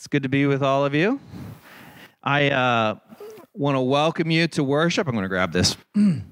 It's 0.00 0.06
good 0.06 0.22
to 0.22 0.30
be 0.30 0.46
with 0.46 0.62
all 0.62 0.86
of 0.86 0.94
you. 0.94 1.20
I 2.22 2.48
uh, 2.48 2.94
want 3.52 3.76
to 3.76 3.82
welcome 3.82 4.30
you 4.30 4.48
to 4.48 4.64
worship. 4.64 5.06
I'm 5.06 5.12
going 5.12 5.24
to 5.24 5.28
grab 5.28 5.52
this. 5.52 5.76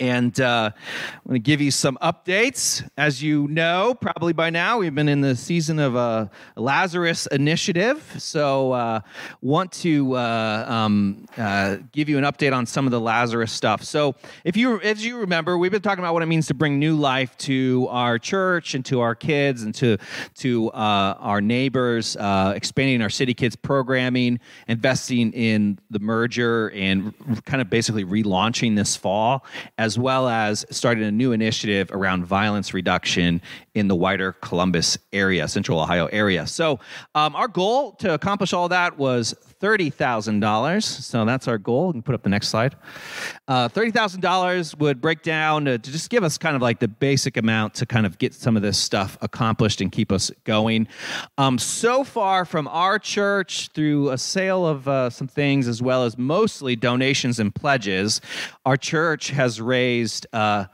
And 0.00 0.40
uh, 0.40 0.70
I'm 0.74 1.20
going 1.26 1.34
to 1.34 1.38
give 1.38 1.60
you 1.60 1.70
some 1.70 1.98
updates. 2.00 2.88
As 2.96 3.22
you 3.22 3.46
know, 3.48 3.94
probably 3.94 4.32
by 4.32 4.48
now, 4.48 4.78
we've 4.78 4.94
been 4.94 5.10
in 5.10 5.20
the 5.20 5.36
season 5.36 5.78
of 5.78 5.94
a 5.94 6.30
Lazarus 6.56 7.26
initiative. 7.26 8.02
So, 8.16 8.72
uh, 8.72 9.00
want 9.42 9.72
to 9.72 10.16
uh, 10.16 10.64
um, 10.66 11.26
uh, 11.36 11.76
give 11.92 12.08
you 12.08 12.16
an 12.16 12.24
update 12.24 12.56
on 12.56 12.64
some 12.64 12.86
of 12.86 12.92
the 12.92 13.00
Lazarus 13.00 13.52
stuff. 13.52 13.84
So, 13.84 14.14
if 14.42 14.56
you 14.56 14.80
as 14.80 15.04
you 15.04 15.18
remember, 15.18 15.58
we've 15.58 15.70
been 15.70 15.82
talking 15.82 16.02
about 16.02 16.14
what 16.14 16.22
it 16.22 16.26
means 16.26 16.46
to 16.46 16.54
bring 16.54 16.78
new 16.78 16.96
life 16.96 17.36
to 17.38 17.86
our 17.90 18.18
church 18.18 18.74
and 18.74 18.84
to 18.86 19.00
our 19.00 19.14
kids 19.14 19.62
and 19.64 19.74
to 19.74 19.98
to 20.36 20.70
uh, 20.70 21.16
our 21.18 21.42
neighbors, 21.42 22.16
uh, 22.16 22.54
expanding 22.56 23.02
our 23.02 23.10
City 23.10 23.34
Kids 23.34 23.54
programming, 23.54 24.40
investing 24.66 25.32
in 25.34 25.78
the 25.90 25.98
merger, 25.98 26.70
and 26.70 27.12
kind 27.44 27.60
of 27.60 27.68
basically 27.68 28.06
relaunching 28.06 28.76
this 28.76 28.96
fall 28.96 29.44
as 29.76 29.89
as 29.90 29.98
well 29.98 30.28
as 30.28 30.64
starting 30.70 31.02
a 31.02 31.10
new 31.10 31.32
initiative 31.32 31.90
around 31.90 32.24
violence 32.24 32.72
reduction 32.72 33.42
in 33.74 33.88
the 33.88 33.94
wider 33.94 34.32
Columbus 34.32 34.98
area, 35.12 35.46
central 35.48 35.80
Ohio 35.80 36.06
area. 36.06 36.46
So, 36.46 36.80
um, 37.14 37.36
our 37.36 37.48
goal 37.48 37.92
to 37.92 38.14
accomplish 38.14 38.52
all 38.52 38.68
that 38.68 38.98
was 38.98 39.34
$30,000. 39.60 40.82
So 40.82 41.24
that's 41.24 41.46
our 41.46 41.58
goal. 41.58 41.88
You 41.88 41.92
can 41.94 42.02
put 42.02 42.14
up 42.14 42.22
the 42.22 42.30
next 42.30 42.48
slide. 42.48 42.76
Uh, 43.46 43.68
$30,000 43.68 44.78
would 44.78 45.00
break 45.00 45.22
down 45.22 45.66
to, 45.66 45.78
to, 45.78 45.92
just 45.92 46.08
give 46.08 46.24
us 46.24 46.38
kind 46.38 46.56
of 46.56 46.62
like 46.62 46.78
the 46.78 46.88
basic 46.88 47.36
amount 47.36 47.74
to 47.74 47.86
kind 47.86 48.06
of 48.06 48.18
get 48.18 48.32
some 48.32 48.56
of 48.56 48.62
this 48.62 48.78
stuff 48.78 49.18
accomplished 49.20 49.80
and 49.80 49.92
keep 49.92 50.10
us 50.10 50.30
going. 50.44 50.88
Um, 51.36 51.58
so 51.58 52.04
far 52.04 52.44
from 52.44 52.68
our 52.68 52.98
church, 52.98 53.68
through 53.74 54.10
a 54.10 54.18
sale 54.18 54.66
of 54.66 54.88
uh, 54.88 55.10
some 55.10 55.28
things 55.28 55.68
as 55.68 55.82
well 55.82 56.04
as 56.04 56.16
mostly 56.16 56.74
donations 56.74 57.38
and 57.38 57.54
pledges, 57.54 58.20
our 58.64 58.76
church 58.76 59.30
has 59.30 59.60
raised. 59.60 60.26
Uh, 60.32 60.64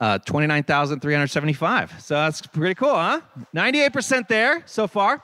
uh, 0.00 0.18
29,375. 0.18 2.02
So 2.02 2.14
that's 2.14 2.42
pretty 2.42 2.74
cool, 2.74 2.94
huh? 2.94 3.20
98% 3.54 4.28
there 4.28 4.62
so 4.66 4.86
far. 4.86 5.22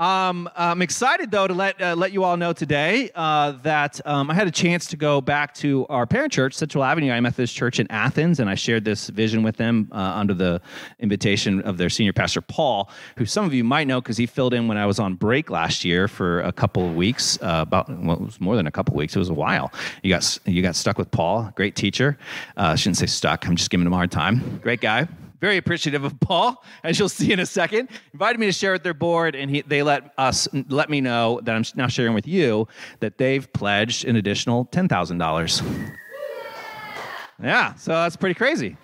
Um, 0.00 0.50
I'm 0.56 0.82
excited 0.82 1.30
though 1.30 1.46
to 1.46 1.54
let 1.54 1.80
uh, 1.80 1.94
let 1.94 2.10
you 2.10 2.24
all 2.24 2.36
know 2.36 2.52
today 2.52 3.10
uh, 3.14 3.52
that 3.62 4.00
um, 4.04 4.28
I 4.28 4.34
had 4.34 4.48
a 4.48 4.50
chance 4.50 4.86
to 4.86 4.96
go 4.96 5.20
back 5.20 5.54
to 5.54 5.86
our 5.88 6.06
parent 6.06 6.32
church, 6.32 6.54
Central 6.54 6.82
Avenue 6.82 7.06
United 7.06 7.20
Methodist 7.20 7.54
Church 7.54 7.78
in 7.78 7.88
Athens, 7.90 8.40
and 8.40 8.50
I 8.50 8.56
shared 8.56 8.84
this 8.84 9.08
vision 9.08 9.44
with 9.44 9.56
them 9.56 9.88
uh, 9.92 9.96
under 9.96 10.34
the 10.34 10.60
invitation 10.98 11.60
of 11.62 11.78
their 11.78 11.88
senior 11.88 12.12
pastor 12.12 12.40
Paul, 12.40 12.90
who 13.16 13.24
some 13.24 13.44
of 13.44 13.54
you 13.54 13.62
might 13.62 13.86
know 13.86 14.00
because 14.00 14.16
he 14.16 14.26
filled 14.26 14.54
in 14.54 14.66
when 14.66 14.76
I 14.76 14.86
was 14.86 14.98
on 14.98 15.14
break 15.14 15.50
last 15.50 15.84
year 15.84 16.08
for 16.08 16.40
a 16.40 16.52
couple 16.52 16.88
of 16.88 16.96
weeks. 16.96 17.38
Uh, 17.40 17.60
about 17.62 17.88
well, 17.88 18.16
it 18.16 18.22
was 18.22 18.40
more 18.40 18.56
than 18.56 18.66
a 18.66 18.72
couple 18.72 18.94
of 18.94 18.98
weeks. 18.98 19.14
It 19.14 19.20
was 19.20 19.28
a 19.28 19.34
while. 19.34 19.72
You 20.02 20.10
got 20.10 20.38
you 20.46 20.62
got 20.62 20.74
stuck 20.74 20.98
with 20.98 21.12
Paul, 21.12 21.52
great 21.54 21.76
teacher. 21.76 22.18
Uh, 22.56 22.72
I 22.72 22.74
shouldn't 22.74 22.96
say 22.96 23.06
stuck. 23.06 23.46
I'm 23.46 23.54
just 23.54 23.70
giving 23.70 23.83
him 23.86 23.92
a 23.92 23.96
hard 23.96 24.10
time. 24.10 24.58
Great 24.62 24.80
guy 24.80 25.08
very 25.44 25.58
appreciative 25.58 26.04
of 26.04 26.18
Paul, 26.20 26.64
as 26.82 26.98
you'll 26.98 27.10
see 27.10 27.30
in 27.30 27.38
a 27.38 27.44
second. 27.44 27.90
Invited 28.14 28.40
me 28.40 28.46
to 28.46 28.52
share 28.52 28.72
with 28.72 28.82
their 28.82 28.94
board, 28.94 29.34
and 29.34 29.50
he, 29.50 29.60
they 29.60 29.82
let 29.82 30.14
us 30.16 30.48
let 30.70 30.88
me 30.88 31.02
know 31.02 31.38
that 31.42 31.54
I'm 31.54 31.64
now 31.74 31.86
sharing 31.86 32.14
with 32.14 32.26
you 32.26 32.66
that 33.00 33.18
they've 33.18 33.52
pledged 33.52 34.06
an 34.06 34.16
additional 34.16 34.64
ten 34.64 34.88
thousand 34.88 35.18
dollars. 35.18 35.62
Yeah, 37.42 37.74
so 37.74 37.92
that's 37.92 38.16
pretty 38.16 38.36
crazy. 38.36 38.78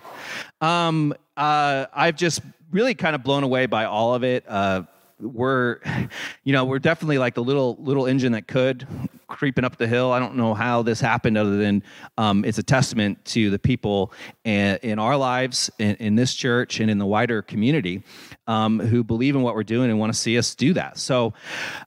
Um, 0.59 1.15
uh, 1.35 1.87
I've 1.95 2.15
just 2.15 2.41
really 2.69 2.93
kind 2.93 3.15
of 3.15 3.23
blown 3.23 3.43
away 3.43 3.65
by 3.65 3.85
all 3.85 4.13
of 4.13 4.23
it. 4.23 4.45
Uh, 4.47 4.83
we're 5.21 5.79
you 6.43 6.53
know 6.53 6.65
we're 6.65 6.79
definitely 6.79 7.17
like 7.17 7.35
the 7.35 7.43
little 7.43 7.77
little 7.79 8.05
engine 8.05 8.33
that 8.33 8.47
could 8.47 8.87
creeping 9.31 9.63
up 9.63 9.77
the 9.77 9.87
hill. 9.87 10.11
I 10.11 10.19
don't 10.19 10.35
know 10.35 10.53
how 10.53 10.81
this 10.83 10.99
happened 10.99 11.37
other 11.37 11.57
than 11.57 11.83
um, 12.17 12.45
it's 12.45 12.57
a 12.57 12.63
testament 12.63 13.23
to 13.25 13.49
the 13.49 13.57
people 13.57 14.13
in, 14.43 14.77
in 14.83 14.99
our 14.99 15.17
lives 15.17 15.71
in, 15.79 15.95
in, 15.95 16.15
this 16.15 16.35
church 16.35 16.79
and 16.79 16.91
in 16.91 16.97
the 16.97 17.05
wider 17.05 17.41
community 17.41 18.03
um, 18.47 18.79
who 18.79 19.03
believe 19.03 19.35
in 19.35 19.41
what 19.41 19.55
we're 19.55 19.63
doing 19.63 19.89
and 19.89 19.99
want 19.99 20.13
to 20.13 20.19
see 20.19 20.37
us 20.37 20.53
do 20.53 20.73
that. 20.73 20.97
So 20.97 21.33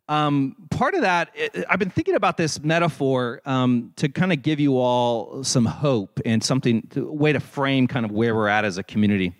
um, 0.09 0.56
part 0.71 0.95
of 0.95 1.03
that 1.03 1.31
it, 1.34 1.65
i've 1.69 1.78
been 1.78 1.91
thinking 1.91 2.15
about 2.15 2.37
this 2.37 2.62
metaphor 2.62 3.41
um, 3.45 3.93
to 3.97 4.09
kind 4.09 4.33
of 4.33 4.43
give 4.43 4.59
you 4.59 4.78
all 4.78 5.45
some 5.45 5.65
hope 5.65 6.21
and 6.25 6.43
something 6.43 6.83
to, 6.91 7.11
way 7.11 7.33
to 7.33 7.41
frame 7.41 7.87
kind 7.87 8.05
of 8.05 8.11
where 8.11 8.34
we're 8.34 8.49
at 8.49 8.65
as 8.65 8.78
a 8.78 8.83
community. 8.83 9.33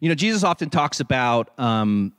You 0.00 0.08
know 0.08 0.14
jesus 0.14 0.44
often 0.44 0.70
talks 0.70 1.00
about 1.00 1.58
um, 1.58 2.12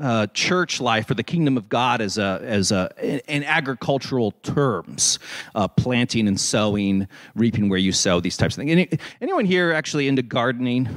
uh, 0.00 0.26
church 0.28 0.80
life 0.80 1.10
or 1.10 1.14
the 1.14 1.22
kingdom 1.22 1.56
of 1.56 1.68
God 1.68 2.00
as 2.00 2.18
a 2.18 2.40
as 2.42 2.72
a 2.72 2.90
in, 3.28 3.44
agricultural 3.44 4.32
terms, 4.42 5.18
uh, 5.54 5.68
planting 5.68 6.26
and 6.26 6.40
sowing, 6.40 7.06
reaping 7.34 7.68
where 7.68 7.78
you 7.78 7.92
sow, 7.92 8.20
these 8.20 8.36
types 8.36 8.54
of 8.54 8.58
things. 8.58 8.72
Any, 8.72 8.88
anyone 9.20 9.44
here 9.44 9.72
actually 9.72 10.08
into 10.08 10.22
gardening? 10.22 10.88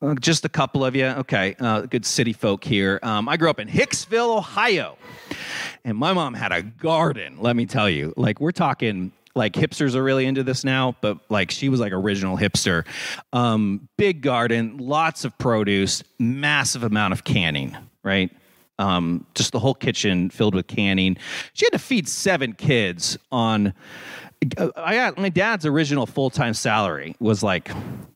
Uh, 0.00 0.14
just 0.16 0.44
a 0.44 0.48
couple 0.48 0.84
of 0.84 0.94
you. 0.94 1.06
Okay, 1.06 1.56
uh, 1.58 1.82
good 1.82 2.04
city 2.04 2.32
folk 2.32 2.62
here. 2.62 3.00
Um, 3.02 3.28
I 3.28 3.36
grew 3.36 3.50
up 3.50 3.58
in 3.58 3.68
Hicksville, 3.68 4.36
Ohio, 4.36 4.96
and 5.84 5.96
my 5.96 6.12
mom 6.12 6.34
had 6.34 6.52
a 6.52 6.62
garden. 6.62 7.38
Let 7.40 7.56
me 7.56 7.66
tell 7.66 7.88
you, 7.88 8.12
like 8.16 8.40
we're 8.40 8.52
talking 8.52 9.12
like 9.34 9.54
hipsters 9.54 9.94
are 9.94 10.02
really 10.02 10.26
into 10.26 10.42
this 10.42 10.64
now, 10.64 10.96
but 11.00 11.18
like 11.28 11.50
she 11.50 11.68
was 11.68 11.80
like 11.80 11.92
original 11.92 12.36
hipster. 12.36 12.86
Um, 13.32 13.88
big 13.96 14.22
garden, 14.22 14.78
lots 14.78 15.24
of 15.24 15.36
produce, 15.38 16.02
massive 16.18 16.84
amount 16.84 17.12
of 17.12 17.24
canning, 17.24 17.76
right? 18.02 18.30
Um, 18.78 19.26
just 19.34 19.52
the 19.52 19.58
whole 19.58 19.74
kitchen 19.74 20.30
filled 20.30 20.54
with 20.54 20.66
canning. 20.66 21.16
She 21.52 21.66
had 21.66 21.72
to 21.72 21.78
feed 21.78 22.08
seven 22.08 22.52
kids 22.54 23.18
on. 23.30 23.74
I 24.76 24.94
got 24.96 25.16
my 25.16 25.30
dad's 25.30 25.64
original 25.64 26.06
full 26.06 26.28
time 26.28 26.54
salary 26.54 27.16
was 27.18 27.42
like 27.42 27.70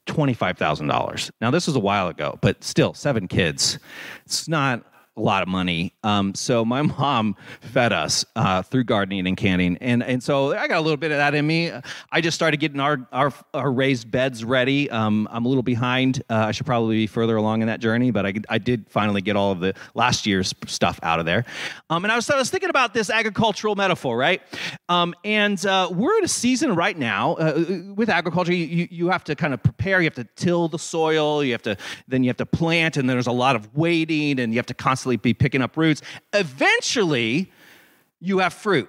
twenty 0.05 0.35
five 0.35 0.59
thousand 0.59 0.89
dollars. 0.89 1.31
Now 1.41 1.51
this 1.51 1.67
was 1.67 1.75
a 1.77 1.81
while 1.81 2.09
ago, 2.09 2.39
but 2.43 2.63
still 2.63 2.93
seven 2.93 3.29
kids. 3.29 3.79
It's 4.27 4.49
not 4.49 4.85
a 5.19 5.21
lot 5.21 5.43
of 5.43 5.49
money. 5.49 5.93
Um, 6.03 6.35
so 6.35 6.65
my 6.65 6.83
mom 6.99 7.37
fed 7.61 7.93
us 7.93 8.25
uh, 8.37 8.63
through 8.63 8.85
gardening 8.85 9.27
and 9.27 9.37
canning, 9.37 9.77
and 9.81 10.03
and 10.03 10.23
so 10.23 10.57
I 10.57 10.69
got 10.69 10.79
a 10.79 10.81
little 10.81 10.97
bit 10.97 11.11
of 11.11 11.19
that 11.19 11.35
in 11.35 11.47
me. 11.47 11.73
I 12.11 12.21
just 12.21 12.37
started 12.37 12.59
getting 12.59 12.81
our 12.81 13.07
our, 13.13 13.33
our 13.53 13.71
raised 13.71 14.11
beds 14.11 14.45
ready. 14.45 14.89
Um, 14.91 15.29
I'm 15.31 15.45
a 15.45 15.49
little 15.49 15.63
behind. 15.63 16.23
Uh, 16.31 16.37
I 16.37 16.53
should 16.53 16.67
probably 16.67 16.97
be 16.97 17.07
further 17.07 17.37
along 17.37 17.63
in 17.63 17.67
that 17.67 17.81
journey, 17.81 18.11
but 18.11 18.25
I, 18.25 18.35
I 18.49 18.59
did 18.59 18.87
finally 18.89 19.21
get 19.21 19.37
all 19.37 19.53
of 19.53 19.61
the 19.61 19.75
last 19.95 20.27
year's 20.27 20.55
stuff 20.67 20.99
out 21.03 21.19
of 21.19 21.27
there. 21.27 21.45
Um, 21.91 22.05
and 22.05 22.13
I 22.13 22.17
was 22.17 22.31
I 22.31 22.37
was 22.37 22.51
thinking 22.51 22.71
about 22.71 22.95
this 22.95 23.11
agricultural 23.11 23.75
metaphor, 23.75 24.17
right? 24.17 24.41
Um, 24.89 25.15
and 25.25 25.65
uh, 25.67 25.91
we're 25.93 26.17
in 26.19 26.25
a 26.25 26.29
season 26.29 26.75
right 26.75 26.97
now 26.97 27.35
uh, 27.35 27.65
with 27.95 28.09
agriculture. 28.09 28.55
You, 28.55 28.87
you 28.91 29.09
have 29.09 29.25
to 29.25 29.35
kind 29.35 29.53
of 29.53 29.63
prepare. 29.63 30.01
You 30.01 30.07
have 30.07 30.15
to 30.15 30.25
till 30.37 30.69
the 30.69 30.79
soil. 30.79 31.43
You 31.43 31.53
have 31.53 31.63
to 31.63 31.77
then 32.07 32.23
you 32.23 32.29
have 32.29 32.37
to 32.37 32.47
plant, 32.47 32.97
and 32.97 33.11
there's 33.11 33.27
a 33.27 33.33
lot 33.33 33.57
of 33.57 33.77
waiting, 33.77 34.39
and 34.39 34.53
you 34.53 34.59
have 34.59 34.67
to 34.67 34.75
constantly 34.75 35.08
be 35.17 35.35
picking 35.35 35.63
up 35.63 35.77
roots. 35.77 36.03
Eventually, 36.33 37.51
you 38.21 38.39
have 38.39 38.53
fruit. 38.53 38.89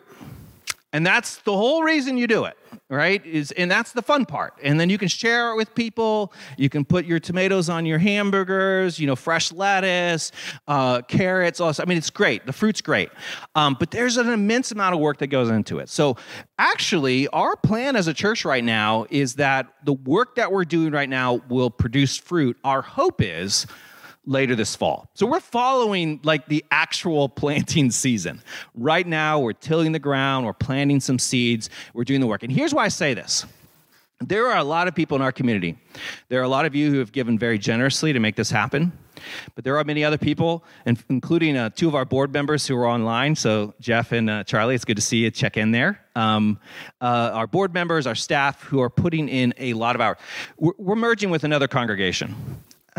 And 0.91 1.05
that's 1.05 1.37
the 1.37 1.55
whole 1.55 1.83
reason 1.83 2.17
you 2.17 2.25
do 2.25 2.45
it, 2.45 2.57
right? 2.89 3.23
Is 3.23 3.51
and 3.51 3.69
that's 3.69 3.91
the 3.91 4.01
fun 4.01 4.25
part. 4.25 4.55
And 4.63 4.79
then 4.79 4.89
you 4.89 4.97
can 4.97 5.07
share 5.07 5.51
it 5.51 5.55
with 5.55 5.75
people. 5.75 6.33
You 6.57 6.67
can 6.67 6.83
put 6.83 7.05
your 7.05 7.19
tomatoes 7.19 7.69
on 7.69 7.85
your 7.85 7.99
hamburgers, 7.99 8.97
you 8.97 9.05
know, 9.05 9.15
fresh 9.15 9.51
lettuce, 9.51 10.31
uh, 10.67 11.03
carrots. 11.03 11.61
I 11.61 11.71
mean, 11.85 11.99
it's 11.99 12.09
great. 12.09 12.47
The 12.47 12.53
fruit's 12.53 12.81
great, 12.81 13.09
um, 13.53 13.77
but 13.79 13.91
there's 13.91 14.17
an 14.17 14.29
immense 14.29 14.71
amount 14.71 14.95
of 14.95 14.99
work 14.99 15.19
that 15.19 15.27
goes 15.27 15.49
into 15.51 15.77
it. 15.77 15.89
So, 15.89 16.17
actually, 16.57 17.27
our 17.27 17.55
plan 17.55 17.95
as 17.95 18.07
a 18.07 18.13
church 18.13 18.43
right 18.43 18.63
now 18.63 19.05
is 19.11 19.35
that 19.35 19.67
the 19.83 19.93
work 19.93 20.35
that 20.35 20.51
we're 20.51 20.65
doing 20.65 20.91
right 20.91 21.09
now 21.09 21.41
will 21.49 21.69
produce 21.69 22.17
fruit. 22.17 22.57
Our 22.63 22.81
hope 22.81 23.21
is 23.21 23.67
later 24.29 24.55
this 24.55 24.75
fall. 24.75 25.09
So 25.15 25.25
we're 25.25 25.39
following 25.39 26.19
like 26.23 26.47
the 26.47 26.63
actual 26.71 27.27
planting 27.41 27.91
season. 27.91 28.41
Right 28.75 29.05
now, 29.05 29.39
we're 29.39 29.53
tilling 29.53 29.91
the 29.91 29.99
ground, 29.99 30.45
we're 30.45 30.53
planting 30.53 30.99
some 30.99 31.19
seeds, 31.19 31.69
we're 31.93 32.03
doing 32.03 32.21
the 32.21 32.27
work. 32.27 32.43
And 32.43 32.51
here's 32.51 32.73
why 32.73 32.85
I 32.85 32.89
say 32.89 33.13
this. 33.13 33.45
There 34.21 34.47
are 34.47 34.57
a 34.57 34.63
lot 34.65 34.89
of 34.89 34.95
people 34.95 35.15
in 35.15 35.21
our 35.21 35.31
community. 35.31 35.77
There 36.27 36.41
are 36.41 36.43
a 36.43 36.49
lot 36.49 36.65
of 36.65 36.75
you 36.75 36.91
who 36.91 36.99
have 36.99 37.13
given 37.13 37.39
very 37.39 37.57
generously 37.57 38.11
to 38.11 38.19
make 38.19 38.35
this 38.35 38.51
happen. 38.51 38.91
But 39.55 39.63
there 39.63 39.77
are 39.77 39.83
many 39.83 40.03
other 40.03 40.17
people, 40.17 40.63
including 41.09 41.55
uh, 41.57 41.69
two 41.69 41.87
of 41.87 41.95
our 41.95 42.05
board 42.05 42.33
members 42.33 42.67
who 42.67 42.75
are 42.75 42.85
online. 42.85 43.35
So, 43.35 43.73
Jeff 43.79 44.11
and 44.11 44.29
uh, 44.29 44.43
Charlie, 44.43 44.75
it's 44.75 44.85
good 44.85 44.97
to 44.97 45.01
see 45.01 45.17
you. 45.19 45.31
Check 45.31 45.57
in 45.57 45.71
there. 45.71 46.01
Um, 46.15 46.59
uh, 47.01 47.31
our 47.33 47.47
board 47.47 47.73
members, 47.73 48.07
our 48.07 48.15
staff, 48.15 48.61
who 48.63 48.81
are 48.81 48.89
putting 48.89 49.29
in 49.29 49.53
a 49.57 49.73
lot 49.73 49.95
of 49.95 50.01
hours. 50.01 50.17
We're, 50.57 50.73
we're 50.77 50.95
merging 50.95 51.29
with 51.29 51.43
another 51.43 51.67
congregation. 51.67 52.35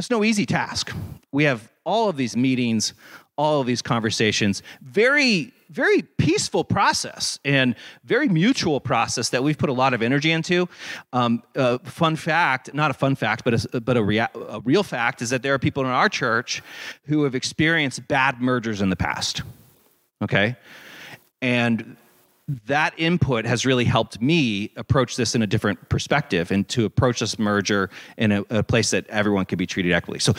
That's 0.00 0.08
no 0.08 0.25
easy 0.25 0.47
task. 0.47 0.94
We 1.31 1.44
have 1.44 1.70
all 1.85 2.08
of 2.08 2.17
these 2.17 2.35
meetings, 2.35 2.94
all 3.37 3.61
of 3.61 3.67
these 3.67 3.82
conversations, 3.82 4.62
very, 4.81 5.52
very 5.69 6.00
peaceful 6.00 6.64
process 6.64 7.38
and 7.44 7.75
very 8.05 8.26
mutual 8.26 8.81
process 8.81 9.29
that 9.29 9.44
we've 9.44 9.58
put 9.58 9.69
a 9.69 9.75
lot 9.75 9.93
of 9.93 10.00
energy 10.00 10.32
into. 10.32 10.70
Um, 11.12 11.43
uh, 11.55 11.76
fun 11.85 12.17
fact, 12.17 12.73
not 12.73 12.91
a 12.91 12.94
fun 12.94 13.14
fact, 13.14 13.44
but 13.44 13.75
a, 13.75 13.81
but 13.82 13.99
a, 13.99 14.02
rea- 14.02 14.26
a 14.49 14.62
real 14.64 14.82
fact 14.82 15.20
is 15.20 15.29
that 15.29 15.43
there 15.43 15.52
are 15.52 15.58
people 15.58 15.85
in 15.85 15.91
our 15.91 16.08
church 16.08 16.62
who 17.05 17.25
have 17.25 17.35
experienced 17.35 18.08
bad 18.08 18.41
mergers 18.41 18.81
in 18.81 18.88
the 18.88 18.96
past. 18.96 19.43
Okay, 20.23 20.56
and 21.43 21.99
that 22.67 22.94
input 22.97 23.44
has 23.44 23.64
really 23.64 23.85
helped 23.85 24.20
me 24.20 24.73
approach 24.76 25.17
this 25.17 25.35
in 25.35 25.43
a 25.43 25.47
different 25.47 25.88
perspective 25.88 26.50
and 26.50 26.69
to 26.69 26.85
approach 26.85 27.20
this 27.20 27.38
merger 27.38 27.91
in 28.17 28.32
a, 28.32 28.44
a 28.50 28.62
place 28.62 28.91
that 28.91 29.06
everyone 29.08 29.44
can 29.44 29.56
be 29.58 29.67
treated 29.67 29.97
equally. 29.97 30.19
So, 30.19 30.35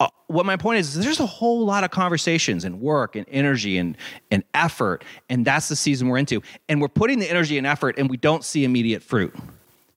uh, 0.00 0.08
what 0.26 0.44
my 0.44 0.56
point 0.56 0.80
is, 0.80 0.96
is 0.96 1.04
there's 1.04 1.20
a 1.20 1.26
whole 1.26 1.64
lot 1.64 1.84
of 1.84 1.90
conversations 1.90 2.64
and 2.64 2.80
work 2.80 3.14
and 3.14 3.24
energy 3.30 3.78
and, 3.78 3.96
and 4.30 4.42
effort, 4.52 5.04
and 5.28 5.44
that's 5.44 5.68
the 5.68 5.76
season 5.76 6.08
we're 6.08 6.18
into. 6.18 6.42
And 6.68 6.80
we're 6.80 6.88
putting 6.88 7.20
the 7.20 7.30
energy 7.30 7.58
and 7.58 7.66
effort, 7.66 7.96
and 7.96 8.10
we 8.10 8.16
don't 8.16 8.44
see 8.44 8.64
immediate 8.64 9.02
fruit 9.02 9.34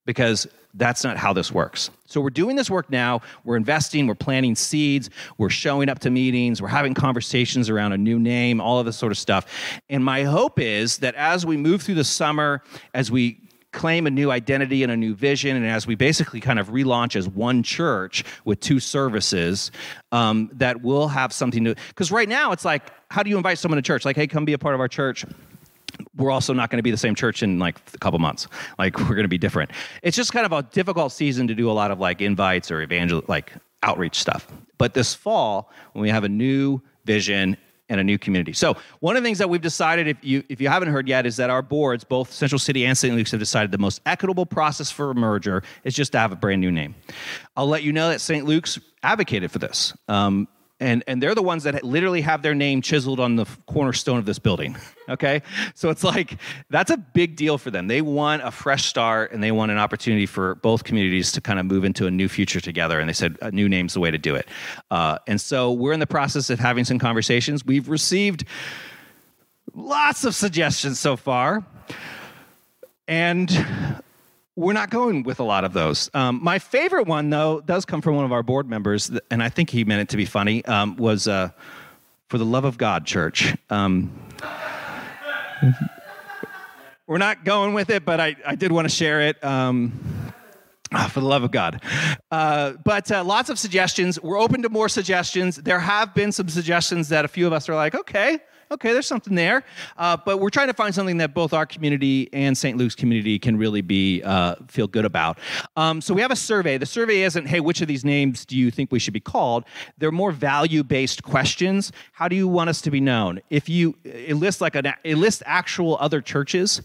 because 0.05 0.47
that's 0.77 1.03
not 1.03 1.17
how 1.17 1.33
this 1.33 1.51
works. 1.51 1.89
So 2.05 2.21
we're 2.21 2.29
doing 2.29 2.55
this 2.55 2.69
work 2.69 2.89
now. 2.89 3.21
We're 3.43 3.57
investing, 3.57 4.07
we're 4.07 4.15
planting 4.15 4.55
seeds, 4.55 5.09
we're 5.37 5.49
showing 5.49 5.89
up 5.89 5.99
to 5.99 6.09
meetings, 6.09 6.61
we're 6.61 6.67
having 6.69 6.93
conversations 6.93 7.69
around 7.69 7.93
a 7.93 7.97
new 7.97 8.19
name, 8.19 8.61
all 8.61 8.79
of 8.79 8.85
this 8.85 8.97
sort 8.97 9.11
of 9.11 9.17
stuff. 9.17 9.45
And 9.89 10.03
my 10.03 10.23
hope 10.23 10.59
is 10.59 10.99
that 10.99 11.15
as 11.15 11.45
we 11.45 11.57
move 11.57 11.81
through 11.81 11.95
the 11.95 12.03
summer, 12.03 12.61
as 12.93 13.11
we 13.11 13.41
claim 13.73 14.07
a 14.07 14.09
new 14.09 14.31
identity 14.31 14.83
and 14.83 14.91
a 14.91 14.97
new 14.97 15.13
vision, 15.13 15.55
and 15.55 15.65
as 15.65 15.85
we 15.85 15.95
basically 15.95 16.39
kind 16.39 16.57
of 16.59 16.69
relaunch 16.69 17.15
as 17.15 17.27
one 17.27 17.61
church 17.61 18.23
with 18.45 18.59
two 18.59 18.79
services, 18.79 19.71
um, 20.11 20.49
that 20.53 20.81
we'll 20.81 21.09
have 21.09 21.33
something 21.33 21.63
to. 21.65 21.75
Because 21.89 22.11
right 22.11 22.29
now 22.29 22.51
it's 22.53 22.65
like, 22.65 22.83
how 23.11 23.23
do 23.23 23.29
you 23.29 23.37
invite 23.37 23.57
someone 23.57 23.75
to 23.75 23.81
church? 23.81 24.05
Like, 24.05 24.15
hey, 24.15 24.27
come 24.27 24.45
be 24.45 24.53
a 24.53 24.57
part 24.57 24.73
of 24.73 24.79
our 24.79 24.87
church 24.87 25.25
we're 26.15 26.31
also 26.31 26.53
not 26.53 26.69
going 26.69 26.77
to 26.77 26.83
be 26.83 26.91
the 26.91 26.97
same 26.97 27.15
church 27.15 27.43
in 27.43 27.59
like 27.59 27.79
a 27.93 27.97
couple 27.97 28.19
months. 28.19 28.47
Like 28.77 28.97
we're 28.99 29.15
going 29.15 29.23
to 29.23 29.27
be 29.27 29.37
different. 29.37 29.71
It's 30.03 30.17
just 30.17 30.33
kind 30.33 30.45
of 30.45 30.51
a 30.51 30.63
difficult 30.63 31.11
season 31.11 31.47
to 31.47 31.55
do 31.55 31.69
a 31.69 31.73
lot 31.73 31.91
of 31.91 31.99
like 31.99 32.21
invites 32.21 32.71
or 32.71 32.81
evangel 32.81 33.23
like 33.27 33.53
outreach 33.83 34.19
stuff. 34.19 34.47
But 34.77 34.93
this 34.93 35.13
fall, 35.13 35.71
when 35.93 36.01
we 36.01 36.09
have 36.09 36.23
a 36.23 36.29
new 36.29 36.81
vision 37.05 37.57
and 37.89 37.99
a 37.99 38.03
new 38.03 38.17
community. 38.17 38.53
So 38.53 38.75
one 38.99 39.15
of 39.15 39.23
the 39.23 39.27
things 39.27 39.37
that 39.37 39.49
we've 39.49 39.61
decided, 39.61 40.07
if 40.07 40.17
you 40.21 40.43
if 40.49 40.59
you 40.59 40.67
haven't 40.67 40.89
heard 40.89 41.07
yet, 41.07 41.25
is 41.25 41.37
that 41.37 41.49
our 41.49 41.61
boards, 41.61 42.03
both 42.03 42.31
Central 42.31 42.59
City 42.59 42.85
and 42.85 42.97
St. 42.97 43.15
Luke's, 43.15 43.31
have 43.31 43.39
decided 43.39 43.71
the 43.71 43.77
most 43.77 44.01
equitable 44.05 44.45
process 44.45 44.91
for 44.91 45.11
a 45.11 45.15
merger 45.15 45.63
is 45.83 45.93
just 45.93 46.11
to 46.11 46.19
have 46.19 46.31
a 46.31 46.35
brand 46.35 46.61
new 46.61 46.71
name. 46.71 46.95
I'll 47.55 47.67
let 47.67 47.83
you 47.83 47.93
know 47.93 48.09
that 48.09 48.19
St. 48.19 48.45
Luke's 48.45 48.77
advocated 49.03 49.51
for 49.51 49.59
this. 49.59 49.93
Um, 50.07 50.47
and 50.79 51.03
and 51.07 51.21
they're 51.21 51.35
the 51.35 51.43
ones 51.43 51.63
that 51.63 51.83
literally 51.83 52.21
have 52.21 52.41
their 52.41 52.55
name 52.55 52.81
chiseled 52.81 53.19
on 53.19 53.35
the 53.35 53.45
cornerstone 53.65 54.17
of 54.17 54.25
this 54.25 54.39
building 54.39 54.75
okay? 55.09 55.41
So 55.73 55.89
it's 55.89 56.03
like 56.03 56.37
that's 56.69 56.91
a 56.91 56.97
big 56.97 57.35
deal 57.35 57.57
for 57.57 57.71
them. 57.71 57.87
They 57.87 58.01
want 58.01 58.43
a 58.43 58.51
fresh 58.51 58.85
start 58.85 59.31
and 59.31 59.43
they 59.43 59.51
want 59.51 59.71
an 59.71 59.77
opportunity 59.77 60.25
for 60.25 60.55
both 60.55 60.83
communities 60.83 61.31
to 61.33 61.41
kind 61.41 61.59
of 61.59 61.65
move 61.65 61.83
into 61.85 62.07
a 62.07 62.11
new 62.11 62.27
future 62.27 62.59
together 62.59 62.99
and 62.99 63.07
they 63.07 63.13
said 63.13 63.37
a 63.41 63.51
new 63.51 63.69
name's 63.69 63.93
the 63.93 63.99
way 63.99 64.11
to 64.11 64.17
do 64.17 64.35
it. 64.35 64.47
Uh, 64.91 65.17
and 65.27 65.39
so 65.39 65.71
we're 65.71 65.93
in 65.93 65.99
the 65.99 66.07
process 66.07 66.49
of 66.49 66.59
having 66.59 66.83
some 66.83 66.99
conversations. 66.99 67.65
We've 67.65 67.89
received 67.89 68.45
lots 69.73 70.23
of 70.25 70.35
suggestions 70.35 70.99
so 70.99 71.15
far 71.15 71.65
and 73.07 74.03
we're 74.57 74.73
not 74.73 74.89
going 74.89 75.21
with 75.21 75.39
a 75.39 75.43
lot 75.43 75.63
of 75.63 75.73
those. 75.73 76.09
Um, 76.15 76.39
my 76.43 76.57
favorite 76.57 77.05
one, 77.05 77.29
though, 77.29 77.61
does 77.61 77.85
come 77.85 78.01
from 78.01 78.15
one 78.15 78.25
of 78.25 78.31
our 78.31 78.41
board 78.41 78.67
members, 78.67 79.11
and 79.29 79.43
I 79.43 79.49
think 79.49 79.69
he 79.69 79.85
meant 79.85 80.01
it 80.01 80.09
to 80.09 80.17
be 80.17 80.25
funny. 80.25 80.65
Um, 80.65 80.95
was 80.97 81.27
uh, 81.27 81.51
for 82.27 82.39
the 82.39 82.43
love 82.43 82.65
of 82.65 82.75
God, 82.77 83.05
church. 83.05 83.55
Um, 83.69 84.11
we're 87.05 87.19
not 87.19 87.45
going 87.45 87.75
with 87.75 87.91
it, 87.91 88.03
but 88.03 88.19
I, 88.19 88.35
I 88.45 88.55
did 88.55 88.71
want 88.71 88.89
to 88.89 88.93
share 88.93 89.21
it. 89.21 89.41
Um, 89.43 90.33
ah, 90.93 91.09
for 91.11 91.19
the 91.19 91.25
love 91.25 91.43
of 91.43 91.51
God. 91.51 91.81
Uh, 92.31 92.73
but 92.83 93.11
uh, 93.11 93.23
lots 93.23 93.49
of 93.49 93.59
suggestions. 93.59 94.21
We're 94.21 94.39
open 94.39 94.61
to 94.63 94.69
more 94.69 94.89
suggestions. 94.89 95.57
There 95.57 95.79
have 95.79 96.13
been 96.13 96.31
some 96.31 96.49
suggestions 96.49 97.09
that 97.09 97.25
a 97.25 97.27
few 97.27 97.47
of 97.47 97.53
us 97.53 97.69
are 97.69 97.75
like, 97.75 97.95
okay, 97.95 98.39
okay, 98.71 98.93
there's 98.93 99.07
something 99.07 99.35
there. 99.35 99.63
Uh, 99.97 100.17
but 100.17 100.39
we're 100.39 100.49
trying 100.49 100.67
to 100.67 100.73
find 100.73 100.93
something 100.93 101.17
that 101.17 101.33
both 101.33 101.53
our 101.53 101.65
community 101.65 102.29
and 102.33 102.57
St. 102.57 102.77
Luke's 102.77 102.95
community 102.95 103.39
can 103.39 103.57
really 103.57 103.81
be 103.81 104.21
uh, 104.23 104.55
feel 104.67 104.87
good 104.87 105.05
about. 105.05 105.39
Um, 105.75 106.01
so 106.01 106.13
we 106.13 106.21
have 106.21 106.31
a 106.31 106.35
survey. 106.35 106.77
The 106.77 106.85
survey 106.85 107.21
isn't, 107.21 107.45
hey, 107.45 107.59
which 107.59 107.81
of 107.81 107.87
these 107.87 108.03
names 108.03 108.45
do 108.45 108.57
you 108.57 108.71
think 108.71 108.91
we 108.91 108.99
should 108.99 109.13
be 109.13 109.19
called? 109.19 109.63
They're 109.97 110.11
more 110.11 110.31
value-based 110.31 111.23
questions. 111.23 111.91
How 112.11 112.27
do 112.27 112.35
you 112.35 112.47
want 112.47 112.69
us 112.69 112.81
to 112.81 112.91
be 112.91 112.99
known? 112.99 113.41
If 113.49 113.69
you 113.69 113.95
list 114.03 114.61
like 114.61 114.75
a, 114.75 114.95
list 115.05 115.43
actual 115.45 115.97
other 115.99 116.21
churches 116.21 116.81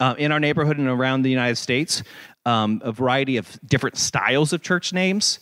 uh, 0.00 0.14
in 0.18 0.32
our 0.32 0.40
neighborhood 0.40 0.78
and 0.78 0.88
around 0.88 1.22
the 1.22 1.30
United 1.30 1.56
States, 1.56 2.02
um, 2.46 2.80
a 2.84 2.92
variety 2.92 3.36
of 3.36 3.58
different 3.66 3.96
styles 3.96 4.52
of 4.52 4.62
church 4.62 4.92
names 4.92 5.38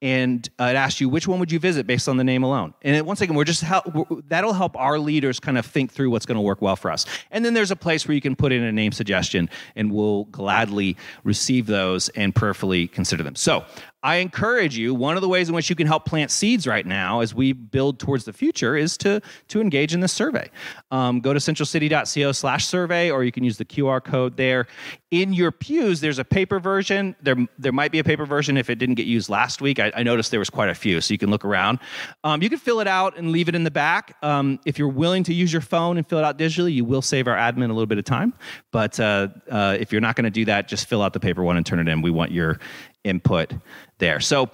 and 0.00 0.48
uh, 0.60 0.64
it 0.64 0.76
asks 0.76 1.00
you 1.00 1.08
which 1.08 1.26
one 1.26 1.40
would 1.40 1.50
you 1.50 1.58
visit 1.58 1.86
based 1.86 2.08
on 2.08 2.16
the 2.16 2.24
name 2.24 2.44
alone. 2.44 2.72
And 2.82 2.94
it, 2.94 3.04
once 3.04 3.20
again, 3.20 3.34
we're 3.34 3.44
just 3.44 3.62
help, 3.62 3.86
we're, 3.92 4.22
that'll 4.28 4.52
help 4.52 4.76
our 4.76 4.98
leaders 4.98 5.40
kind 5.40 5.58
of 5.58 5.66
think 5.66 5.90
through 5.90 6.10
what's 6.10 6.24
going 6.24 6.36
to 6.36 6.42
work 6.42 6.62
well 6.62 6.76
for 6.76 6.90
us. 6.90 7.04
And 7.32 7.44
then 7.44 7.52
there's 7.54 7.72
a 7.72 7.76
place 7.76 8.06
where 8.06 8.14
you 8.14 8.20
can 8.20 8.36
put 8.36 8.52
in 8.52 8.62
a 8.62 8.70
name 8.70 8.92
suggestion, 8.92 9.50
and 9.74 9.90
we'll 9.90 10.24
gladly 10.26 10.96
receive 11.24 11.66
those 11.66 12.10
and 12.10 12.32
prayerfully 12.32 12.86
consider 12.86 13.24
them. 13.24 13.34
So 13.34 13.64
I 14.02 14.16
encourage 14.16 14.76
you, 14.76 14.94
one 14.94 15.16
of 15.16 15.22
the 15.22 15.28
ways 15.28 15.48
in 15.48 15.54
which 15.56 15.68
you 15.68 15.74
can 15.74 15.88
help 15.88 16.04
plant 16.04 16.30
seeds 16.30 16.68
right 16.68 16.86
now 16.86 17.20
as 17.20 17.34
we 17.34 17.52
build 17.52 17.98
towards 17.98 18.24
the 18.24 18.32
future 18.32 18.76
is 18.76 18.96
to, 18.98 19.20
to 19.48 19.60
engage 19.60 19.92
in 19.92 19.98
this 19.98 20.12
survey. 20.12 20.50
Um, 20.92 21.18
go 21.18 21.32
to 21.32 21.40
centralcity.co 21.40 22.30
slash 22.30 22.66
survey, 22.66 23.10
or 23.10 23.24
you 23.24 23.32
can 23.32 23.42
use 23.42 23.56
the 23.56 23.64
QR 23.64 24.02
code 24.02 24.36
there. 24.36 24.68
In 25.10 25.32
your 25.32 25.50
pews, 25.50 26.00
there's 26.00 26.20
a 26.20 26.24
paper 26.24 26.60
version. 26.60 27.16
There, 27.22 27.36
there 27.58 27.72
might 27.72 27.90
be 27.90 27.98
a 27.98 28.04
paper 28.04 28.24
version 28.24 28.56
if 28.56 28.70
it 28.70 28.76
didn't 28.76 28.94
get 28.94 29.06
used 29.06 29.28
last 29.28 29.60
week. 29.60 29.80
I, 29.80 29.90
I 29.96 30.02
noticed 30.04 30.30
there 30.30 30.38
was 30.38 30.50
quite 30.50 30.68
a 30.68 30.76
few, 30.76 31.00
so 31.00 31.12
you 31.12 31.18
can 31.18 31.30
look 31.30 31.44
around. 31.44 31.80
Um, 32.22 32.40
you 32.40 32.48
can 32.48 32.58
fill 32.58 32.78
it 32.78 32.86
out 32.86 33.18
and 33.18 33.32
leave 33.32 33.48
it 33.48 33.56
in 33.56 33.64
the 33.64 33.70
back. 33.70 34.16
Um, 34.22 34.60
if 34.64 34.78
you're 34.78 34.86
willing 34.86 35.24
to 35.24 35.34
use 35.34 35.52
your 35.52 35.62
phone 35.62 35.96
and 35.96 36.06
fill 36.06 36.18
it 36.18 36.24
out 36.24 36.38
digitally, 36.38 36.72
you 36.72 36.84
will 36.84 37.02
save 37.02 37.26
our 37.26 37.36
admin 37.36 37.64
a 37.64 37.72
little 37.72 37.86
bit 37.86 37.98
of 37.98 38.04
time. 38.04 38.32
But 38.70 39.00
uh, 39.00 39.28
uh, 39.50 39.76
if 39.80 39.90
you're 39.90 40.00
not 40.00 40.14
going 40.14 40.24
to 40.24 40.30
do 40.30 40.44
that, 40.44 40.68
just 40.68 40.86
fill 40.86 41.02
out 41.02 41.14
the 41.14 41.20
paper 41.20 41.42
one 41.42 41.56
and 41.56 41.66
turn 41.66 41.80
it 41.80 41.88
in. 41.88 42.00
We 42.00 42.12
want 42.12 42.30
your 42.30 42.60
input 43.08 43.52
there. 43.98 44.20
So 44.20 44.50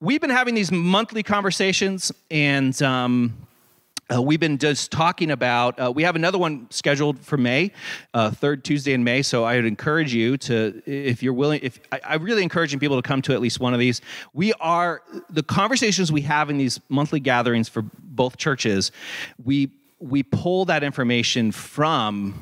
we've 0.00 0.20
been 0.20 0.30
having 0.30 0.54
these 0.54 0.72
monthly 0.72 1.22
conversations 1.22 2.10
and. 2.30 2.80
Um, 2.82 3.46
uh, 4.12 4.20
we've 4.20 4.40
been 4.40 4.58
just 4.58 4.90
talking 4.90 5.30
about 5.30 5.78
uh, 5.78 5.92
we 5.94 6.02
have 6.02 6.16
another 6.16 6.36
one 6.36 6.66
scheduled 6.70 7.18
for 7.20 7.36
may 7.36 7.70
uh, 8.12 8.30
third 8.30 8.64
tuesday 8.64 8.92
in 8.92 9.04
may 9.04 9.22
so 9.22 9.44
i 9.44 9.54
would 9.54 9.64
encourage 9.64 10.12
you 10.12 10.36
to 10.36 10.82
if 10.84 11.22
you're 11.22 11.32
willing 11.32 11.60
if 11.62 11.78
I, 11.92 12.00
i'm 12.04 12.22
really 12.24 12.42
encouraging 12.42 12.80
people 12.80 13.00
to 13.00 13.06
come 13.06 13.22
to 13.22 13.34
at 13.34 13.40
least 13.40 13.60
one 13.60 13.72
of 13.72 13.78
these 13.78 14.00
we 14.32 14.52
are 14.54 15.02
the 15.28 15.44
conversations 15.44 16.10
we 16.10 16.22
have 16.22 16.50
in 16.50 16.58
these 16.58 16.80
monthly 16.88 17.20
gatherings 17.20 17.68
for 17.68 17.82
both 17.82 18.36
churches 18.36 18.90
we 19.44 19.70
we 20.00 20.24
pull 20.24 20.64
that 20.64 20.82
information 20.82 21.52
from 21.52 22.34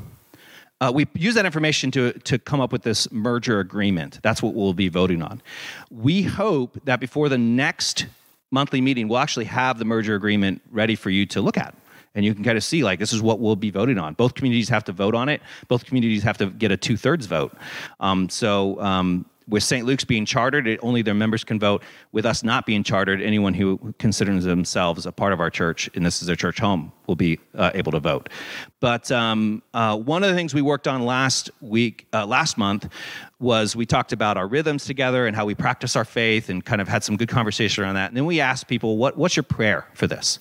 uh, 0.80 0.92
we 0.94 1.06
use 1.14 1.34
that 1.34 1.44
information 1.44 1.90
to, 1.90 2.12
to 2.12 2.38
come 2.38 2.60
up 2.60 2.72
with 2.72 2.82
this 2.82 3.10
merger 3.10 3.60
agreement. 3.60 4.20
That's 4.22 4.42
what 4.42 4.54
we'll 4.54 4.74
be 4.74 4.88
voting 4.88 5.22
on. 5.22 5.42
We 5.90 6.22
hope 6.22 6.78
that 6.84 7.00
before 7.00 7.28
the 7.28 7.38
next 7.38 8.06
monthly 8.50 8.80
meeting, 8.80 9.08
we'll 9.08 9.18
actually 9.18 9.46
have 9.46 9.78
the 9.78 9.84
merger 9.84 10.14
agreement 10.14 10.62
ready 10.70 10.94
for 10.94 11.10
you 11.10 11.26
to 11.26 11.40
look 11.40 11.58
at. 11.58 11.74
And 12.14 12.24
you 12.24 12.34
can 12.34 12.42
kind 12.42 12.56
of 12.56 12.64
see, 12.64 12.82
like, 12.82 12.98
this 12.98 13.12
is 13.12 13.20
what 13.22 13.38
we'll 13.38 13.56
be 13.56 13.70
voting 13.70 13.98
on. 13.98 14.14
Both 14.14 14.34
communities 14.34 14.68
have 14.70 14.82
to 14.84 14.92
vote 14.92 15.14
on 15.14 15.28
it. 15.28 15.42
Both 15.68 15.84
communities 15.84 16.22
have 16.22 16.38
to 16.38 16.46
get 16.46 16.72
a 16.72 16.76
two 16.76 16.96
thirds 16.96 17.26
vote. 17.26 17.52
Um, 18.00 18.28
so 18.28 18.80
um, 18.80 19.26
with 19.48 19.62
St. 19.62 19.86
Luke's 19.86 20.04
being 20.04 20.26
chartered, 20.26 20.66
it, 20.66 20.78
only 20.82 21.02
their 21.02 21.14
members 21.14 21.42
can 21.42 21.58
vote. 21.58 21.82
With 22.12 22.26
us 22.26 22.44
not 22.44 22.66
being 22.66 22.82
chartered, 22.82 23.22
anyone 23.22 23.54
who 23.54 23.94
considers 23.98 24.44
themselves 24.44 25.06
a 25.06 25.12
part 25.12 25.32
of 25.32 25.40
our 25.40 25.50
church, 25.50 25.88
and 25.94 26.04
this 26.04 26.20
is 26.20 26.26
their 26.26 26.36
church 26.36 26.58
home, 26.58 26.92
will 27.06 27.16
be 27.16 27.40
uh, 27.54 27.70
able 27.74 27.92
to 27.92 28.00
vote. 28.00 28.28
But 28.80 29.10
um, 29.10 29.62
uh, 29.72 29.96
one 29.96 30.22
of 30.22 30.30
the 30.30 30.36
things 30.36 30.54
we 30.54 30.62
worked 30.62 30.86
on 30.86 31.04
last 31.04 31.50
week, 31.60 32.06
uh, 32.12 32.26
last 32.26 32.58
month, 32.58 32.88
was 33.40 33.74
we 33.74 33.86
talked 33.86 34.12
about 34.12 34.36
our 34.36 34.46
rhythms 34.46 34.84
together 34.84 35.26
and 35.26 35.34
how 35.34 35.46
we 35.46 35.54
practice 35.54 35.96
our 35.96 36.04
faith, 36.04 36.50
and 36.50 36.64
kind 36.64 36.80
of 36.80 36.88
had 36.88 37.02
some 37.02 37.16
good 37.16 37.28
conversation 37.28 37.84
around 37.84 37.94
that. 37.94 38.10
And 38.10 38.16
then 38.16 38.26
we 38.26 38.40
asked 38.40 38.68
people, 38.68 38.98
"What, 38.98 39.16
what's 39.16 39.36
your 39.36 39.44
prayer 39.44 39.86
for 39.94 40.06
this?" 40.06 40.38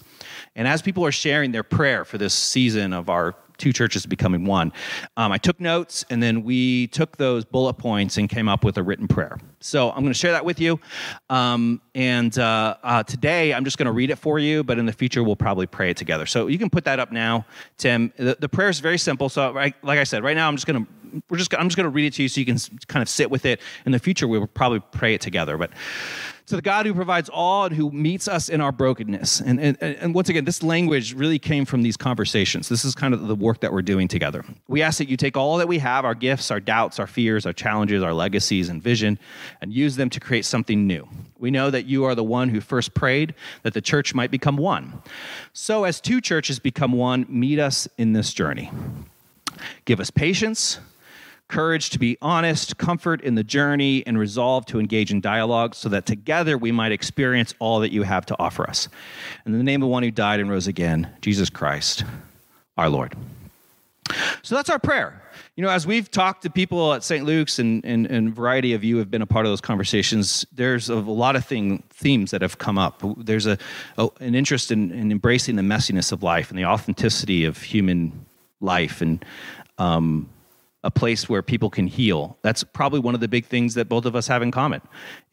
And 0.56 0.68
as 0.68 0.82
people 0.82 1.06
are 1.06 1.12
sharing 1.12 1.52
their 1.52 1.64
prayer 1.64 2.04
for 2.04 2.18
this 2.18 2.34
season 2.34 2.92
of 2.92 3.10
our 3.10 3.36
two 3.58 3.74
churches 3.74 4.06
becoming 4.06 4.46
one. 4.46 4.72
Um, 5.16 5.32
I 5.32 5.38
took 5.38 5.60
notes, 5.60 6.06
and 6.10 6.22
then 6.22 6.44
we 6.44 6.88
took 6.88 7.18
those 7.18 7.46
bullet 7.46 7.76
points 7.76 8.18
and 8.18 8.30
came 8.30 8.48
up 8.48 8.64
with 8.64 8.78
a 8.78 8.84
written 8.84 9.08
prayer. 9.08 9.40
So 9.60 9.90
I'm 9.90 10.02
going 10.02 10.14
to 10.14 10.14
share 10.14 10.32
that 10.32 10.46
with 10.46 10.60
you. 10.60 10.80
Um, 11.30 11.82
and 11.96 12.38
uh, 12.38 12.76
uh, 12.84 13.04
today, 13.04 13.54
I'm 13.54 13.66
just 13.66 13.78
going 13.78 13.88
to 13.88 13.92
read 13.92 14.10
it 14.10 14.18
for 14.18 14.40
you, 14.40 14.64
but 14.64 14.78
in 14.78 14.86
the 14.86 14.94
future, 14.94 15.24
we'll 15.24 15.36
probably 15.36 15.68
pray 15.68 15.90
it 15.90 15.98
together. 15.98 16.26
So 16.26 16.48
you 16.48 16.60
can 16.60 16.70
put 16.70 16.86
that 16.86 17.00
up 17.00 17.12
now, 17.12 17.46
Tim. 17.78 18.14
The, 18.18 18.38
the 18.40 18.50
prayer 18.50 18.70
is 18.70 18.80
very 18.80 18.98
simple. 18.98 19.30
So, 19.30 19.52
right, 19.52 19.74
like 19.84 20.00
I 20.00 20.04
said, 20.04 20.24
right 20.24 20.36
now, 20.36 20.48
I'm 20.48 20.56
just 20.56 20.68
going 20.68 20.86
to 20.86 20.92
we're 21.30 21.38
just 21.38 21.54
I'm 21.56 21.68
just 21.68 21.78
going 21.78 21.86
to 21.86 21.90
read 21.90 22.06
it 22.06 22.14
to 22.16 22.24
you 22.24 22.30
so 22.30 22.40
you 22.40 22.46
can 22.46 22.58
kind 22.88 23.02
of 23.02 23.10
sit 23.10 23.32
with 23.32 23.46
it. 23.46 23.62
In 23.86 23.92
the 23.92 24.00
future, 24.00 24.28
we 24.28 24.40
will 24.40 24.48
probably 24.48 24.80
pray 24.80 25.14
it 25.14 25.22
together. 25.22 25.58
But 25.58 25.72
to 26.48 26.56
the 26.56 26.62
God 26.62 26.86
who 26.86 26.94
provides 26.94 27.28
all 27.28 27.66
and 27.66 27.76
who 27.76 27.92
meets 27.92 28.28
us 28.28 28.48
in 28.48 28.62
our 28.62 28.72
brokenness. 28.72 29.42
And, 29.42 29.60
and, 29.60 29.82
and 29.82 30.16
once 30.16 30.30
again, 30.30 30.46
this 30.46 30.64
language 30.64 31.14
really 31.14 31.40
came 31.40 31.66
from 31.66 31.82
these 31.82 31.98
conversations. 31.98 32.70
This 32.70 32.86
is 32.86 32.96
kind 32.96 33.14
of 33.14 33.28
the 33.28 33.36
work 33.36 33.60
that 33.60 33.74
we're 33.74 33.82
doing 33.82 34.08
together. 34.08 34.46
We 34.68 34.82
ask 34.82 34.98
that 35.00 35.10
you 35.10 35.18
take 35.18 35.36
all 35.36 35.58
that 35.58 35.68
we 35.68 35.80
have 35.80 36.06
our 36.06 36.16
gifts, 36.16 36.50
our 36.50 36.62
doubts, 36.62 37.00
our 37.00 37.08
fears, 37.08 37.46
our 37.46 37.52
challenges, 37.52 38.02
our 38.02 38.14
legacies, 38.14 38.70
and 38.70 38.82
vision 38.82 39.20
and 39.60 39.74
use 39.74 39.98
them 39.98 40.10
to 40.10 40.22
create 40.22 40.46
something 40.46 40.88
new. 40.88 41.06
We 41.38 41.52
know 41.52 41.70
that 41.70 41.86
you 41.86 42.06
are 42.06 42.16
the 42.16 42.24
one 42.24 42.48
who 42.48 42.62
first 42.62 42.94
prayed 42.94 43.36
that 43.64 43.74
the 43.74 43.82
church 43.82 44.16
might 44.16 44.32
become 44.32 44.56
one. 44.56 45.02
So, 45.52 45.84
as 45.84 46.00
two 46.00 46.22
churches 46.22 46.60
become 46.60 46.94
one, 46.94 47.26
meet 47.28 47.60
us 47.60 47.90
in 47.98 48.14
this 48.14 48.34
journey. 48.34 48.72
Give 49.86 50.00
us 50.00 50.10
patience 50.10 50.80
courage 51.48 51.90
to 51.92 52.00
be 52.00 52.18
honest, 52.22 52.78
comfort 52.78 53.22
in 53.22 53.36
the 53.36 53.44
journey, 53.44 54.06
and 54.06 54.20
resolve 54.20 54.66
to 54.68 54.80
engage 54.80 55.12
in 55.12 55.22
dialogue 55.22 55.76
so 55.76 55.90
that 55.90 56.06
together 56.06 56.58
we 56.58 56.72
might 56.72 56.92
experience 56.92 57.54
all 57.60 57.80
that 57.80 57.92
you 57.92 58.04
have 58.04 58.26
to 58.26 58.36
offer 58.40 58.70
us. 58.70 58.90
In 59.46 59.54
the 59.54 59.64
name 59.64 59.82
of 59.84 59.90
one 59.90 60.04
who 60.04 60.12
died 60.12 60.40
and 60.40 60.50
rose 60.50 60.68
again, 60.68 61.10
Jesus 61.22 61.50
Christ, 61.50 62.04
our 62.78 62.90
Lord. 62.90 63.16
So 64.42 64.56
that's 64.56 64.70
our 64.70 64.80
prayer. 64.80 65.22
You 65.56 65.64
know, 65.64 65.70
as 65.70 65.88
we've 65.88 66.10
talked 66.10 66.44
to 66.44 66.52
people 66.52 66.94
at 66.94 67.04
St. 67.04 67.26
Luke's, 67.26 67.58
and, 67.58 67.84
and, 67.84 68.06
and 68.06 68.28
a 68.28 68.32
variety 68.32 68.74
of 68.74 68.84
you 68.84 68.98
have 68.98 69.10
been 69.10 69.24
a 69.24 69.26
part 69.26 69.46
of 69.46 69.52
those 69.52 69.62
conversations, 69.62 70.46
there's 70.54 70.88
a 70.90 70.96
lot 70.96 71.36
of 71.36 71.46
thing, 71.46 71.84
themes 71.90 72.30
that 72.32 72.44
have 72.44 72.60
come 72.60 72.78
up. 72.78 73.02
There's 73.18 73.48
a, 73.48 73.58
a 73.98 74.08
an 74.20 74.36
interest 74.36 74.72
in, 74.72 74.92
in, 74.92 75.12
embracing 75.12 75.56
the 75.56 75.64
messiness 75.64 76.12
of 76.12 76.22
life 76.22 76.52
and 76.52 76.60
the 76.60 76.66
authenticity 76.66 77.44
of 77.44 77.58
human 77.58 78.26
life 78.62 79.02
and 79.02 79.26
um, 79.80 80.30
a 80.88 80.92
place 80.92 81.28
where 81.28 81.42
people 81.42 81.70
can 81.70 81.86
heal. 81.86 82.38
That's 82.44 82.64
probably 82.64 83.02
one 83.02 83.14
of 83.14 83.20
the 83.20 83.28
big 83.28 83.46
things 83.46 83.74
that 83.74 83.90
both 83.90 84.06
of 84.06 84.16
us 84.16 84.26
have 84.28 84.42
in 84.42 84.52
common 84.52 84.82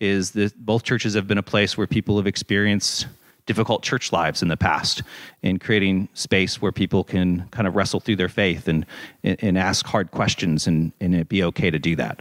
is 0.00 0.32
that 0.32 0.52
both 0.66 0.82
churches 0.82 1.14
have 1.14 1.28
been 1.28 1.38
a 1.38 1.44
place 1.44 1.78
where 1.78 1.86
people 1.86 2.16
have 2.16 2.26
experienced 2.26 3.06
difficult 3.46 3.82
church 3.84 4.10
lives 4.10 4.42
in 4.42 4.48
the 4.48 4.56
past 4.56 5.02
in 5.42 5.60
creating 5.60 6.08
space 6.14 6.60
where 6.60 6.72
people 6.72 7.04
can 7.04 7.46
kind 7.52 7.68
of 7.68 7.76
wrestle 7.76 8.00
through 8.00 8.16
their 8.16 8.28
faith 8.28 8.66
and 8.66 8.84
and, 9.22 9.56
ask 9.58 9.86
hard 9.86 10.10
questions 10.10 10.66
and 10.66 10.92
and 10.98 11.14
it 11.14 11.28
be 11.28 11.44
okay 11.44 11.70
to 11.70 11.78
do 11.78 11.94
that 11.94 12.20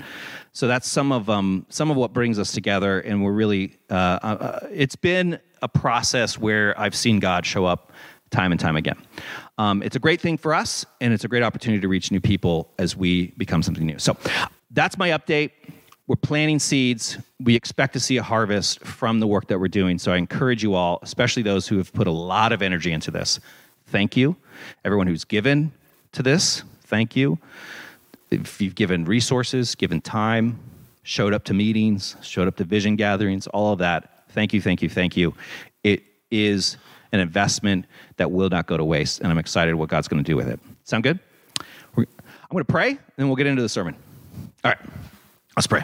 so 0.52 0.68
that's 0.68 0.88
some 0.88 1.14
of 1.14 1.30
um 1.30 1.66
some 1.70 1.90
of 1.90 1.96
what 1.96 2.12
brings 2.12 2.38
us 2.38 2.52
together 2.52 3.00
and 3.00 3.24
we're 3.24 3.32
really 3.32 3.78
uh, 3.90 4.20
uh, 4.22 4.68
it's 4.70 4.98
been 4.98 5.40
a 5.62 5.70
process 5.70 6.38
where 6.38 6.78
i've 6.78 6.96
seen 6.96 7.20
god 7.20 7.46
show 7.46 7.66
up 7.66 7.94
time 8.34 8.52
and 8.52 8.60
time 8.60 8.76
again 8.76 8.98
um, 9.58 9.84
it's 9.84 9.96
a 9.96 10.00
great 10.00 10.20
thing 10.20 10.38
for 10.38 10.54
us, 10.54 10.86
and 11.00 11.14
it's 11.14 11.24
a 11.24 11.28
great 11.28 11.44
opportunity 11.44 11.82
to 11.82 11.88
reach 11.88 12.12
new 12.12 12.20
people 12.20 12.72
as 12.80 12.96
we 12.96 13.28
become 13.38 13.62
something 13.62 13.86
new. 13.86 14.00
So 14.00 14.18
that's 14.72 14.98
my 14.98 15.10
update. 15.10 15.52
We're 16.08 16.16
planting 16.16 16.60
seeds. 16.60 17.18
We 17.40 17.56
expect 17.56 17.94
to 17.94 18.00
see 18.00 18.18
a 18.18 18.24
harvest 18.24 18.80
from 18.80 19.20
the 19.20 19.28
work 19.28 19.48
that 19.48 19.60
we're 19.60 19.68
doing. 19.68 20.00
So 20.00 20.12
I 20.12 20.18
encourage 20.18 20.64
you 20.64 20.74
all, 20.74 21.00
especially 21.02 21.44
those 21.44 21.68
who 21.68 21.78
have 21.78 21.94
put 21.94 22.08
a 22.08 22.12
lot 22.12 22.52
of 22.52 22.62
energy 22.62 22.92
into 22.92 23.12
this. 23.12 23.40
Thank 23.88 24.18
you. 24.18 24.36
Everyone 24.84 25.08
who's 25.08 25.24
given 25.24 25.72
to 26.14 26.24
this, 26.24 26.64
thank 26.86 27.16
you. 27.16 27.38
If 28.32 28.60
you've 28.60 28.76
given 28.76 29.06
resources, 29.06 29.76
given 29.76 30.02
time, 30.02 30.60
showed 31.04 31.34
up 31.34 31.44
to 31.46 31.54
meetings, 31.54 32.16
showed 32.22 32.48
up 32.48 32.56
to 32.58 32.64
vision 32.64 32.96
gatherings, 32.96 33.46
all 33.48 33.74
of 33.74 33.80
that, 33.80 34.26
thank 34.30 34.52
you, 34.54 34.62
thank 34.62 34.82
you, 34.82 34.90
thank 34.90 35.16
you. 35.16 35.34
It 35.84 36.04
is 36.32 36.78
an 37.14 37.22
investment 37.22 37.86
that 38.18 38.30
will 38.30 38.50
not 38.50 38.68
go 38.68 38.76
to 38.76 38.84
waste. 38.84 39.22
And 39.22 39.32
I'm 39.32 39.38
excited 39.38 39.76
what 39.76 39.88
God's 39.88 40.10
going 40.10 40.22
to 40.22 40.30
do 40.30 40.36
with 40.36 40.50
it. 40.50 40.60
Sound 40.84 41.04
good? 41.04 41.20
I'm 41.96 42.06
going 42.52 42.66
to 42.66 42.72
pray, 42.72 42.90
and 42.90 43.00
then 43.18 43.28
we'll 43.28 43.36
get 43.36 43.48
into 43.48 43.62
the 43.62 43.70
sermon. 43.70 43.96
All 44.64 44.72
right, 44.72 44.78
let's 45.56 45.68
pray. 45.68 45.84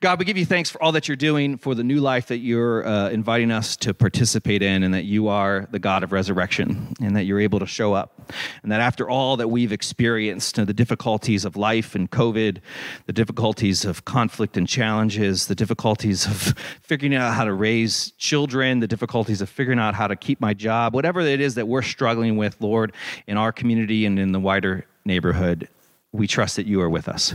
God, 0.00 0.18
we 0.18 0.24
give 0.24 0.36
you 0.36 0.46
thanks 0.46 0.70
for 0.70 0.82
all 0.82 0.92
that 0.92 1.08
you're 1.08 1.16
doing, 1.16 1.56
for 1.58 1.74
the 1.74 1.84
new 1.84 2.00
life 2.00 2.26
that 2.26 2.38
you're 2.38 2.86
uh, 2.86 3.10
inviting 3.10 3.50
us 3.50 3.76
to 3.76 3.94
participate 3.94 4.62
in, 4.62 4.82
and 4.82 4.94
that 4.94 5.04
you 5.04 5.28
are 5.28 5.66
the 5.70 5.78
God 5.78 6.02
of 6.02 6.12
resurrection, 6.12 6.94
and 7.00 7.16
that 7.16 7.24
you're 7.24 7.40
able 7.40 7.58
to 7.58 7.66
show 7.66 7.94
up. 7.94 8.32
And 8.62 8.72
that 8.72 8.80
after 8.80 9.08
all 9.08 9.36
that 9.36 9.48
we've 9.48 9.72
experienced, 9.72 10.56
the 10.56 10.74
difficulties 10.74 11.44
of 11.44 11.56
life 11.56 11.94
and 11.94 12.10
COVID, 12.10 12.58
the 13.06 13.12
difficulties 13.12 13.84
of 13.84 14.04
conflict 14.04 14.56
and 14.56 14.66
challenges, 14.66 15.46
the 15.46 15.54
difficulties 15.54 16.26
of 16.26 16.54
figuring 16.82 17.14
out 17.14 17.34
how 17.34 17.44
to 17.44 17.52
raise 17.52 18.12
children, 18.12 18.80
the 18.80 18.88
difficulties 18.88 19.40
of 19.40 19.48
figuring 19.48 19.78
out 19.78 19.94
how 19.94 20.06
to 20.06 20.16
keep 20.16 20.40
my 20.40 20.54
job, 20.54 20.94
whatever 20.94 21.20
it 21.20 21.40
is 21.40 21.54
that 21.54 21.68
we're 21.68 21.82
struggling 21.82 22.36
with, 22.36 22.56
Lord, 22.60 22.92
in 23.26 23.36
our 23.36 23.52
community 23.52 24.06
and 24.06 24.18
in 24.18 24.32
the 24.32 24.40
wider 24.40 24.86
neighborhood, 25.04 25.68
we 26.12 26.26
trust 26.26 26.56
that 26.56 26.66
you 26.66 26.80
are 26.80 26.90
with 26.90 27.08
us. 27.08 27.34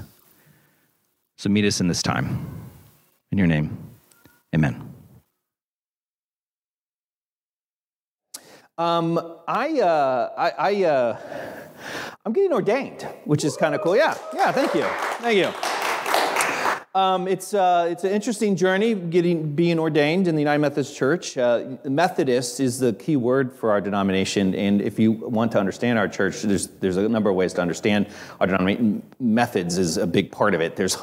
So 1.42 1.50
meet 1.50 1.66
us 1.66 1.82
in 1.82 1.88
this 1.88 2.04
time. 2.04 2.46
In 3.32 3.40
your 3.40 3.48
name, 3.48 3.76
amen. 4.54 4.94
Um, 8.78 9.40
I, 9.48 9.80
uh, 9.80 10.30
I, 10.38 10.52
I 10.52 10.84
uh, 10.84 11.20
I'm 12.24 12.34
getting 12.34 12.54
ordained, 12.54 13.08
which 13.26 13.44
is 13.44 13.58
kind 13.58 13.74
of 13.74 13.82
cool. 13.82 13.98
Yeah, 13.98 14.16
yeah. 14.36 14.52
Thank 14.52 14.76
you, 14.76 14.86
thank 15.20 15.36
you. 15.36 15.81
Um, 16.94 17.30
it's, 17.30 17.54
uh, 17.54 17.88
it's 17.90 18.04
an 18.04 18.12
interesting 18.12 18.58
journey 18.58 18.94
getting, 18.96 19.56
being 19.56 19.80
ordained 19.80 20.28
in 20.28 20.36
the 20.36 20.42
United 20.42 20.60
Methodist 20.60 20.94
Church. 20.94 21.38
Uh, 21.38 21.78
Methodist 21.86 22.60
is 22.60 22.80
the 22.80 22.92
key 22.92 23.16
word 23.16 23.54
for 23.54 23.72
our 23.72 23.80
denomination, 23.80 24.54
and 24.56 24.82
if 24.82 25.00
you 25.00 25.14
want 25.14 25.54
to 25.54 25.60
understand 25.60 25.98
our 25.98 26.10
church, 26.10 26.42
there's, 26.42 26.68
there's 26.68 26.98
a 26.98 27.08
number 27.08 27.30
of 27.30 27.38
ways 27.38 27.54
to 27.54 27.62
understand 27.62 28.08
our 28.42 28.48
denomination. 28.48 29.04
Methods 29.22 29.78
is 29.78 29.96
a 29.96 30.06
big 30.06 30.34
part 30.34 30.54
of 30.54 30.60
it. 30.60 30.76
There's 30.76 30.98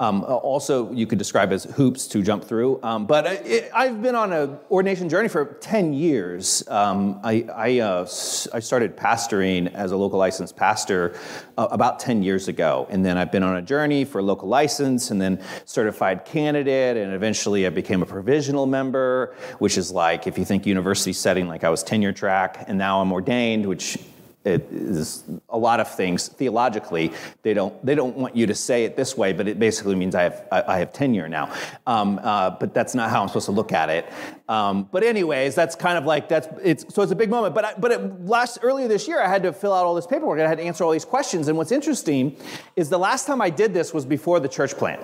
um, 0.00 0.24
also, 0.24 0.90
you 0.92 1.06
could 1.06 1.18
describe 1.18 1.52
as 1.52 1.64
hoops 1.64 2.08
to 2.08 2.22
jump 2.22 2.44
through. 2.44 2.80
Um, 2.82 3.04
but 3.04 3.26
it, 3.26 3.70
I've 3.74 4.00
been 4.00 4.14
on 4.14 4.32
an 4.32 4.58
ordination 4.70 5.10
journey 5.10 5.28
for 5.28 5.44
10 5.44 5.92
years. 5.92 6.66
Um, 6.68 7.20
I, 7.22 7.46
I, 7.54 7.78
uh, 7.80 8.00
I, 8.00 8.60
started 8.60 8.96
pastoring 8.96 9.70
as 9.74 9.92
a 9.92 9.98
local 9.98 10.18
licensed 10.18 10.56
pastor 10.56 11.14
uh, 11.58 11.68
about 11.70 12.00
10 12.00 12.22
years 12.22 12.48
ago. 12.48 12.86
And 12.88 13.04
then 13.04 13.18
I've 13.18 13.30
been 13.30 13.42
on 13.42 13.56
a 13.56 13.62
journey 13.62 14.06
for 14.06 14.22
local 14.22 14.48
license 14.48 15.10
and 15.10 15.20
then 15.20 15.38
certified 15.66 16.24
candidate. 16.24 16.96
And 16.96 17.12
eventually 17.12 17.66
I 17.66 17.70
became 17.70 18.00
a 18.00 18.06
provisional 18.06 18.64
member, 18.64 19.36
which 19.58 19.76
is 19.76 19.92
like, 19.92 20.26
if 20.26 20.38
you 20.38 20.46
think 20.46 20.64
university 20.64 21.12
setting, 21.12 21.46
like 21.46 21.62
I 21.62 21.68
was 21.68 21.82
tenure 21.82 22.14
track. 22.14 22.64
And 22.68 22.78
now 22.78 23.02
I'm 23.02 23.12
ordained, 23.12 23.66
which 23.66 23.98
it 24.44 24.66
is 24.72 25.24
a 25.50 25.58
lot 25.58 25.80
of 25.80 25.94
things. 25.94 26.28
Theologically 26.28 27.12
they 27.42 27.52
don't 27.52 27.84
they 27.84 27.94
don't 27.94 28.16
want 28.16 28.34
you 28.34 28.46
to 28.46 28.54
say 28.54 28.84
it 28.84 28.96
this 28.96 29.16
way 29.16 29.32
but 29.32 29.46
it 29.46 29.58
basically 29.58 29.94
means 29.94 30.14
i 30.14 30.22
have 30.22 30.46
i, 30.50 30.62
I 30.66 30.78
have 30.78 30.92
tenure 30.92 31.28
now. 31.28 31.52
Um, 31.86 32.18
uh, 32.22 32.50
but 32.50 32.72
that's 32.72 32.94
not 32.94 33.10
how 33.10 33.22
i'm 33.22 33.28
supposed 33.28 33.46
to 33.46 33.52
look 33.52 33.72
at 33.72 33.90
it. 33.90 34.10
Um, 34.48 34.88
but 34.90 35.02
anyways 35.02 35.54
that's 35.54 35.74
kind 35.74 35.98
of 35.98 36.04
like 36.06 36.28
that's 36.28 36.48
it's 36.62 36.94
so 36.94 37.02
it's 37.02 37.12
a 37.12 37.16
big 37.16 37.30
moment. 37.30 37.54
But 37.54 37.64
I, 37.64 37.74
but 37.74 37.92
it, 37.92 38.24
last 38.24 38.58
earlier 38.62 38.88
this 38.88 39.06
year 39.06 39.22
i 39.22 39.28
had 39.28 39.42
to 39.42 39.52
fill 39.52 39.74
out 39.74 39.84
all 39.84 39.94
this 39.94 40.06
paperwork 40.06 40.38
and 40.38 40.46
i 40.46 40.48
had 40.48 40.58
to 40.58 40.64
answer 40.64 40.84
all 40.84 40.92
these 40.92 41.04
questions. 41.04 41.48
And 41.48 41.58
what's 41.58 41.72
interesting 41.72 42.36
is 42.76 42.88
the 42.88 42.98
last 42.98 43.26
time 43.26 43.42
i 43.42 43.50
did 43.50 43.74
this 43.74 43.92
was 43.92 44.06
before 44.06 44.40
the 44.40 44.48
church 44.48 44.74
plant 44.74 45.00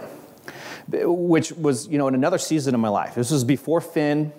which 0.88 1.52
was 1.52 1.88
you 1.88 1.98
know 1.98 2.08
in 2.08 2.14
another 2.14 2.38
season 2.38 2.74
of 2.74 2.80
my 2.80 2.88
life. 2.88 3.14
This 3.14 3.30
was 3.30 3.44
before 3.44 3.80
finn 3.80 4.32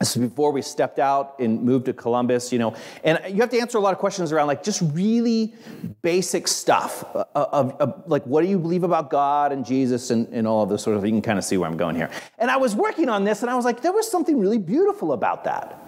this 0.00 0.16
is 0.16 0.22
before 0.22 0.50
we 0.50 0.60
stepped 0.60 0.98
out 0.98 1.38
and 1.38 1.62
moved 1.62 1.86
to 1.86 1.92
Columbus, 1.92 2.52
you 2.52 2.58
know. 2.58 2.74
And 3.04 3.18
you 3.28 3.40
have 3.40 3.50
to 3.50 3.58
answer 3.58 3.78
a 3.78 3.80
lot 3.80 3.92
of 3.92 3.98
questions 3.98 4.32
around 4.32 4.48
like 4.48 4.62
just 4.62 4.82
really 4.92 5.54
basic 6.02 6.48
stuff 6.48 7.04
of, 7.14 7.26
of, 7.34 7.80
of 7.80 8.02
like 8.06 8.24
what 8.24 8.42
do 8.42 8.48
you 8.48 8.58
believe 8.58 8.82
about 8.82 9.08
God 9.08 9.52
and 9.52 9.64
Jesus 9.64 10.10
and, 10.10 10.26
and 10.28 10.46
all 10.48 10.64
of 10.64 10.68
this 10.68 10.82
sort 10.82 10.96
of. 10.96 11.02
thing. 11.02 11.14
You 11.14 11.20
can 11.20 11.30
kind 11.30 11.38
of 11.38 11.44
see 11.44 11.56
where 11.56 11.68
I'm 11.68 11.76
going 11.76 11.94
here. 11.94 12.10
And 12.38 12.50
I 12.50 12.56
was 12.56 12.74
working 12.74 13.08
on 13.08 13.24
this, 13.24 13.42
and 13.42 13.50
I 13.50 13.54
was 13.54 13.64
like, 13.64 13.82
there 13.82 13.92
was 13.92 14.10
something 14.10 14.38
really 14.38 14.58
beautiful 14.58 15.12
about 15.12 15.44
that. 15.44 15.80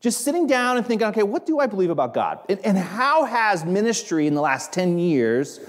Just 0.00 0.22
sitting 0.22 0.46
down 0.46 0.76
and 0.76 0.84
thinking, 0.84 1.06
okay, 1.08 1.22
what 1.22 1.46
do 1.46 1.60
I 1.60 1.66
believe 1.66 1.90
about 1.90 2.12
God? 2.12 2.40
And, 2.48 2.58
and 2.64 2.76
how 2.76 3.24
has 3.24 3.64
ministry 3.64 4.26
in 4.26 4.34
the 4.34 4.42
last 4.42 4.72
10 4.72 4.98
years 4.98 5.60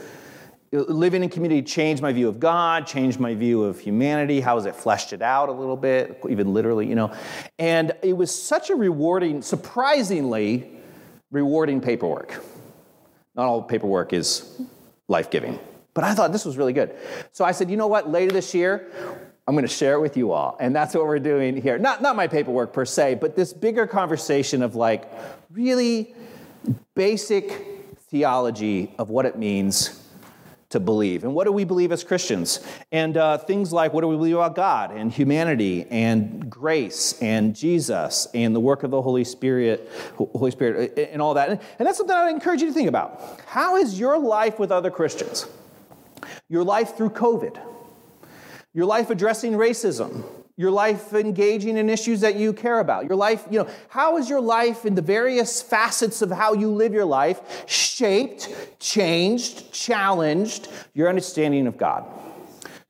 living 0.71 1.23
in 1.23 1.29
community 1.29 1.61
changed 1.61 2.01
my 2.01 2.11
view 2.11 2.27
of 2.27 2.39
God, 2.39 2.87
changed 2.87 3.19
my 3.19 3.33
view 3.35 3.63
of 3.63 3.79
humanity. 3.79 4.41
How 4.41 4.55
has 4.55 4.65
it 4.65 4.75
fleshed 4.75 5.13
it 5.13 5.21
out 5.21 5.49
a 5.49 5.51
little 5.51 5.77
bit, 5.77 6.21
even 6.29 6.53
literally, 6.53 6.87
you 6.87 6.95
know? 6.95 7.13
And 7.59 7.93
it 8.01 8.13
was 8.13 8.33
such 8.33 8.69
a 8.69 8.75
rewarding, 8.75 9.41
surprisingly 9.41 10.69
rewarding 11.31 11.81
paperwork. 11.81 12.43
Not 13.35 13.45
all 13.45 13.61
paperwork 13.61 14.13
is 14.13 14.61
life 15.07 15.29
giving, 15.29 15.59
but 15.93 16.03
I 16.03 16.13
thought 16.13 16.31
this 16.31 16.45
was 16.45 16.57
really 16.57 16.73
good. 16.73 16.95
So 17.31 17.45
I 17.45 17.51
said, 17.51 17.69
you 17.69 17.77
know 17.77 17.87
what, 17.87 18.09
later 18.09 18.31
this 18.31 18.53
year, 18.53 18.89
I'm 19.47 19.53
going 19.53 19.67
to 19.67 19.73
share 19.73 19.93
it 19.93 20.01
with 20.01 20.17
you 20.17 20.31
all. 20.31 20.57
And 20.59 20.75
that's 20.75 20.95
what 20.95 21.05
we're 21.05 21.19
doing 21.19 21.61
here. 21.61 21.77
Not, 21.77 22.01
not 22.01 22.15
my 22.15 22.27
paperwork 22.27 22.73
per 22.73 22.85
se, 22.85 23.15
but 23.15 23.35
this 23.35 23.53
bigger 23.53 23.85
conversation 23.85 24.63
of 24.63 24.75
like 24.75 25.11
really 25.51 26.15
basic 26.95 27.51
theology 28.09 28.93
of 28.97 29.09
what 29.09 29.25
it 29.25 29.37
means 29.37 30.04
to 30.75 30.79
believe. 30.81 31.23
And 31.23 31.33
what 31.33 31.45
do 31.45 31.53
we 31.53 31.63
believe 31.63 31.93
as 31.93 32.03
Christians? 32.03 32.59
And 32.91 33.15
uh, 33.15 33.37
things 33.37 33.71
like 33.71 33.93
what 33.93 34.01
do 34.01 34.09
we 34.09 34.17
believe 34.17 34.35
about 34.35 34.55
God 34.55 34.91
and 34.91 35.09
humanity 35.09 35.85
and 35.89 36.49
grace 36.49 37.17
and 37.21 37.55
Jesus 37.55 38.27
and 38.33 38.53
the 38.53 38.59
work 38.59 38.83
of 38.83 38.91
the 38.91 39.01
Holy 39.01 39.23
Spirit, 39.23 39.89
Holy 40.17 40.51
Spirit, 40.51 41.09
and 41.11 41.21
all 41.21 41.33
that. 41.35 41.49
And 41.49 41.87
that's 41.87 41.97
something 41.97 42.15
I 42.15 42.29
encourage 42.29 42.61
you 42.61 42.67
to 42.67 42.73
think 42.73 42.89
about. 42.89 43.39
How 43.47 43.77
is 43.77 43.97
your 43.97 44.19
life 44.19 44.59
with 44.59 44.69
other 44.69 44.91
Christians? 44.91 45.47
Your 46.49 46.65
life 46.65 46.97
through 46.97 47.11
COVID? 47.11 47.57
Your 48.73 48.85
life 48.85 49.09
addressing 49.09 49.53
racism? 49.53 50.23
Your 50.57 50.71
life 50.71 51.13
engaging 51.13 51.77
in 51.77 51.89
issues 51.89 52.21
that 52.21 52.35
you 52.35 52.53
care 52.53 52.79
about. 52.79 53.05
Your 53.05 53.15
life 53.15 53.45
you 53.49 53.59
know 53.59 53.69
how 53.89 54.17
is 54.17 54.29
your 54.29 54.41
life 54.41 54.85
in 54.85 54.95
the 54.95 55.01
various 55.01 55.61
facets 55.61 56.21
of 56.21 56.31
how 56.31 56.53
you 56.53 56.71
live 56.71 56.93
your 56.93 57.05
life 57.05 57.67
shaped 57.67 58.79
changed 58.79 59.71
challenged? 59.73 60.69
Your 60.93 61.09
understanding 61.09 61.67
of 61.67 61.77
god. 61.77 62.05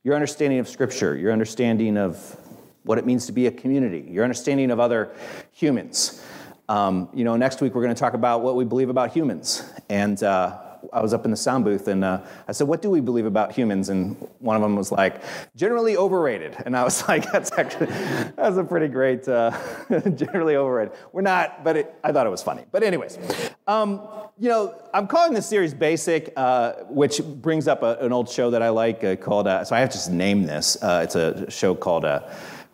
Your 0.04 0.14
understanding 0.14 0.60
of 0.60 0.68
scripture. 0.68 1.16
Your 1.16 1.32
understanding 1.32 1.96
of 1.96 2.36
what 2.84 2.98
it 2.98 3.06
means 3.06 3.26
to 3.26 3.32
be 3.32 3.48
a 3.48 3.50
community. 3.50 4.06
Your 4.08 4.22
understanding 4.22 4.70
of 4.70 4.78
other 4.78 5.12
humans. 5.52 6.22
Um, 6.68 7.08
you 7.12 7.24
know 7.24 7.36
next 7.36 7.60
week 7.60 7.74
we're 7.74 7.82
going 7.82 7.94
to 7.94 7.98
talk 7.98 8.14
about 8.14 8.42
what 8.42 8.54
we 8.54 8.64
believe 8.64 8.90
about 8.90 9.10
humans. 9.10 9.68
And 9.88 10.22
uh, 10.22 10.58
I 10.92 11.00
was 11.00 11.12
up 11.12 11.24
in 11.24 11.30
the 11.30 11.36
sound 11.36 11.64
booth 11.64 11.88
and 11.88 12.04
uh, 12.04 12.20
I 12.48 12.52
said, 12.52 12.68
What 12.68 12.82
do 12.82 12.90
we 12.90 13.00
believe 13.00 13.26
about 13.26 13.52
humans? 13.52 13.88
And 13.88 14.16
one 14.38 14.56
of 14.56 14.62
them 14.62 14.76
was 14.76 14.90
like, 14.92 15.22
Generally 15.56 15.96
overrated. 15.96 16.56
And 16.64 16.76
I 16.76 16.84
was 16.84 17.06
like, 17.08 17.30
That's 17.30 17.52
actually, 17.58 17.86
that's 17.86 18.56
a 18.56 18.64
pretty 18.64 18.88
great, 18.88 19.26
uh, 19.28 19.50
generally 20.14 20.56
overrated. 20.56 20.94
We're 21.12 21.22
not, 21.22 21.64
but 21.64 21.76
it, 21.76 21.94
I 22.02 22.12
thought 22.12 22.26
it 22.26 22.30
was 22.30 22.42
funny. 22.42 22.64
But, 22.70 22.82
anyways, 22.82 23.18
um, 23.66 24.02
you 24.38 24.48
know, 24.48 24.74
I'm 24.92 25.06
calling 25.06 25.34
this 25.34 25.46
series 25.46 25.74
Basic, 25.74 26.32
uh, 26.36 26.72
which 26.88 27.20
brings 27.22 27.68
up 27.68 27.82
a, 27.82 27.96
an 28.00 28.12
old 28.12 28.28
show 28.28 28.50
that 28.50 28.62
I 28.62 28.68
like 28.70 29.04
uh, 29.04 29.16
called, 29.16 29.46
uh, 29.46 29.64
so 29.64 29.76
I 29.76 29.80
have 29.80 29.90
to 29.90 29.96
just 29.96 30.10
name 30.10 30.44
this. 30.44 30.76
Uh, 30.82 31.00
it's 31.04 31.14
a 31.14 31.50
show 31.50 31.74
called, 31.74 32.04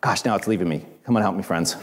gosh, 0.01 0.25
now 0.25 0.35
it's 0.35 0.47
leaving 0.47 0.69
me. 0.69 0.85
Come 1.03 1.17
on, 1.17 1.21
help 1.21 1.35
me, 1.35 1.43
friends. 1.43 1.75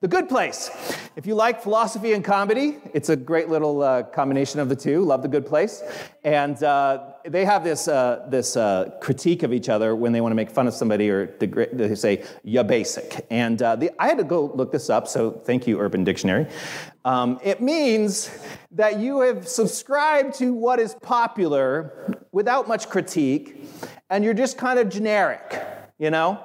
The 0.00 0.08
Good 0.08 0.28
Place. 0.28 0.70
If 1.16 1.26
you 1.26 1.34
like 1.34 1.62
philosophy 1.62 2.12
and 2.12 2.24
comedy, 2.24 2.78
it's 2.92 3.08
a 3.08 3.16
great 3.16 3.48
little 3.48 3.82
uh, 3.82 4.02
combination 4.04 4.60
of 4.60 4.68
the 4.68 4.76
two. 4.76 5.04
Love 5.04 5.22
The 5.22 5.28
Good 5.28 5.46
Place. 5.46 5.82
And 6.24 6.62
uh, 6.62 7.12
they 7.24 7.44
have 7.44 7.64
this, 7.64 7.88
uh, 7.88 8.26
this 8.28 8.56
uh, 8.56 8.90
critique 9.00 9.42
of 9.42 9.52
each 9.52 9.68
other 9.68 9.94
when 9.94 10.12
they 10.12 10.20
want 10.20 10.32
to 10.32 10.36
make 10.36 10.50
fun 10.50 10.66
of 10.66 10.74
somebody 10.74 11.10
or 11.10 11.26
they 11.72 11.94
say, 11.94 12.24
ya 12.42 12.62
basic. 12.62 13.26
And 13.30 13.60
uh, 13.62 13.76
the, 13.76 13.90
I 13.98 14.08
had 14.08 14.18
to 14.18 14.24
go 14.24 14.52
look 14.54 14.72
this 14.72 14.90
up, 14.90 15.08
so 15.08 15.30
thank 15.30 15.66
you, 15.66 15.78
Urban 15.78 16.04
Dictionary. 16.04 16.46
Um, 17.04 17.40
it 17.42 17.60
means 17.60 18.30
that 18.70 18.98
you 19.00 19.20
have 19.20 19.48
subscribed 19.48 20.34
to 20.36 20.52
what 20.52 20.78
is 20.78 20.94
popular 20.94 22.16
without 22.30 22.68
much 22.68 22.88
critique, 22.88 23.64
and 24.08 24.24
you're 24.24 24.34
just 24.34 24.56
kind 24.56 24.78
of 24.78 24.88
generic, 24.88 25.60
you 25.98 26.10
know? 26.10 26.40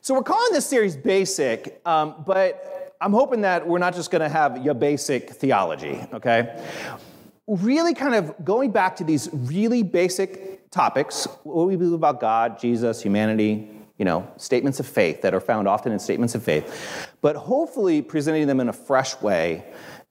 So 0.00 0.14
we're 0.14 0.22
calling 0.22 0.52
this 0.52 0.66
series 0.66 0.96
basic, 0.96 1.80
um, 1.86 2.22
but 2.26 2.96
I'm 3.00 3.12
hoping 3.12 3.40
that 3.42 3.66
we're 3.66 3.78
not 3.78 3.94
just 3.94 4.10
going 4.10 4.22
to 4.22 4.28
have 4.28 4.64
your 4.64 4.74
basic 4.74 5.30
theology, 5.30 6.04
okay? 6.12 6.62
Really 7.46 7.94
kind 7.94 8.14
of 8.14 8.44
going 8.44 8.70
back 8.70 8.96
to 8.96 9.04
these 9.04 9.28
really 9.32 9.82
basic 9.82 10.70
topics, 10.70 11.26
what 11.42 11.66
we 11.66 11.76
believe 11.76 11.94
about 11.94 12.20
God, 12.20 12.58
Jesus, 12.58 13.02
humanity, 13.02 13.70
you 13.98 14.04
know, 14.04 14.26
statements 14.36 14.80
of 14.80 14.86
faith 14.86 15.20
that 15.22 15.34
are 15.34 15.40
found 15.40 15.68
often 15.68 15.92
in 15.92 15.98
statements 15.98 16.34
of 16.34 16.42
faith, 16.42 17.08
but 17.20 17.36
hopefully 17.36 18.00
presenting 18.00 18.46
them 18.46 18.60
in 18.60 18.68
a 18.68 18.72
fresh 18.72 19.20
way 19.20 19.64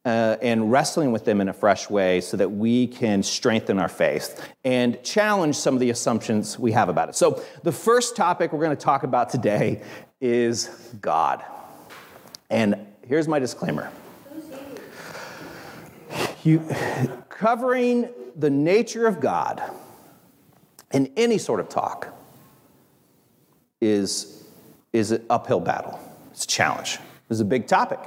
uh, 0.06 0.38
and 0.41 0.72
wrestling 0.72 1.12
with 1.12 1.25
them 1.25 1.41
in 1.41 1.50
a 1.50 1.53
fresh 1.53 1.89
way 1.89 2.22
so 2.22 2.38
that 2.38 2.50
we 2.50 2.88
can 2.88 3.22
strengthen 3.22 3.79
our 3.79 3.89
faith 3.89 4.50
and 4.63 5.01
challenge 5.03 5.56
some 5.56 5.74
of 5.74 5.79
the 5.79 5.89
assumptions 5.89 6.58
we 6.58 6.72
have 6.72 6.89
about 6.89 7.10
it. 7.10 7.15
So, 7.15 7.44
the 7.63 7.72
first 7.72 8.15
topic 8.15 8.53
we're 8.53 8.63
going 8.63 8.75
to 8.75 8.84
talk 8.84 9.03
about 9.03 9.29
today 9.29 9.82
is 10.22 10.68
God. 11.01 11.44
And 12.50 12.88
here's 13.08 13.27
my 13.27 13.39
disclaimer 13.39 13.91
you, 16.44 16.65
covering 17.27 18.10
the 18.38 18.50
nature 18.50 19.06
of 19.06 19.20
God 19.20 19.62
in 20.94 21.12
any 21.18 21.38
sort 21.38 21.60
of 21.60 21.68
talk 21.68 22.08
is, 23.82 24.46
is 24.94 25.12
an 25.12 25.25
uphill 25.29 25.60
battle. 25.60 26.00
It's 26.32 26.46
a 26.46 26.48
challenge. 26.48 27.00
It's 27.29 27.41
a 27.41 27.46
big 27.46 27.68
topic 27.68 28.00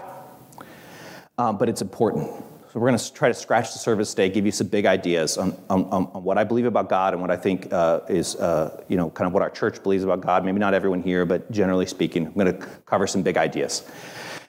um, 1.39 1.59
but 1.59 1.69
it's 1.69 1.83
important. 1.83 2.29
So 2.73 2.81
we're 2.81 2.89
going 2.89 2.99
to 2.99 3.13
try 3.13 3.29
to 3.29 3.35
scratch 3.35 3.73
the 3.75 3.79
surface 3.79 4.11
today, 4.15 4.31
give 4.31 4.47
you 4.47 4.53
some 4.53 4.69
big 4.69 4.87
ideas 4.87 5.37
on, 5.37 5.55
on, 5.69 5.85
on 5.85 6.25
what 6.25 6.39
I 6.39 6.45
believe 6.45 6.65
about 6.65 6.89
God 6.89 7.13
and 7.13 7.21
what 7.21 7.31
I 7.31 7.37
think 7.37 7.71
uh, 7.71 8.01
is, 8.09 8.37
uh, 8.37 8.83
you 8.89 8.97
know, 8.97 9.11
kind 9.11 9.27
of 9.27 9.35
what 9.35 9.43
our 9.43 9.51
church 9.51 9.83
believes 9.83 10.05
about 10.05 10.23
God. 10.23 10.43
Maybe 10.43 10.59
not 10.59 10.73
everyone 10.73 11.03
here, 11.03 11.27
but 11.27 11.51
generally 11.51 11.85
speaking, 11.85 12.27
I'm 12.29 12.33
going 12.33 12.47
to 12.47 12.67
cover 12.87 13.07
some 13.07 13.23
big 13.23 13.37
ideas. 13.37 13.83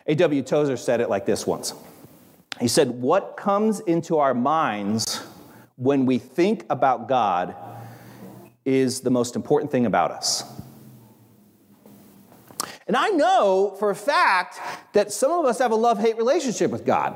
A.W. 0.08 0.42
Tozer 0.42 0.78
said 0.78 1.02
it 1.02 1.10
like 1.10 1.25
this 1.25 1.46
once. 1.46 1.74
He 2.62 2.70
said, 2.70 2.92
What 2.92 3.36
comes 3.36 3.82
into 3.82 4.20
our 4.20 4.34
minds 4.34 5.22
when 5.75 6.06
we 6.06 6.18
think 6.18 6.65
about 6.69 7.10
God 7.10 7.56
is 8.63 9.02
the 9.02 9.12
most 9.12 9.36
important 9.36 9.69
thing 9.69 9.86
about 9.86 10.12
us. 10.12 10.43
And 12.88 12.98
I 12.98 13.10
know 13.10 13.76
for 13.80 13.89
a 13.89 13.96
fact 13.96 14.60
that 14.93 15.12
some 15.12 15.32
of 15.32 15.46
us 15.46 15.60
have 15.60 15.72
a 15.72 15.76
love 15.76 16.00
hate 16.00 16.17
relationship 16.17 16.72
with 16.72 16.86
God. 16.86 17.15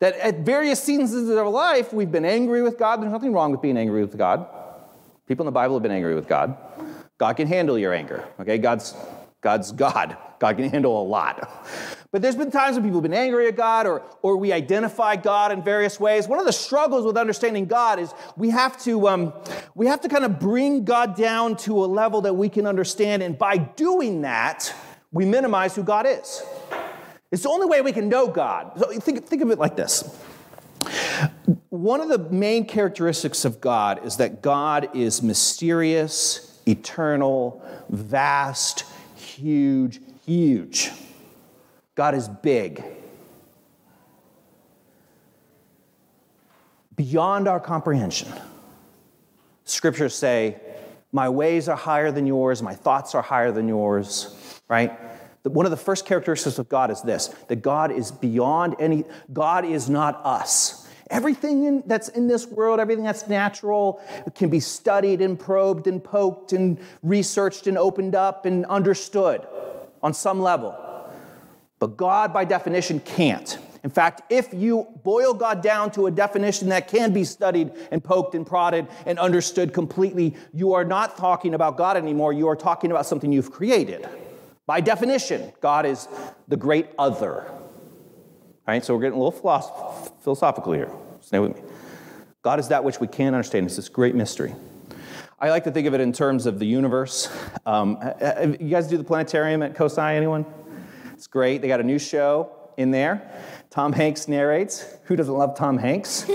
That 0.00 0.16
at 0.16 0.40
various 0.40 0.82
seasons 0.82 1.28
of 1.28 1.38
our 1.38 1.48
life, 1.48 1.92
we've 1.92 2.10
been 2.10 2.24
angry 2.24 2.62
with 2.62 2.78
God. 2.78 3.00
There's 3.00 3.12
nothing 3.12 3.32
wrong 3.32 3.52
with 3.52 3.62
being 3.62 3.76
angry 3.76 4.02
with 4.02 4.18
God. 4.18 4.46
People 5.26 5.44
in 5.44 5.46
the 5.46 5.52
Bible 5.52 5.76
have 5.76 5.82
been 5.82 5.92
angry 5.92 6.14
with 6.14 6.28
God. 6.28 6.56
God 7.18 7.34
can 7.34 7.46
handle 7.46 7.78
your 7.78 7.94
anger, 7.94 8.24
okay? 8.40 8.58
God's, 8.58 8.94
God's 9.40 9.72
God. 9.72 10.16
God 10.40 10.56
can 10.56 10.68
handle 10.68 11.00
a 11.00 11.04
lot. 11.04 11.48
But 12.14 12.22
there's 12.22 12.36
been 12.36 12.52
times 12.52 12.76
when 12.76 12.84
people 12.84 12.98
have 12.98 13.02
been 13.02 13.12
angry 13.12 13.48
at 13.48 13.56
God 13.56 13.88
or, 13.88 14.00
or 14.22 14.36
we 14.36 14.52
identify 14.52 15.16
God 15.16 15.50
in 15.50 15.64
various 15.64 15.98
ways. 15.98 16.28
One 16.28 16.38
of 16.38 16.46
the 16.46 16.52
struggles 16.52 17.04
with 17.04 17.16
understanding 17.16 17.66
God 17.66 17.98
is 17.98 18.14
we 18.36 18.50
have 18.50 18.80
to 18.84 19.08
um, 19.08 19.32
we 19.74 19.88
have 19.88 20.00
to 20.02 20.08
kind 20.08 20.24
of 20.24 20.38
bring 20.38 20.84
God 20.84 21.16
down 21.16 21.56
to 21.56 21.84
a 21.84 21.86
level 21.86 22.20
that 22.20 22.34
we 22.34 22.48
can 22.48 22.68
understand, 22.68 23.24
and 23.24 23.36
by 23.36 23.56
doing 23.56 24.20
that, 24.20 24.72
we 25.10 25.24
minimize 25.24 25.74
who 25.74 25.82
God 25.82 26.06
is. 26.06 26.44
It's 27.32 27.42
the 27.42 27.48
only 27.48 27.66
way 27.66 27.80
we 27.80 27.90
can 27.90 28.08
know 28.08 28.28
God. 28.28 28.78
So 28.78 28.92
think, 29.00 29.26
think 29.26 29.42
of 29.42 29.50
it 29.50 29.58
like 29.58 29.74
this. 29.74 30.16
One 31.70 32.00
of 32.00 32.08
the 32.08 32.18
main 32.30 32.64
characteristics 32.64 33.44
of 33.44 33.60
God 33.60 34.06
is 34.06 34.18
that 34.18 34.40
God 34.40 34.88
is 34.94 35.20
mysterious, 35.20 36.60
eternal, 36.64 37.60
vast, 37.88 38.84
huge, 39.16 40.00
huge. 40.24 40.92
God 41.94 42.14
is 42.14 42.28
big. 42.28 42.82
Beyond 46.96 47.48
our 47.48 47.60
comprehension. 47.60 48.32
Scriptures 49.64 50.14
say, 50.14 50.60
My 51.12 51.28
ways 51.28 51.68
are 51.68 51.76
higher 51.76 52.10
than 52.10 52.26
yours, 52.26 52.62
my 52.62 52.74
thoughts 52.74 53.14
are 53.14 53.22
higher 53.22 53.52
than 53.52 53.68
yours, 53.68 54.60
right? 54.68 54.98
One 55.44 55.66
of 55.66 55.70
the 55.70 55.76
first 55.76 56.06
characteristics 56.06 56.58
of 56.58 56.68
God 56.68 56.90
is 56.90 57.02
this 57.02 57.28
that 57.48 57.56
God 57.56 57.92
is 57.92 58.10
beyond 58.10 58.76
any, 58.78 59.04
God 59.32 59.64
is 59.64 59.88
not 59.90 60.20
us. 60.24 60.88
Everything 61.10 61.64
in, 61.64 61.82
that's 61.86 62.08
in 62.08 62.28
this 62.28 62.46
world, 62.46 62.80
everything 62.80 63.04
that's 63.04 63.28
natural, 63.28 64.00
can 64.34 64.48
be 64.48 64.58
studied 64.58 65.20
and 65.20 65.38
probed 65.38 65.86
and 65.86 66.02
poked 66.02 66.54
and 66.54 66.78
researched 67.02 67.66
and 67.66 67.76
opened 67.76 68.14
up 68.14 68.46
and 68.46 68.64
understood 68.66 69.46
on 70.02 70.14
some 70.14 70.40
level. 70.40 70.83
But 71.84 71.98
God, 71.98 72.32
by 72.32 72.46
definition, 72.46 72.98
can't. 73.00 73.58
In 73.82 73.90
fact, 73.90 74.22
if 74.32 74.54
you 74.54 74.88
boil 75.02 75.34
God 75.34 75.62
down 75.62 75.90
to 75.90 76.06
a 76.06 76.10
definition 76.10 76.70
that 76.70 76.88
can 76.88 77.12
be 77.12 77.24
studied 77.24 77.72
and 77.90 78.02
poked 78.02 78.34
and 78.34 78.46
prodded 78.46 78.88
and 79.04 79.18
understood 79.18 79.74
completely, 79.74 80.34
you 80.54 80.72
are 80.72 80.84
not 80.86 81.18
talking 81.18 81.52
about 81.52 81.76
God 81.76 81.98
anymore. 81.98 82.32
You 82.32 82.48
are 82.48 82.56
talking 82.56 82.90
about 82.90 83.04
something 83.04 83.30
you've 83.30 83.50
created. 83.50 84.08
By 84.64 84.80
definition, 84.80 85.52
God 85.60 85.84
is 85.84 86.08
the 86.48 86.56
great 86.56 86.86
other. 86.98 87.48
All 87.50 87.58
right, 88.66 88.82
so 88.82 88.94
we're 88.94 89.02
getting 89.02 89.20
a 89.20 89.22
little 89.22 89.38
philosoph- 89.38 90.22
philosophical 90.22 90.72
here. 90.72 90.88
Stay 91.20 91.38
with 91.38 91.54
me. 91.54 91.62
God 92.40 92.60
is 92.60 92.68
that 92.68 92.82
which 92.82 92.98
we 92.98 93.08
can't 93.08 93.34
understand. 93.34 93.66
It's 93.66 93.76
this 93.76 93.90
great 93.90 94.14
mystery. 94.14 94.54
I 95.38 95.50
like 95.50 95.64
to 95.64 95.70
think 95.70 95.86
of 95.86 95.92
it 95.92 96.00
in 96.00 96.14
terms 96.14 96.46
of 96.46 96.58
the 96.58 96.66
universe. 96.66 97.28
Um, 97.66 97.98
you 98.58 98.70
guys 98.70 98.88
do 98.88 98.96
the 98.96 99.04
planetarium 99.04 99.62
at 99.62 99.74
COSI, 99.74 100.16
anyone? 100.16 100.46
It's 101.24 101.28
great. 101.30 101.62
They 101.62 101.68
got 101.68 101.80
a 101.80 101.84
new 101.84 101.98
show 101.98 102.52
in 102.76 102.90
there. 102.90 103.32
Tom 103.70 103.94
Hanks 103.94 104.28
narrates. 104.28 104.84
Who 105.04 105.16
doesn't 105.16 105.32
love 105.32 105.56
Tom 105.56 105.78
Hanks? 105.78 106.30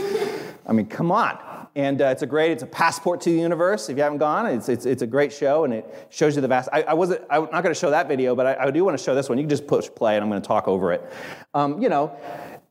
I 0.66 0.74
mean, 0.74 0.88
come 0.88 1.12
on. 1.12 1.38
And 1.76 2.02
uh, 2.02 2.06
it's 2.06 2.24
a 2.24 2.26
great, 2.26 2.54
it's 2.54 2.64
a 2.64 2.66
passport 2.66 3.22
to 3.22 3.30
the 3.30 3.40
universe. 3.40 3.88
If 3.90 3.98
you 3.98 4.02
haven't 4.02 4.18
gone, 4.18 4.48
it's, 4.48 4.68
it's, 4.68 4.88
it's 4.88 5.04
a 5.04 5.08
great 5.08 5.32
show 5.32 5.64
and 5.64 5.76
it 5.76 6.08
shows 6.10 6.36
you 6.36 6.42
the 6.42 6.48
vast. 6.48 6.70
I, 6.74 6.82
I 6.82 6.94
wasn't, 6.96 7.22
I'm 7.30 7.44
not 7.52 7.62
going 7.62 7.66
to 7.66 7.80
show 7.80 7.92
that 7.92 8.08
video, 8.08 8.34
but 8.34 8.48
I, 8.48 8.64
I 8.66 8.72
do 8.72 8.84
want 8.84 8.98
to 8.98 9.04
show 9.04 9.14
this 9.14 9.30
one. 9.30 9.38
You 9.38 9.44
can 9.44 9.52
just 9.52 9.68
push 9.68 9.88
play 9.96 10.16
and 10.16 10.24
I'm 10.24 10.30
going 10.32 10.42
to 10.42 10.48
talk 10.48 10.68
over 10.68 10.92
it. 10.92 11.08
Um, 11.54 11.80
you 11.80 11.90
know, 11.90 12.08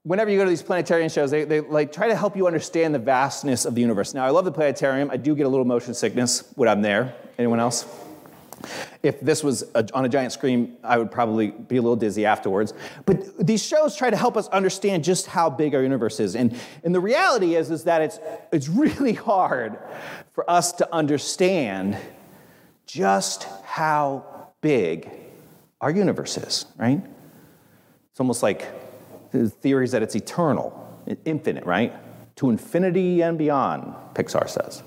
whenever 0.02 0.28
you 0.28 0.38
go 0.38 0.44
to 0.44 0.50
these 0.50 0.60
planetarium 0.60 1.10
shows, 1.10 1.30
they, 1.30 1.44
they 1.44 1.60
like 1.60 1.92
try 1.92 2.08
to 2.08 2.16
help 2.16 2.36
you 2.36 2.48
understand 2.48 2.96
the 2.96 2.98
vastness 2.98 3.64
of 3.64 3.76
the 3.76 3.80
universe. 3.80 4.12
Now, 4.12 4.24
I 4.24 4.30
love 4.30 4.44
the 4.44 4.50
planetarium. 4.50 5.08
I 5.12 5.18
do 5.18 5.36
get 5.36 5.46
a 5.46 5.48
little 5.48 5.64
motion 5.64 5.94
sickness 5.94 6.52
when 6.56 6.68
I'm 6.68 6.82
there. 6.82 7.14
Anyone 7.38 7.60
else? 7.60 7.86
If 9.02 9.20
this 9.20 9.44
was 9.44 9.64
a, 9.74 9.86
on 9.94 10.04
a 10.04 10.08
giant 10.08 10.32
screen, 10.32 10.76
I 10.82 10.98
would 10.98 11.10
probably 11.10 11.50
be 11.50 11.76
a 11.76 11.82
little 11.82 11.96
dizzy 11.96 12.26
afterwards. 12.26 12.74
But 13.06 13.46
these 13.46 13.64
shows 13.64 13.96
try 13.96 14.10
to 14.10 14.16
help 14.16 14.36
us 14.36 14.48
understand 14.48 15.04
just 15.04 15.26
how 15.26 15.50
big 15.50 15.74
our 15.74 15.82
universe 15.82 16.20
is. 16.20 16.34
And, 16.36 16.56
and 16.84 16.94
the 16.94 17.00
reality 17.00 17.54
is, 17.54 17.70
is 17.70 17.84
that 17.84 18.02
it's, 18.02 18.18
it's 18.52 18.68
really 18.68 19.14
hard 19.14 19.78
for 20.32 20.48
us 20.50 20.72
to 20.72 20.94
understand 20.94 21.96
just 22.86 23.44
how 23.64 24.52
big 24.60 25.10
our 25.80 25.90
universe 25.90 26.36
is, 26.36 26.66
right? 26.76 27.00
It's 28.10 28.20
almost 28.20 28.42
like 28.42 28.66
the 29.30 29.48
theories 29.48 29.92
that 29.92 30.02
it's 30.02 30.16
eternal, 30.16 30.74
infinite, 31.24 31.64
right? 31.64 31.92
To 32.36 32.50
infinity 32.50 33.22
and 33.22 33.38
beyond, 33.38 33.94
Pixar 34.14 34.48
says. 34.48 34.82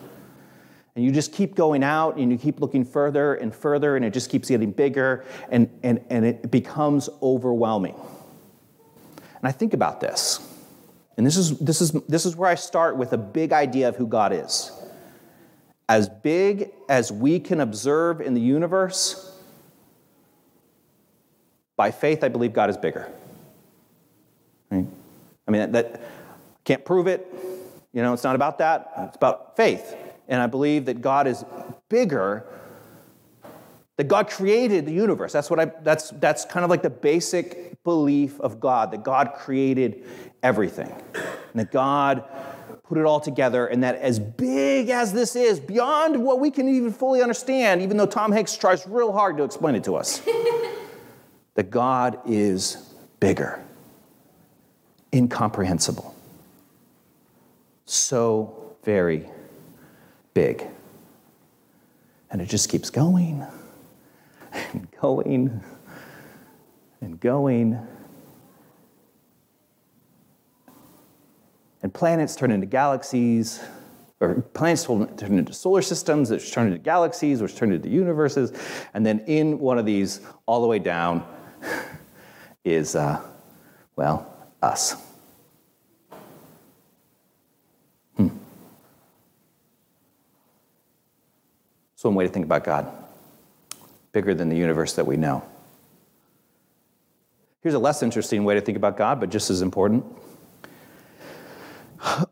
And 0.96 1.06
you 1.06 1.12
just 1.12 1.32
keep 1.32 1.56
going 1.56 1.84
out 1.84 2.18
and 2.18 2.32
you 2.32 2.38
keep 2.38 2.60
looking 2.60 2.84
further 2.84 3.36
and 3.36 3.56
further, 3.56 3.96
and 3.96 4.04
it 4.04 4.12
just 4.12 4.30
keeps 4.30 4.50
getting 4.50 4.72
bigger 4.72 5.24
and, 5.50 5.70
and, 5.84 6.04
and 6.10 6.26
it 6.26 6.52
becomes 6.52 7.10
overwhelming. 7.22 7.96
And 9.16 9.48
I 9.48 9.52
think 9.52 9.74
about 9.74 10.02
this. 10.02 10.48
And 11.18 11.26
this 11.26 11.38
is, 11.38 11.58
this, 11.60 11.82
is, 11.82 11.92
this 11.92 12.26
is 12.26 12.36
where 12.36 12.50
I 12.50 12.56
start 12.56 12.98
with 12.98 13.14
a 13.14 13.18
big 13.18 13.54
idea 13.54 13.90
of 13.90 13.96
who 13.96 14.08
God 14.08 14.34
is. 14.34 14.72
As 15.88 16.08
big 16.08 16.72
as 16.88 17.12
we 17.12 17.40
can 17.40 17.60
observe 17.60 18.22
in 18.22 18.34
the 18.34 18.42
universe, 18.42 19.28
by 21.76 21.92
faith, 21.92 22.24
I 22.24 22.30
believe 22.30 22.54
God 22.54 22.70
is 22.70 22.78
bigger. 22.78 23.12
Right? 24.70 24.86
I 25.48 25.52
mean, 25.52 25.72
that, 25.72 25.74
that 25.74 26.02
can't 26.64 26.86
prove 26.86 27.08
it. 27.08 27.28
You 27.92 28.02
know, 28.02 28.14
it's 28.14 28.24
not 28.24 28.36
about 28.36 28.60
that. 28.60 28.92
It's 28.98 29.16
about 29.16 29.58
faith. 29.58 29.96
And 30.32 30.42
I 30.42 30.48
believe 30.48 30.86
that 30.86 31.02
God 31.02 31.28
is 31.28 31.44
bigger, 31.90 32.46
that 33.98 34.08
God 34.08 34.30
created 34.30 34.86
the 34.86 34.94
universe. 34.94 35.34
That's 35.34 35.50
what 35.50 35.60
I 35.60 35.66
that's 35.66 36.10
that's 36.12 36.46
kind 36.46 36.64
of 36.64 36.70
like 36.70 36.82
the 36.82 36.90
basic 36.90 37.84
belief 37.84 38.40
of 38.40 38.62
God, 38.62 38.92
that 38.92 39.04
God 39.04 39.34
created 39.36 40.06
everything. 40.42 40.90
And 41.14 41.60
that 41.60 41.70
God 41.70 42.24
put 42.86 42.98
it 42.98 43.06
all 43.06 43.20
together, 43.20 43.68
and 43.68 43.84
that 43.84 43.96
as 43.96 44.20
big 44.20 44.90
as 44.90 45.12
this 45.12 45.36
is, 45.36 45.60
beyond 45.60 46.24
what 46.24 46.40
we 46.40 46.50
can 46.50 46.70
even 46.70 46.94
fully 46.94 47.22
understand, 47.22 47.82
even 47.82 47.98
though 47.98 48.06
Tom 48.06 48.32
Hanks 48.32 48.56
tries 48.56 48.88
real 48.88 49.12
hard 49.12 49.36
to 49.38 49.44
explain 49.44 49.76
it 49.76 49.84
to 49.84 49.96
us, 49.96 50.22
that 51.56 51.70
God 51.70 52.20
is 52.26 52.94
bigger, 53.20 53.62
incomprehensible, 55.14 56.16
so 57.86 58.76
very 58.84 59.30
big. 60.34 60.66
And 62.30 62.42
it 62.42 62.48
just 62.48 62.70
keeps 62.70 62.90
going 62.90 63.46
and 64.52 64.88
going 65.02 65.62
and 67.02 67.20
going. 67.20 67.80
And 71.84 71.94
planets 71.94 72.36
turn 72.36 72.52
into 72.52 72.68
galaxies, 72.68 73.60
or 74.20 74.36
planets 74.54 74.86
turn 74.86 75.40
into 75.40 75.52
solar 75.54 75.82
systems, 75.82 76.30
which 76.30 76.52
turn 76.52 76.68
into 76.68 76.78
galaxies, 76.80 77.42
which 77.42 77.56
turn 77.56 77.74
into 77.74 77.90
universes. 77.90 78.54
And 78.94 79.06
then 79.06 79.20
in 79.22 79.60
one 79.60 79.80
of 79.80 79.86
these, 79.86 80.22
all 80.46 80.62
the 80.62 80.68
way 80.68 80.80
down, 80.80 81.26
is, 82.64 82.96
uh, 82.96 83.20
well, 83.96 84.32
us. 84.62 84.96
It's 92.02 92.06
one 92.06 92.16
way 92.16 92.26
to 92.26 92.34
think 92.34 92.46
about 92.46 92.64
God, 92.64 92.92
bigger 94.12 94.34
than 94.34 94.50
the 94.50 94.58
universe 94.58 94.94
that 94.94 95.06
we 95.06 95.18
know. 95.18 95.44
Here's 97.62 97.76
a 97.76 97.80
less 97.80 98.02
interesting 98.02 98.44
way 98.44 98.56
to 98.56 98.62
think 98.62 98.76
about 98.76 98.98
God, 98.98 99.20
but 99.20 99.30
just 99.30 99.52
as 99.52 99.62
important. 99.62 100.04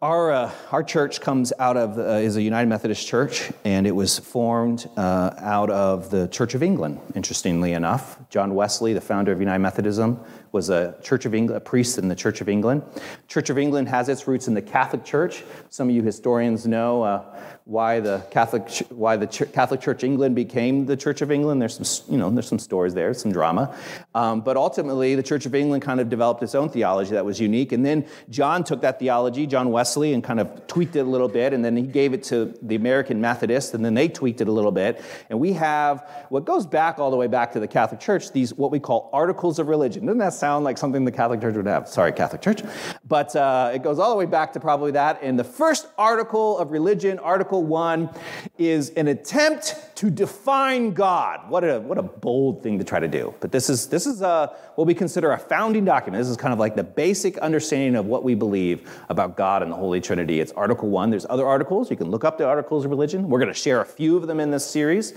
Our, 0.01 0.31
uh, 0.31 0.51
our 0.71 0.81
church 0.81 1.21
comes 1.21 1.53
out 1.59 1.77
of, 1.77 1.99
uh, 1.99 2.01
is 2.13 2.35
a 2.35 2.41
United 2.41 2.67
Methodist 2.67 3.05
church, 3.07 3.51
and 3.63 3.85
it 3.85 3.91
was 3.91 4.17
formed 4.17 4.89
uh, 4.97 5.35
out 5.37 5.69
of 5.69 6.09
the 6.09 6.27
Church 6.29 6.55
of 6.55 6.63
England, 6.63 6.99
interestingly 7.13 7.73
enough. 7.73 8.17
John 8.31 8.55
Wesley, 8.55 8.93
the 8.93 9.01
founder 9.01 9.31
of 9.31 9.39
United 9.39 9.59
Methodism, 9.59 10.19
was 10.51 10.71
a 10.71 10.95
Church 11.03 11.25
of 11.25 11.35
England, 11.35 11.57
a 11.57 11.61
priest 11.61 11.99
in 11.99 12.07
the 12.07 12.15
Church 12.15 12.41
of 12.41 12.49
England. 12.49 12.81
Church 13.27 13.51
of 13.51 13.59
England 13.59 13.89
has 13.89 14.09
its 14.09 14.27
roots 14.27 14.47
in 14.47 14.55
the 14.55 14.61
Catholic 14.63 15.05
Church. 15.05 15.43
Some 15.69 15.89
of 15.89 15.95
you 15.95 16.01
historians 16.01 16.65
know 16.65 17.03
uh, 17.03 17.39
why 17.69 17.99
the 17.99 18.25
Catholic 18.31 18.67
why 18.89 19.15
the 19.15 19.27
Ch- 19.27 19.51
Catholic 19.53 19.79
Church 19.79 20.03
England 20.03 20.33
became 20.35 20.87
the 20.87 20.97
Church 20.97 21.21
of 21.21 21.29
England. 21.29 21.61
There's 21.61 21.75
some 21.75 22.11
you 22.11 22.19
know 22.19 22.31
there's 22.31 22.47
some 22.47 22.57
stories 22.57 22.95
there, 22.95 23.13
some 23.13 23.31
drama, 23.31 23.75
um, 24.15 24.41
but 24.41 24.57
ultimately 24.57 25.13
the 25.13 25.21
Church 25.21 25.45
of 25.45 25.53
England 25.53 25.83
kind 25.83 25.99
of 25.99 26.09
developed 26.09 26.41
its 26.41 26.55
own 26.55 26.69
theology 26.69 27.11
that 27.11 27.23
was 27.23 27.39
unique. 27.39 27.71
And 27.71 27.85
then 27.85 28.07
John 28.31 28.63
took 28.63 28.81
that 28.81 28.97
theology, 28.97 29.45
John 29.45 29.71
Wesley, 29.71 30.13
and 30.13 30.23
kind 30.23 30.39
of 30.39 30.65
tweaked 30.65 30.95
it 30.95 31.01
a 31.01 31.03
little 31.03 31.27
bit, 31.27 31.53
and 31.53 31.63
then 31.63 31.77
he 31.77 31.83
gave 31.83 32.13
it 32.13 32.23
to 32.23 32.57
the 32.63 32.73
American 32.73 33.21
Methodists, 33.21 33.75
and 33.75 33.85
then 33.85 33.93
they 33.93 34.07
tweaked 34.07 34.41
it 34.41 34.47
a 34.47 34.51
little 34.51 34.71
bit. 34.71 35.03
And 35.29 35.39
we 35.39 35.53
have 35.53 36.09
what 36.29 36.45
goes 36.45 36.65
back 36.65 36.97
all 36.97 37.11
the 37.11 37.17
way 37.17 37.27
back 37.27 37.51
to 37.51 37.59
the 37.59 37.67
Catholic 37.67 37.99
Church. 37.99 38.31
These 38.31 38.55
what 38.55 38.71
we 38.71 38.79
call 38.79 39.11
articles 39.13 39.59
of 39.59 39.67
religion. 39.67 40.07
Doesn't 40.07 40.17
that 40.17 40.33
sound 40.33 40.65
like 40.65 40.79
something 40.79 41.05
the 41.05 41.11
Catholic 41.11 41.39
Church 41.39 41.55
would 41.55 41.67
have? 41.67 41.87
Sorry, 41.87 42.13
Catholic 42.13 42.41
Church, 42.41 42.63
but 43.07 43.35
uh, 43.35 43.69
it 43.75 43.83
goes 43.83 43.99
all 43.99 44.09
the 44.09 44.17
way 44.17 44.25
back 44.25 44.53
to 44.53 44.59
probably 44.59 44.89
that. 44.93 45.19
And 45.21 45.37
the 45.37 45.43
first 45.43 45.87
article 45.99 46.57
of 46.57 46.71
religion, 46.71 47.19
Article 47.19 47.58
One 47.59 48.09
is 48.57 48.89
an 48.91 49.07
attempt 49.07 49.75
to 49.95 50.09
define 50.09 50.93
God. 50.93 51.49
What 51.49 51.63
a, 51.63 51.79
what 51.79 51.97
a 51.97 52.03
bold 52.03 52.63
thing 52.63 52.77
to 52.79 52.85
try 52.85 52.99
to 52.99 53.07
do. 53.07 53.33
But 53.39 53.51
this 53.51 53.69
is, 53.69 53.87
this 53.87 54.05
is 54.05 54.21
a, 54.21 54.55
what 54.75 54.87
we 54.87 54.93
consider 54.93 55.31
a 55.31 55.37
founding 55.37 55.85
document. 55.85 56.21
This 56.21 56.29
is 56.29 56.37
kind 56.37 56.53
of 56.53 56.59
like 56.59 56.75
the 56.75 56.83
basic 56.83 57.37
understanding 57.39 57.95
of 57.95 58.05
what 58.05 58.23
we 58.23 58.33
believe 58.35 58.89
about 59.09 59.35
God 59.35 59.61
and 59.61 59.71
the 59.71 59.75
Holy 59.75 59.99
Trinity. 60.01 60.39
It's 60.39 60.51
Article 60.53 60.89
1. 60.89 61.09
There's 61.09 61.25
other 61.29 61.45
articles. 61.45 61.91
You 61.91 61.97
can 61.97 62.09
look 62.09 62.23
up 62.23 62.37
the 62.37 62.47
articles 62.47 62.85
of 62.85 62.91
religion. 62.91 63.29
We're 63.29 63.39
going 63.39 63.53
to 63.53 63.59
share 63.59 63.81
a 63.81 63.85
few 63.85 64.15
of 64.15 64.27
them 64.27 64.39
in 64.39 64.51
this 64.51 64.65
series. 64.65 65.13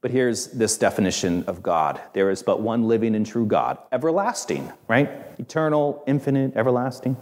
But 0.00 0.10
here's 0.10 0.48
this 0.48 0.76
definition 0.76 1.44
of 1.46 1.62
God 1.62 2.00
there 2.12 2.30
is 2.30 2.42
but 2.42 2.60
one 2.60 2.86
living 2.86 3.14
and 3.14 3.24
true 3.26 3.46
God, 3.46 3.78
everlasting, 3.90 4.70
right? 4.86 5.10
Eternal, 5.38 6.04
infinite, 6.06 6.54
everlasting, 6.56 7.16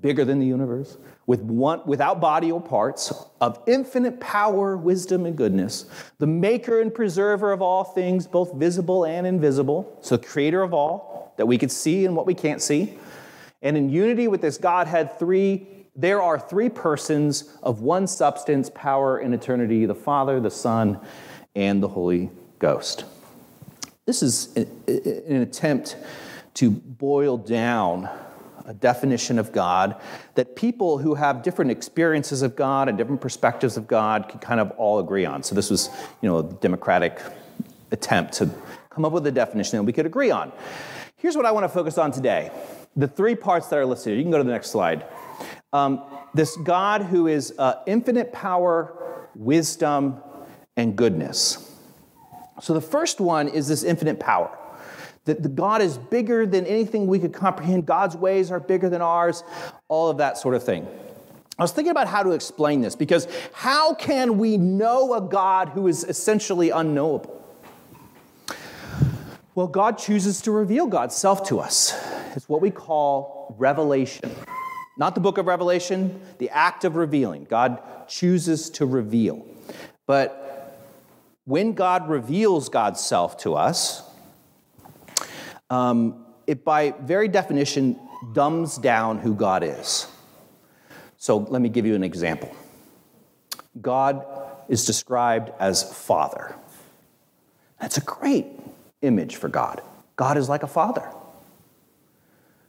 bigger 0.00 0.24
than 0.24 0.38
the 0.38 0.46
universe 0.46 0.96
with 1.26 1.40
one, 1.40 1.80
without 1.86 2.20
body 2.20 2.52
or 2.52 2.60
parts, 2.60 3.12
of 3.40 3.58
infinite 3.66 4.20
power, 4.20 4.76
wisdom, 4.76 5.26
and 5.26 5.36
goodness, 5.36 5.86
the 6.18 6.26
maker 6.26 6.80
and 6.80 6.94
preserver 6.94 7.52
of 7.52 7.60
all 7.60 7.82
things, 7.82 8.26
both 8.26 8.54
visible 8.54 9.04
and 9.04 9.26
invisible, 9.26 9.98
so 10.00 10.16
creator 10.16 10.62
of 10.62 10.72
all, 10.72 11.34
that 11.36 11.46
we 11.46 11.58
could 11.58 11.70
see 11.70 12.06
and 12.06 12.14
what 12.14 12.26
we 12.26 12.34
can't 12.34 12.62
see. 12.62 12.96
And 13.60 13.76
in 13.76 13.90
unity 13.90 14.28
with 14.28 14.40
this 14.40 14.56
Godhead, 14.56 15.18
three, 15.18 15.66
there 15.96 16.22
are 16.22 16.38
three 16.38 16.68
persons 16.68 17.56
of 17.62 17.80
one 17.80 18.06
substance, 18.06 18.70
power, 18.70 19.18
and 19.18 19.34
eternity 19.34 19.86
the 19.86 19.94
Father, 19.94 20.40
the 20.40 20.50
Son, 20.50 21.00
and 21.56 21.82
the 21.82 21.88
Holy 21.88 22.30
Ghost. 22.58 23.04
This 24.04 24.22
is 24.22 24.54
an 24.56 25.42
attempt 25.42 25.96
to 26.54 26.70
boil 26.70 27.36
down 27.36 28.08
a 28.66 28.74
definition 28.74 29.38
of 29.38 29.52
God 29.52 29.96
that 30.34 30.56
people 30.56 30.98
who 30.98 31.14
have 31.14 31.42
different 31.42 31.70
experiences 31.70 32.42
of 32.42 32.56
God 32.56 32.88
and 32.88 32.98
different 32.98 33.20
perspectives 33.20 33.76
of 33.76 33.86
God 33.86 34.28
can 34.28 34.40
kind 34.40 34.60
of 34.60 34.72
all 34.72 34.98
agree 34.98 35.24
on. 35.24 35.42
So 35.42 35.54
this 35.54 35.70
was, 35.70 35.88
you 36.20 36.28
know, 36.28 36.38
a 36.38 36.42
democratic 36.42 37.20
attempt 37.92 38.34
to 38.34 38.50
come 38.90 39.04
up 39.04 39.12
with 39.12 39.26
a 39.26 39.32
definition 39.32 39.78
that 39.78 39.84
we 39.84 39.92
could 39.92 40.06
agree 40.06 40.30
on. 40.30 40.52
Here's 41.16 41.36
what 41.36 41.46
I 41.46 41.52
want 41.52 41.64
to 41.64 41.68
focus 41.68 41.96
on 41.96 42.10
today. 42.10 42.50
The 42.96 43.08
three 43.08 43.34
parts 43.34 43.68
that 43.68 43.78
are 43.78 43.86
listed. 43.86 44.16
You 44.16 44.22
can 44.22 44.30
go 44.30 44.38
to 44.38 44.44
the 44.44 44.52
next 44.52 44.70
slide. 44.70 45.06
Um, 45.72 46.02
this 46.34 46.56
God 46.56 47.02
who 47.02 47.26
is 47.26 47.54
uh, 47.58 47.82
infinite 47.86 48.32
power, 48.32 49.28
wisdom, 49.34 50.20
and 50.76 50.96
goodness. 50.96 51.72
So 52.60 52.74
the 52.74 52.80
first 52.80 53.20
one 53.20 53.48
is 53.48 53.68
this 53.68 53.84
infinite 53.84 54.18
power 54.18 54.58
that 55.26 55.42
the 55.42 55.48
God 55.48 55.82
is 55.82 55.98
bigger 55.98 56.46
than 56.46 56.66
anything 56.66 57.06
we 57.06 57.18
could 57.18 57.32
comprehend. 57.32 57.84
God's 57.86 58.16
ways 58.16 58.50
are 58.50 58.58
bigger 58.58 58.88
than 58.88 59.02
ours, 59.02 59.44
all 59.88 60.08
of 60.08 60.18
that 60.18 60.38
sort 60.38 60.54
of 60.54 60.64
thing. 60.64 60.86
I 61.58 61.62
was 61.62 61.72
thinking 61.72 61.90
about 61.90 62.08
how 62.08 62.22
to 62.22 62.32
explain 62.32 62.80
this 62.80 62.96
because 62.96 63.28
how 63.52 63.94
can 63.94 64.38
we 64.38 64.56
know 64.56 65.14
a 65.14 65.20
God 65.20 65.70
who 65.70 65.86
is 65.86 66.04
essentially 66.04 66.70
unknowable? 66.70 67.42
Well, 69.54 69.66
God 69.66 69.96
chooses 69.96 70.42
to 70.42 70.50
reveal 70.50 70.86
God's 70.86 71.16
self 71.16 71.48
to 71.48 71.60
us. 71.60 71.94
It's 72.36 72.48
what 72.48 72.60
we 72.60 72.70
call 72.70 73.54
revelation. 73.58 74.30
Not 74.98 75.14
the 75.14 75.20
book 75.20 75.38
of 75.38 75.46
Revelation, 75.46 76.20
the 76.38 76.50
act 76.50 76.84
of 76.84 76.96
revealing. 76.96 77.44
God 77.44 77.82
chooses 78.06 78.70
to 78.70 78.86
reveal. 78.86 79.46
But 80.06 80.78
when 81.46 81.72
God 81.72 82.08
reveals 82.08 82.68
God's 82.68 83.00
self 83.00 83.38
to 83.38 83.54
us, 83.54 84.02
um, 85.70 86.24
it 86.46 86.64
by 86.64 86.92
very 87.00 87.28
definition 87.28 87.98
dumbs 88.32 88.78
down 88.78 89.18
who 89.18 89.34
God 89.34 89.62
is. 89.62 90.06
So 91.16 91.38
let 91.38 91.60
me 91.62 91.68
give 91.68 91.86
you 91.86 91.94
an 91.94 92.04
example. 92.04 92.54
God 93.80 94.24
is 94.68 94.84
described 94.84 95.50
as 95.58 95.82
Father. 96.04 96.54
That's 97.80 97.96
a 97.98 98.00
great 98.00 98.46
image 99.02 99.36
for 99.36 99.48
God. 99.48 99.82
God 100.16 100.38
is 100.38 100.48
like 100.48 100.62
a 100.62 100.66
father. 100.66 101.06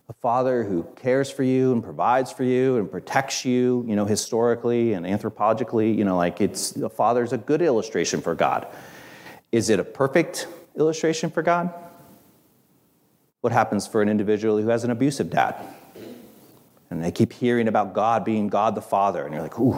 A 0.10 0.14
father 0.14 0.64
who 0.64 0.84
cares 0.96 1.30
for 1.30 1.44
you 1.44 1.74
and 1.74 1.84
provides 1.84 2.32
for 2.32 2.44
you 2.44 2.78
and 2.78 2.90
protects 2.90 3.44
you, 3.44 3.84
you 3.88 3.96
know, 3.96 4.06
historically 4.06 4.94
and 4.94 5.06
anthropologically, 5.06 5.96
you 5.98 6.06
know, 6.06 6.16
like 6.18 6.40
it's 6.40 6.76
a 6.78 6.90
father 6.90 7.24
is 7.24 7.34
a 7.34 7.38
good 7.38 7.62
illustration 7.62 8.22
for 8.22 8.36
God. 8.36 8.68
Is 9.52 9.70
it 9.70 9.80
a 9.80 9.84
perfect 9.84 10.48
illustration 10.78 11.30
for 11.30 11.42
God? 11.42 11.74
What 13.48 13.54
happens 13.54 13.88
for 13.88 14.02
an 14.02 14.10
individual 14.10 14.58
who 14.58 14.68
has 14.68 14.84
an 14.84 14.92
abusive 14.92 15.30
dad? 15.30 15.56
And 16.90 17.02
they 17.02 17.12
keep 17.14 17.32
hearing 17.32 17.70
about 17.70 17.94
God 17.94 18.26
being 18.26 18.50
God 18.50 18.76
the 18.76 18.82
Father, 18.82 19.24
and 19.24 19.34
you're 19.34 19.42
like, 19.42 19.58
ooh, 19.58 19.74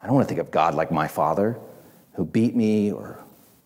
I 0.00 0.06
don't 0.06 0.14
want 0.14 0.28
to 0.28 0.32
think 0.32 0.40
of 0.40 0.52
God 0.52 0.76
like 0.76 0.92
my 0.92 1.08
father 1.08 1.58
who 2.12 2.24
beat 2.24 2.54
me 2.54 2.92
or 2.92 3.18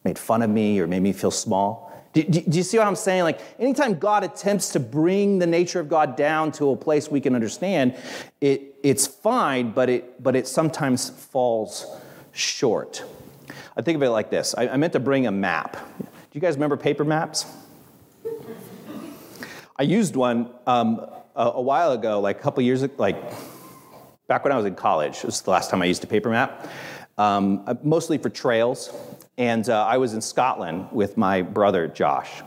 made 0.02 0.18
fun 0.18 0.40
of 0.40 0.48
me 0.48 0.80
or 0.80 0.86
made 0.86 1.02
me 1.02 1.12
feel 1.12 1.30
small. 1.30 1.92
Do, 2.14 2.22
do, 2.22 2.40
do, 2.40 2.56
you 2.56 2.62
see 2.62 2.78
what 2.78 2.86
I'm 2.86 2.96
saying? 2.96 3.24
Like, 3.24 3.40
anytime 3.58 3.98
God 3.98 4.24
attempts 4.24 4.70
to 4.70 4.80
bring 4.80 5.38
the 5.38 5.46
nature 5.46 5.78
of 5.78 5.90
God 5.90 6.16
down 6.16 6.50
to 6.52 6.70
a 6.70 6.76
place 6.76 7.10
we 7.10 7.20
can 7.20 7.34
understand, 7.34 7.94
it, 8.40 8.76
it's 8.82 9.06
fine, 9.06 9.72
but 9.72 9.90
it, 9.90 10.22
but 10.22 10.34
it 10.34 10.48
sometimes 10.48 11.10
falls 11.10 12.00
short. 12.32 13.04
I 13.76 13.82
think 13.82 13.96
of 13.96 14.02
it 14.04 14.08
like 14.08 14.30
this 14.30 14.54
I, 14.56 14.68
I 14.68 14.78
meant 14.78 14.94
to 14.94 15.00
bring 15.00 15.26
a 15.26 15.32
map. 15.32 15.76
Do 15.98 16.06
you 16.32 16.40
guys 16.40 16.54
remember 16.54 16.78
paper 16.78 17.04
maps? 17.04 17.44
I 19.76 19.84
used 19.84 20.16
one 20.16 20.50
um, 20.66 21.06
a, 21.34 21.52
a, 21.54 21.60
while 21.60 21.92
ago, 21.92 22.20
like 22.20 22.38
a 22.38 22.42
couple 22.42 22.62
years 22.62 22.82
ago, 22.82 22.94
like 22.98 23.16
back 24.28 24.44
when 24.44 24.52
I 24.52 24.56
was 24.56 24.66
in 24.66 24.74
college. 24.74 25.18
It 25.18 25.24
was 25.24 25.40
the 25.40 25.50
last 25.50 25.70
time 25.70 25.80
I 25.80 25.86
used 25.86 26.04
a 26.04 26.06
paper 26.06 26.28
map, 26.28 26.68
um, 27.16 27.62
uh, 27.66 27.74
mostly 27.82 28.18
for 28.18 28.28
trails. 28.28 28.94
And 29.38 29.68
uh, 29.68 29.84
I 29.86 29.96
was 29.96 30.12
in 30.12 30.20
Scotland 30.20 30.88
with 30.92 31.16
my 31.16 31.40
brother, 31.40 31.88
Josh, 31.88 32.42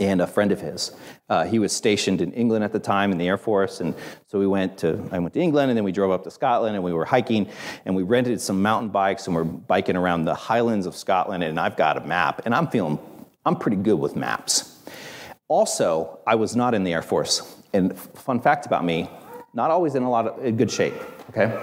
and 0.00 0.22
a 0.22 0.26
friend 0.26 0.50
of 0.50 0.62
his. 0.62 0.92
Uh, 1.28 1.44
he 1.44 1.58
was 1.58 1.72
stationed 1.72 2.22
in 2.22 2.32
England 2.32 2.64
at 2.64 2.72
the 2.72 2.78
time 2.78 3.12
in 3.12 3.18
the 3.18 3.28
Air 3.28 3.36
Force. 3.36 3.80
And 3.80 3.94
so 4.26 4.38
we 4.38 4.46
went 4.46 4.78
to, 4.78 5.06
I 5.12 5.18
went 5.18 5.34
to 5.34 5.40
England 5.40 5.70
and 5.70 5.76
then 5.76 5.84
we 5.84 5.92
drove 5.92 6.10
up 6.10 6.24
to 6.24 6.30
Scotland 6.30 6.74
and 6.74 6.82
we 6.82 6.94
were 6.94 7.04
hiking 7.04 7.48
and 7.84 7.94
we 7.94 8.02
rented 8.02 8.40
some 8.40 8.62
mountain 8.62 8.88
bikes 8.88 9.26
and 9.26 9.36
we're 9.36 9.44
biking 9.44 9.94
around 9.94 10.24
the 10.24 10.34
highlands 10.34 10.86
of 10.86 10.96
Scotland. 10.96 11.44
And 11.44 11.60
I've 11.60 11.76
got 11.76 11.98
a 11.98 12.00
map 12.00 12.42
and 12.46 12.54
I'm 12.54 12.68
feeling, 12.68 12.98
I'm 13.44 13.56
pretty 13.56 13.76
good 13.76 13.98
with 13.98 14.16
maps. 14.16 14.73
Also, 15.48 16.18
I 16.26 16.34
was 16.36 16.56
not 16.56 16.74
in 16.74 16.84
the 16.84 16.92
Air 16.92 17.02
Force. 17.02 17.56
And 17.72 17.96
fun 17.98 18.40
fact 18.40 18.66
about 18.66 18.84
me, 18.84 19.10
not 19.52 19.70
always 19.70 19.94
in 19.94 20.02
a 20.02 20.10
lot 20.10 20.26
of 20.26 20.56
good 20.56 20.70
shape, 20.70 20.94
okay? 21.30 21.62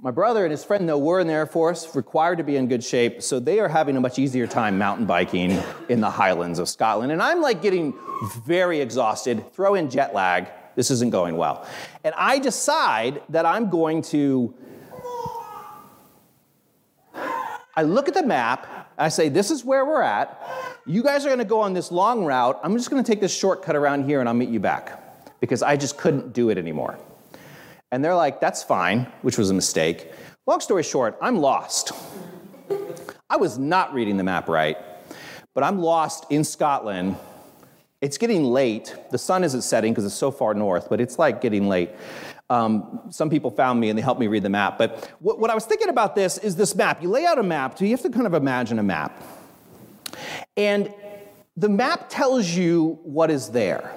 My 0.00 0.10
brother 0.10 0.44
and 0.44 0.52
his 0.52 0.62
friend, 0.62 0.88
though, 0.88 0.98
were 0.98 1.18
in 1.18 1.26
the 1.26 1.32
Air 1.32 1.46
Force, 1.46 1.96
required 1.96 2.38
to 2.38 2.44
be 2.44 2.56
in 2.56 2.68
good 2.68 2.84
shape, 2.84 3.22
so 3.22 3.40
they 3.40 3.58
are 3.58 3.68
having 3.68 3.96
a 3.96 4.00
much 4.00 4.18
easier 4.18 4.46
time 4.46 4.78
mountain 4.78 5.06
biking 5.06 5.60
in 5.88 6.00
the 6.00 6.10
highlands 6.10 6.58
of 6.58 6.68
Scotland. 6.68 7.10
And 7.10 7.20
I'm 7.20 7.40
like 7.40 7.62
getting 7.62 7.94
very 8.44 8.80
exhausted, 8.80 9.52
throw 9.52 9.74
in 9.74 9.90
jet 9.90 10.14
lag, 10.14 10.46
this 10.76 10.90
isn't 10.90 11.10
going 11.10 11.36
well. 11.36 11.66
And 12.04 12.14
I 12.16 12.38
decide 12.38 13.22
that 13.30 13.46
I'm 13.46 13.70
going 13.70 14.02
to. 14.02 14.54
I 17.74 17.82
look 17.82 18.08
at 18.08 18.14
the 18.14 18.24
map, 18.24 18.85
I 18.98 19.08
say, 19.08 19.28
This 19.28 19.50
is 19.50 19.64
where 19.64 19.84
we're 19.84 20.02
at. 20.02 20.40
You 20.86 21.02
guys 21.02 21.26
are 21.26 21.28
gonna 21.28 21.44
go 21.44 21.60
on 21.60 21.74
this 21.74 21.90
long 21.90 22.24
route. 22.24 22.58
I'm 22.62 22.76
just 22.76 22.90
gonna 22.90 23.02
take 23.02 23.20
this 23.20 23.36
shortcut 23.36 23.76
around 23.76 24.04
here 24.04 24.20
and 24.20 24.28
I'll 24.28 24.34
meet 24.34 24.48
you 24.48 24.60
back 24.60 25.02
because 25.40 25.62
I 25.62 25.76
just 25.76 25.98
couldn't 25.98 26.32
do 26.32 26.50
it 26.50 26.58
anymore. 26.58 26.98
And 27.92 28.04
they're 28.04 28.14
like, 28.14 28.40
that's 28.40 28.62
fine, 28.62 29.06
which 29.22 29.38
was 29.38 29.50
a 29.50 29.54
mistake. 29.54 30.10
Long 30.46 30.60
story 30.60 30.82
short, 30.82 31.16
I'm 31.20 31.38
lost. 31.38 31.92
I 33.28 33.36
was 33.36 33.58
not 33.58 33.92
reading 33.92 34.16
the 34.16 34.24
map 34.24 34.48
right, 34.48 34.78
but 35.54 35.64
I'm 35.64 35.80
lost 35.80 36.26
in 36.30 36.44
Scotland. 36.44 37.16
It's 38.00 38.18
getting 38.18 38.44
late. 38.44 38.94
The 39.10 39.18
sun 39.18 39.42
isn't 39.42 39.62
setting 39.62 39.92
because 39.92 40.04
it's 40.04 40.14
so 40.14 40.30
far 40.30 40.54
north, 40.54 40.88
but 40.88 41.00
it's 41.00 41.18
like 41.18 41.40
getting 41.40 41.68
late. 41.68 41.90
Um, 42.48 43.00
some 43.10 43.28
people 43.28 43.50
found 43.50 43.80
me 43.80 43.88
and 43.88 43.98
they 43.98 44.02
helped 44.02 44.20
me 44.20 44.28
read 44.28 44.42
the 44.42 44.50
map. 44.50 44.78
But 44.78 45.12
what, 45.18 45.40
what 45.40 45.50
I 45.50 45.54
was 45.54 45.64
thinking 45.64 45.88
about 45.88 46.14
this 46.14 46.38
is 46.38 46.54
this 46.56 46.74
map. 46.74 47.02
You 47.02 47.08
lay 47.08 47.26
out 47.26 47.38
a 47.38 47.42
map, 47.42 47.78
so 47.78 47.84
you 47.84 47.90
have 47.90 48.02
to 48.02 48.10
kind 48.10 48.26
of 48.26 48.34
imagine 48.34 48.78
a 48.78 48.82
map. 48.82 49.20
And 50.56 50.92
the 51.56 51.68
map 51.68 52.06
tells 52.08 52.48
you 52.48 52.98
what 53.02 53.30
is 53.30 53.50
there. 53.50 53.90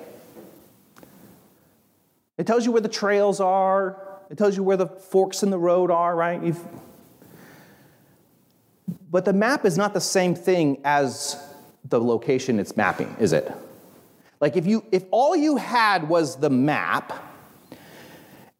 It 2.37 2.47
tells 2.47 2.65
you 2.65 2.71
where 2.71 2.81
the 2.81 2.89
trails 2.89 3.39
are. 3.39 4.01
It 4.29 4.37
tells 4.37 4.55
you 4.55 4.63
where 4.63 4.77
the 4.77 4.87
forks 4.87 5.43
in 5.43 5.49
the 5.49 5.59
road 5.59 5.91
are, 5.91 6.15
right? 6.15 6.41
You've... 6.41 6.63
But 9.11 9.25
the 9.25 9.33
map 9.33 9.65
is 9.65 9.77
not 9.77 9.93
the 9.93 10.01
same 10.01 10.35
thing 10.35 10.81
as 10.83 11.37
the 11.83 11.99
location 11.99 12.59
it's 12.59 12.77
mapping, 12.77 13.15
is 13.19 13.33
it? 13.33 13.51
Like 14.39 14.55
if 14.55 14.65
you 14.65 14.85
if 14.91 15.03
all 15.11 15.35
you 15.35 15.57
had 15.57 16.07
was 16.07 16.37
the 16.37 16.49
map 16.49 17.11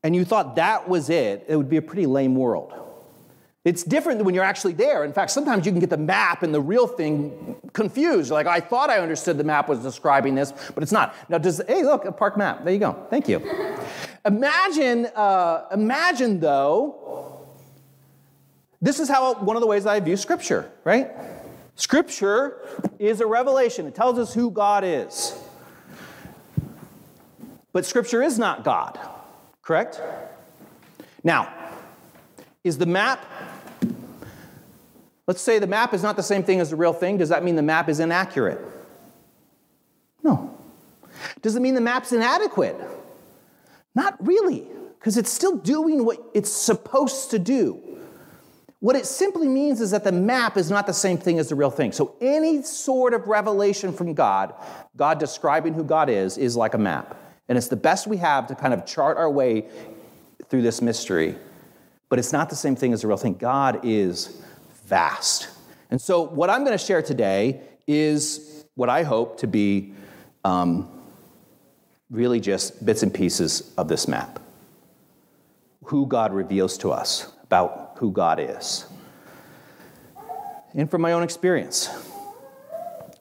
and 0.04 0.16
you 0.16 0.26
thought 0.26 0.56
that 0.56 0.88
was 0.88 1.10
it, 1.10 1.46
it 1.48 1.56
would 1.56 1.70
be 1.70 1.78
a 1.78 1.82
pretty 1.82 2.06
lame 2.06 2.36
world. 2.36 2.74
It's 3.66 3.84
different 3.84 4.24
when 4.24 4.34
you're 4.34 4.44
actually 4.44 4.74
there. 4.74 5.04
In 5.04 5.12
fact, 5.12 5.32
sometimes 5.32 5.66
you 5.66 5.72
can 5.72 5.82
get 5.82 5.90
the 5.90 5.98
map 5.98 6.44
and 6.44 6.54
the 6.54 6.62
real 6.62 6.88
thing 6.88 7.58
confused. 7.74 8.32
Like, 8.32 8.48
I 8.48 8.62
thought 8.62 8.90
I 8.90 9.00
understood 9.00 9.38
the 9.38 9.44
map 9.44 9.68
was 9.68 9.80
describing 9.80 10.34
this, 10.34 10.54
but 10.74 10.82
it's 10.82 10.94
not. 10.94 11.14
Now, 11.28 11.38
does 11.38 11.62
hey, 11.68 11.84
look, 11.84 12.06
a 12.06 12.12
park 12.12 12.38
map. 12.38 12.64
There 12.64 12.74
you 12.74 12.80
go. 12.80 13.06
Thank 13.10 13.28
you. 13.28 13.42
imagine, 14.26 15.08
uh, 15.16 15.66
imagine 15.74 16.40
though. 16.40 17.46
This 18.82 19.02
is 19.02 19.10
how 19.10 19.34
one 19.36 19.58
of 19.58 19.62
the 19.62 19.68
ways 19.68 19.86
I 19.86 20.00
view 20.00 20.16
Scripture, 20.16 20.72
right? 20.86 21.12
Scripture 21.76 22.66
is 22.98 23.20
a 23.20 23.28
revelation. 23.28 23.86
It 23.88 23.94
tells 23.94 24.18
us 24.18 24.34
who 24.34 24.52
God 24.52 24.86
is. 24.86 25.38
But 27.74 27.86
Scripture 27.86 28.24
is 28.24 28.40
not 28.40 28.64
God, 28.64 28.98
correct? 29.70 30.02
Now, 31.24 31.54
is 32.64 32.80
the 32.80 32.88
map 32.88 33.24
Let's 35.28 35.44
say 35.44 35.60
the 35.60 35.68
map 35.68 35.94
is 35.94 36.02
not 36.02 36.16
the 36.16 36.24
same 36.24 36.42
thing 36.42 36.60
as 36.60 36.72
the 36.72 36.76
real 36.76 36.92
thing. 36.92 37.20
Does 37.20 37.30
that 37.30 37.44
mean 37.44 37.56
the 37.56 37.62
map 37.62 37.88
is 37.88 38.00
inaccurate? 38.00 38.60
No. 40.24 40.58
Does 41.44 41.56
it 41.56 41.60
mean 41.60 41.76
the 41.76 41.82
map's 41.82 42.12
inadequate? 42.12 42.76
Not 43.94 44.16
really, 44.26 44.66
because 44.98 45.18
it's 45.18 45.30
still 45.30 45.56
doing 45.56 46.04
what 46.04 46.18
it's 46.34 46.52
supposed 46.52 47.30
to 47.30 47.38
do. 47.38 47.80
What 48.80 48.96
it 48.96 49.06
simply 49.06 49.48
means 49.48 49.82
is 49.82 49.92
that 49.92 50.04
the 50.04 50.12
map 50.12 50.58
is 50.58 50.72
not 50.72 50.88
the 50.88 50.96
same 50.96 51.20
thing 51.20 51.38
as 51.38 51.50
the 51.50 51.56
real 51.56 51.70
thing. 51.70 51.92
So, 51.92 52.16
any 52.20 52.64
sort 52.64 53.14
of 53.14 53.28
revelation 53.28 53.94
from 53.94 54.16
God, 54.16 54.56
God 54.98 55.20
describing 55.20 55.76
who 55.76 55.84
God 55.84 56.10
is, 56.10 56.40
is 56.40 56.56
like 56.58 56.74
a 56.74 56.80
map. 56.80 57.29
And 57.50 57.58
it's 57.58 57.68
the 57.68 57.76
best 57.76 58.08
we 58.08 58.18
have 58.18 58.48
to 58.48 58.56
kind 58.56 58.74
of 58.74 58.86
chart 58.86 59.18
our 59.18 59.30
way 59.30 59.66
through 60.50 60.62
this 60.62 60.82
mystery. 60.82 61.36
But 62.08 62.20
it's 62.20 62.32
not 62.32 62.50
the 62.50 62.56
same 62.56 62.76
thing 62.76 62.94
as 62.94 63.02
the 63.02 63.08
real 63.08 63.18
thing. 63.18 63.34
God 63.34 63.82
is 63.84 64.42
vast. 64.86 65.50
And 65.92 66.00
so, 66.00 66.22
what 66.22 66.50
I'm 66.50 66.64
going 66.64 66.78
to 66.78 66.84
share 66.84 67.02
today 67.02 67.62
is 67.88 68.66
what 68.76 68.90
I 68.90 69.04
hope 69.04 69.40
to 69.40 69.48
be 69.48 69.94
um, 70.46 70.90
really 72.10 72.40
just 72.40 72.86
bits 72.86 73.04
and 73.04 73.14
pieces 73.14 73.74
of 73.78 73.88
this 73.88 74.08
map. 74.08 74.40
Who 75.86 76.06
God 76.06 76.34
reveals 76.34 76.78
to 76.80 76.92
us 76.92 77.32
about 77.44 77.96
who 77.98 78.12
God 78.12 78.40
is. 78.40 78.86
And 80.76 80.90
from 80.90 81.02
my 81.02 81.14
own 81.14 81.24
experience. 81.24 81.90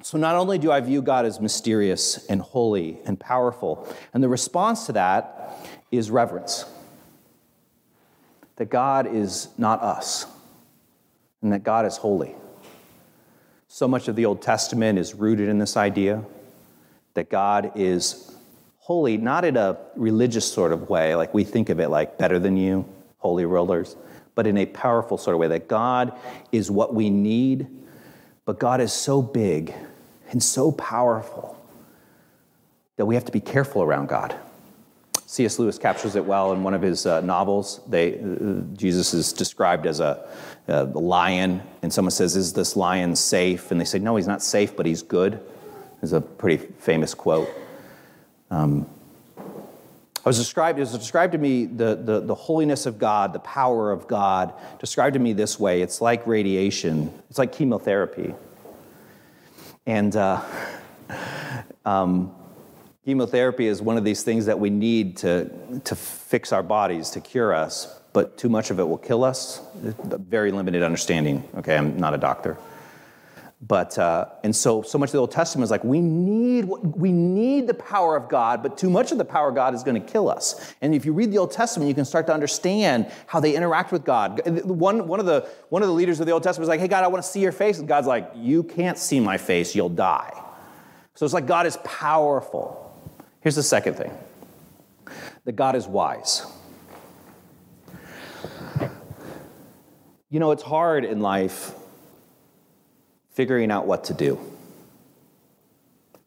So, 0.08 0.16
not 0.16 0.36
only 0.36 0.56
do 0.56 0.72
I 0.72 0.80
view 0.80 1.02
God 1.02 1.26
as 1.26 1.38
mysterious 1.38 2.24
and 2.28 2.40
holy 2.40 2.98
and 3.04 3.20
powerful, 3.20 3.86
and 4.14 4.24
the 4.24 4.28
response 4.30 4.86
to 4.86 4.92
that 4.92 5.54
is 5.92 6.10
reverence. 6.10 6.64
That 8.56 8.70
God 8.70 9.06
is 9.06 9.48
not 9.58 9.82
us 9.82 10.24
and 11.42 11.52
that 11.52 11.62
God 11.62 11.84
is 11.84 11.98
holy. 11.98 12.34
So 13.66 13.86
much 13.86 14.08
of 14.08 14.16
the 14.16 14.24
Old 14.24 14.40
Testament 14.40 14.98
is 14.98 15.14
rooted 15.14 15.46
in 15.50 15.58
this 15.58 15.76
idea 15.76 16.24
that 17.12 17.28
God 17.28 17.72
is 17.74 18.34
holy, 18.78 19.18
not 19.18 19.44
in 19.44 19.58
a 19.58 19.76
religious 19.94 20.50
sort 20.50 20.72
of 20.72 20.88
way, 20.88 21.16
like 21.16 21.34
we 21.34 21.44
think 21.44 21.68
of 21.68 21.80
it 21.80 21.90
like 21.90 22.16
better 22.16 22.38
than 22.38 22.56
you, 22.56 22.86
holy 23.18 23.44
rollers, 23.44 23.94
but 24.34 24.46
in 24.46 24.56
a 24.56 24.64
powerful 24.64 25.18
sort 25.18 25.34
of 25.34 25.40
way 25.40 25.48
that 25.48 25.68
God 25.68 26.18
is 26.50 26.70
what 26.70 26.94
we 26.94 27.10
need, 27.10 27.66
but 28.46 28.58
God 28.58 28.80
is 28.80 28.90
so 28.90 29.20
big 29.20 29.74
and 30.30 30.42
so 30.42 30.72
powerful 30.72 31.58
that 32.96 33.06
we 33.06 33.14
have 33.14 33.24
to 33.24 33.32
be 33.32 33.40
careful 33.40 33.82
around 33.82 34.08
God. 34.08 34.34
C.S. 35.26 35.58
Lewis 35.58 35.78
captures 35.78 36.16
it 36.16 36.24
well 36.24 36.52
in 36.52 36.62
one 36.62 36.72
of 36.72 36.80
his 36.80 37.04
uh, 37.04 37.20
novels. 37.20 37.80
They, 37.86 38.18
uh, 38.18 38.62
Jesus 38.74 39.12
is 39.12 39.32
described 39.32 39.86
as 39.86 40.00
a, 40.00 40.26
a, 40.68 40.84
lion, 40.84 41.62
and 41.82 41.92
someone 41.92 42.12
says, 42.12 42.34
Is 42.34 42.54
this 42.54 42.76
lion 42.76 43.14
safe? 43.14 43.70
And 43.70 43.78
they 43.78 43.84
say, 43.84 43.98
No, 43.98 44.16
he's 44.16 44.26
not 44.26 44.42
safe, 44.42 44.74
but 44.74 44.86
he's 44.86 45.02
good. 45.02 45.40
Is 46.00 46.12
a 46.12 46.20
pretty 46.20 46.64
famous 46.78 47.12
quote. 47.12 47.50
Um, 48.50 48.88
I 49.36 50.28
was 50.28 50.38
described, 50.38 50.78
it 50.78 50.82
was 50.82 50.92
described 50.92 51.32
to 51.32 51.38
me 51.38 51.66
the, 51.66 51.94
the, 51.94 52.20
the 52.20 52.34
holiness 52.34 52.86
of 52.86 52.98
God, 52.98 53.32
the 53.32 53.38
power 53.40 53.92
of 53.92 54.08
God, 54.08 54.52
described 54.78 55.14
to 55.14 55.20
me 55.20 55.32
this 55.32 55.60
way 55.60 55.82
it's 55.82 56.00
like 56.00 56.26
radiation, 56.26 57.12
it's 57.28 57.38
like 57.38 57.52
chemotherapy. 57.52 58.34
And 59.88 60.14
uh, 60.14 60.42
um, 61.86 62.34
chemotherapy 63.06 63.66
is 63.66 63.80
one 63.80 63.96
of 63.96 64.04
these 64.04 64.22
things 64.22 64.44
that 64.44 64.60
we 64.60 64.68
need 64.68 65.16
to, 65.18 65.80
to 65.84 65.96
fix 65.96 66.52
our 66.52 66.62
bodies, 66.62 67.08
to 67.10 67.22
cure 67.22 67.54
us, 67.54 67.86
but 68.12 68.36
too 68.36 68.50
much 68.50 68.70
of 68.70 68.78
it 68.78 68.86
will 68.86 68.98
kill 68.98 69.24
us. 69.24 69.62
Very 69.74 70.52
limited 70.52 70.82
understanding. 70.82 71.48
Okay, 71.56 71.74
I'm 71.74 71.96
not 71.96 72.12
a 72.12 72.18
doctor. 72.18 72.58
But 73.60 73.98
uh, 73.98 74.26
and 74.44 74.54
so 74.54 74.82
so 74.82 74.98
much 74.98 75.08
of 75.08 75.12
the 75.12 75.18
Old 75.18 75.32
Testament 75.32 75.64
is 75.64 75.70
like 75.72 75.82
we 75.82 76.00
need 76.00 76.66
we 76.66 77.10
need 77.10 77.66
the 77.66 77.74
power 77.74 78.14
of 78.14 78.28
God, 78.28 78.62
but 78.62 78.78
too 78.78 78.88
much 78.88 79.10
of 79.10 79.18
the 79.18 79.24
power 79.24 79.48
of 79.48 79.56
God 79.56 79.74
is 79.74 79.82
going 79.82 80.00
to 80.00 80.06
kill 80.12 80.30
us. 80.30 80.74
And 80.80 80.94
if 80.94 81.04
you 81.04 81.12
read 81.12 81.32
the 81.32 81.38
Old 81.38 81.50
Testament, 81.50 81.88
you 81.88 81.94
can 81.94 82.04
start 82.04 82.28
to 82.28 82.32
understand 82.32 83.10
how 83.26 83.40
they 83.40 83.56
interact 83.56 83.90
with 83.90 84.04
God. 84.04 84.40
One 84.64 85.08
one 85.08 85.18
of 85.18 85.26
the 85.26 85.48
one 85.70 85.82
of 85.82 85.88
the 85.88 85.94
leaders 85.94 86.20
of 86.20 86.26
the 86.26 86.32
Old 86.32 86.44
Testament 86.44 86.66
is 86.66 86.68
like, 86.68 86.78
"Hey 86.78 86.86
God, 86.86 87.02
I 87.02 87.08
want 87.08 87.24
to 87.24 87.28
see 87.28 87.40
your 87.40 87.50
face," 87.50 87.80
and 87.80 87.88
God's 87.88 88.06
like, 88.06 88.30
"You 88.36 88.62
can't 88.62 88.96
see 88.96 89.18
my 89.18 89.38
face; 89.38 89.74
you'll 89.74 89.88
die." 89.88 90.40
So 91.14 91.24
it's 91.24 91.34
like 91.34 91.46
God 91.46 91.66
is 91.66 91.76
powerful. 91.78 92.96
Here's 93.40 93.56
the 93.56 93.64
second 93.64 93.94
thing: 93.94 94.16
that 95.46 95.56
God 95.56 95.74
is 95.74 95.88
wise. 95.88 96.46
You 100.30 100.38
know, 100.38 100.52
it's 100.52 100.62
hard 100.62 101.04
in 101.04 101.20
life 101.20 101.72
figuring 103.38 103.70
out 103.70 103.86
what 103.86 104.02
to 104.02 104.12
do 104.12 104.36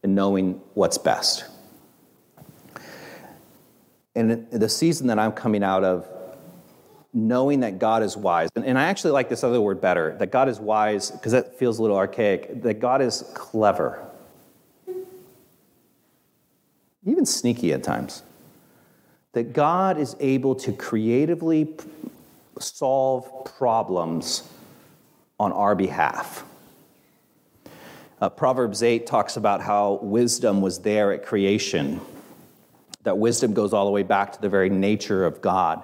and 0.02 0.16
knowing 0.16 0.62
what's 0.76 0.98
best. 0.98 1.44
And 4.16 4.50
the 4.50 4.70
season 4.70 5.08
that 5.08 5.20
I'm 5.20 5.34
coming 5.34 5.62
out 5.62 5.84
of, 5.84 6.08
knowing 7.14 7.60
that 7.60 7.80
God 7.80 8.02
is 8.02 8.16
wise, 8.16 8.48
and, 8.56 8.80
I 8.80 8.84
actually 8.86 9.12
like 9.12 9.28
this 9.28 9.44
other 9.44 9.60
word 9.60 9.82
better 9.82 10.16
that 10.20 10.32
God 10.32 10.48
is 10.48 10.58
wise, 10.58 11.12
because 11.12 11.34
that 11.34 11.60
feels 11.60 11.80
a 11.80 11.82
little 11.82 11.98
archaic, 11.98 12.62
that 12.62 12.80
God 12.80 13.02
is 13.02 13.30
clever, 13.34 14.08
even 17.06 17.26
sneaky 17.26 17.74
at 17.74 17.84
times. 17.84 18.24
That 19.34 19.52
God 19.52 19.98
is 19.98 20.16
able 20.22 20.56
to 20.56 20.72
creatively 20.72 21.76
solve 22.58 23.30
problems 23.58 24.50
on 25.38 25.52
our 25.52 25.76
behalf. 25.76 26.46
Uh, 28.22 28.30
Proverbs 28.30 28.84
8 28.84 29.08
talks 29.08 29.36
about 29.36 29.62
how 29.62 29.94
wisdom 30.04 30.62
was 30.62 30.78
there 30.82 31.12
at 31.12 31.26
creation, 31.26 32.00
that 33.02 33.18
wisdom 33.18 33.56
goes 33.56 33.74
all 33.74 33.86
the 33.86 33.92
way 33.92 34.04
back 34.04 34.32
to 34.34 34.40
the 34.40 34.48
very 34.48 34.70
nature 34.70 35.26
of 35.26 35.42
God, 35.42 35.84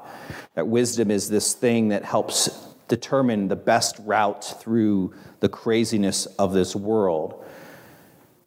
that 0.53 0.67
wisdom 0.67 1.09
is 1.09 1.29
this 1.29 1.55
thing 1.55 1.87
that 1.87 2.05
helps 2.05 2.47
determine 2.87 3.47
the 3.47 3.55
best 3.55 3.97
route 4.01 4.43
through 4.61 5.15
the 5.39 5.49
craziness 5.49 6.27
of 6.37 6.53
this 6.53 6.75
world. 6.75 7.43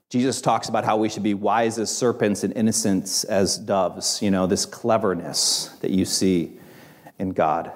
Jesus 0.08 0.40
talks 0.40 0.68
about 0.68 0.84
how 0.84 0.96
we 0.96 1.08
should 1.08 1.24
be 1.24 1.34
wise 1.34 1.76
as 1.76 1.94
serpents 1.94 2.44
and 2.44 2.56
innocent 2.56 3.24
as 3.28 3.58
doves, 3.58 4.22
you 4.22 4.30
know, 4.30 4.46
this 4.46 4.66
cleverness 4.66 5.66
that 5.80 5.90
you 5.90 6.04
see 6.04 6.60
in 7.18 7.30
God. 7.30 7.72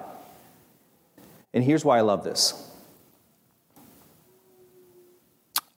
And 1.53 1.61
here's 1.61 1.83
why 1.83 1.97
I 1.97 2.01
love 2.01 2.23
this 2.23 2.64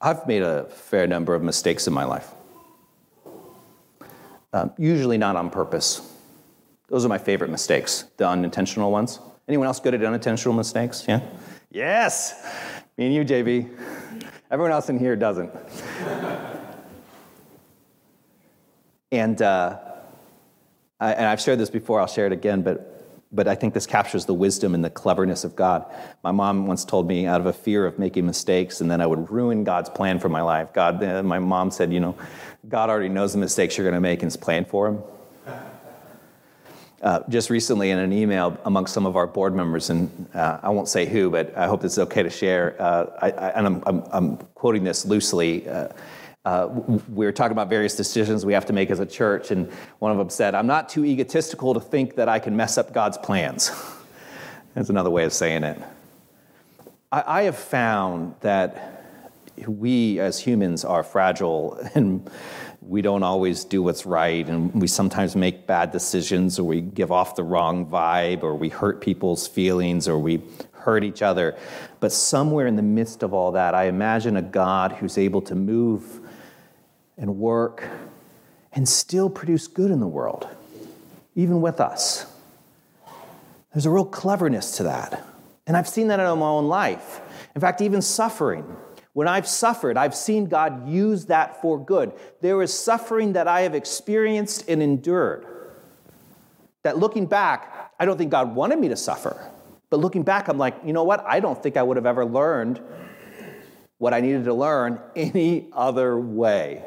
I've 0.01 0.25
made 0.27 0.43
a 0.43 0.65
fair 0.65 1.07
number 1.07 1.35
of 1.35 1.43
mistakes 1.43 1.87
in 1.87 1.93
my 1.93 2.05
life, 2.05 2.29
um, 4.53 4.71
usually 4.77 5.17
not 5.17 5.35
on 5.35 5.49
purpose. 5.49 6.01
Those 6.87 7.05
are 7.05 7.09
my 7.09 7.17
favorite 7.17 7.51
mistakes, 7.51 8.05
the 8.17 8.27
unintentional 8.27 8.91
ones. 8.91 9.19
Anyone 9.47 9.67
else 9.67 9.79
good 9.79 9.93
at 9.93 10.03
unintentional 10.03 10.55
mistakes? 10.55 11.05
Yeah? 11.07 11.21
Yes! 11.69 12.45
Me 12.97 13.05
and 13.05 13.13
you, 13.13 13.23
JB. 13.23 13.69
Everyone 14.49 14.71
else 14.71 14.89
in 14.89 14.97
here 14.97 15.15
doesn't. 15.15 15.51
and, 19.11 19.41
uh, 19.41 19.77
I, 20.99 21.13
and 21.13 21.25
I've 21.25 21.41
shared 21.41 21.59
this 21.59 21.69
before, 21.69 21.99
I'll 21.99 22.07
share 22.07 22.25
it 22.25 22.31
again, 22.31 22.61
but 22.61 22.98
but 23.31 23.47
I 23.47 23.55
think 23.55 23.73
this 23.73 23.85
captures 23.85 24.25
the 24.25 24.33
wisdom 24.33 24.73
and 24.73 24.83
the 24.83 24.89
cleverness 24.89 25.43
of 25.43 25.55
God. 25.55 25.85
My 26.23 26.31
mom 26.31 26.65
once 26.65 26.83
told 26.83 27.07
me 27.07 27.27
out 27.27 27.39
of 27.39 27.45
a 27.45 27.53
fear 27.53 27.85
of 27.85 27.99
making 27.99 28.25
mistakes 28.25 28.81
and 28.81 28.89
then 28.89 29.01
I 29.01 29.07
would 29.07 29.29
ruin 29.29 29.63
God's 29.63 29.89
plan 29.89 30.19
for 30.19 30.29
my 30.29 30.41
life. 30.41 30.73
God, 30.73 31.03
uh, 31.03 31.21
my 31.21 31.37
mom 31.37 31.69
said, 31.69 31.93
you 31.93 31.99
know, 31.99 32.15
God 32.67 32.89
already 32.89 33.09
knows 33.09 33.33
the 33.33 33.39
mistakes 33.39 33.77
you're 33.77 33.85
going 33.85 33.93
to 33.93 34.01
make 34.01 34.23
and 34.23 34.27
is 34.27 34.37
planned 34.37 34.67
for 34.67 34.91
them. 34.91 35.03
Uh, 37.01 37.21
just 37.29 37.49
recently 37.49 37.91
in 37.91 37.99
an 37.99 38.11
email 38.11 38.57
amongst 38.65 38.93
some 38.93 39.05
of 39.05 39.15
our 39.15 39.25
board 39.25 39.55
members, 39.55 39.89
and 39.89 40.27
uh, 40.33 40.59
I 40.61 40.67
won't 40.67 40.89
say 40.89 41.05
who, 41.05 41.29
but 41.29 41.55
I 41.55 41.65
hope 41.65 41.85
it's 41.85 41.97
okay 41.97 42.23
to 42.23 42.29
share, 42.29 42.75
uh, 42.77 43.05
I, 43.21 43.31
I, 43.31 43.49
and 43.51 43.67
I'm, 43.67 43.83
I'm, 43.85 44.03
I'm, 44.11 44.37
quoting 44.53 44.83
this 44.83 45.05
loosely. 45.05 45.65
Uh, 46.49 46.65
we 47.13 47.27
were 47.27 47.31
talking 47.31 47.51
about 47.51 47.69
various 47.69 47.95
decisions 47.95 48.43
we 48.43 48.53
have 48.53 48.65
to 48.65 48.73
make 48.73 48.89
as 48.89 48.99
a 48.99 49.05
church, 49.05 49.51
and 49.51 49.71
one 49.99 50.11
of 50.11 50.17
them 50.17 50.31
said, 50.31 50.55
I'm 50.55 50.65
not 50.65 50.89
too 50.89 51.05
egotistical 51.05 51.75
to 51.75 51.79
think 51.79 52.15
that 52.15 52.27
I 52.27 52.39
can 52.39 52.57
mess 52.57 52.75
up 52.75 52.91
God's 52.91 53.19
plans. 53.19 53.69
That's 54.73 54.89
another 54.89 55.11
way 55.11 55.25
of 55.25 55.31
saying 55.31 55.63
it. 55.63 55.79
I, 57.11 57.23
I 57.27 57.41
have 57.43 57.55
found 57.55 58.33
that 58.39 59.05
we 59.67 60.19
as 60.19 60.39
humans 60.39 60.83
are 60.83 61.03
fragile 61.03 61.79
and 61.93 62.27
we 62.81 63.03
don't 63.03 63.21
always 63.21 63.63
do 63.63 63.83
what's 63.83 64.07
right, 64.07 64.47
and 64.49 64.73
we 64.73 64.87
sometimes 64.87 65.35
make 65.35 65.67
bad 65.67 65.91
decisions, 65.91 66.57
or 66.57 66.63
we 66.63 66.81
give 66.81 67.11
off 67.11 67.35
the 67.35 67.43
wrong 67.43 67.85
vibe, 67.85 68.41
or 68.41 68.55
we 68.55 68.69
hurt 68.69 69.01
people's 69.01 69.47
feelings, 69.47 70.07
or 70.07 70.17
we 70.17 70.41
hurt 70.71 71.03
each 71.03 71.21
other. 71.21 71.55
But 71.99 72.11
somewhere 72.11 72.65
in 72.65 72.75
the 72.75 72.81
midst 72.81 73.21
of 73.21 73.35
all 73.35 73.51
that, 73.51 73.75
I 73.75 73.83
imagine 73.83 74.35
a 74.35 74.41
God 74.41 74.93
who's 74.93 75.19
able 75.19 75.43
to 75.43 75.53
move 75.53 76.18
and 77.19 77.37
work 77.37 77.83
and 78.71 78.87
still 78.87 79.29
produce 79.29 79.67
good 79.67 79.91
in 79.91 79.99
the 79.99 80.07
world, 80.07 80.47
even 81.35 81.61
with 81.61 81.79
us. 81.79 82.25
There's 83.73 83.85
a 83.85 83.91
real 83.91 84.05
cleverness 84.05 84.77
to 84.77 84.83
that. 84.83 85.23
And 85.67 85.77
I've 85.77 85.87
seen 85.87 86.07
that 86.07 86.19
in 86.19 86.25
my 86.39 86.47
own 86.47 86.67
life. 86.67 87.21
In 87.53 87.61
fact, 87.61 87.81
even 87.81 88.01
suffering. 88.01 88.65
When 89.13 89.27
I've 89.27 89.47
suffered, 89.47 89.97
I've 89.97 90.15
seen 90.15 90.45
God 90.45 90.87
use 90.87 91.25
that 91.25 91.61
for 91.61 91.83
good. 91.83 92.13
There 92.41 92.61
is 92.61 92.73
suffering 92.73 93.33
that 93.33 93.47
I 93.47 93.61
have 93.61 93.75
experienced 93.75 94.67
and 94.67 94.81
endured. 94.81 95.45
That 96.83 96.97
looking 96.97 97.25
back, 97.25 97.91
I 97.99 98.05
don't 98.05 98.17
think 98.17 98.31
God 98.31 98.55
wanted 98.55 98.79
me 98.79 98.87
to 98.89 98.95
suffer. 98.95 99.51
But 99.89 99.99
looking 99.99 100.23
back, 100.23 100.47
I'm 100.47 100.57
like, 100.57 100.75
you 100.85 100.93
know 100.93 101.03
what? 101.03 101.25
I 101.25 101.39
don't 101.39 101.61
think 101.61 101.75
I 101.75 101.83
would 101.83 101.97
have 101.97 102.05
ever 102.05 102.25
learned 102.25 102.79
what 103.97 104.13
I 104.13 104.21
needed 104.21 104.45
to 104.45 104.53
learn 104.53 104.99
any 105.15 105.67
other 105.73 106.17
way. 106.17 106.83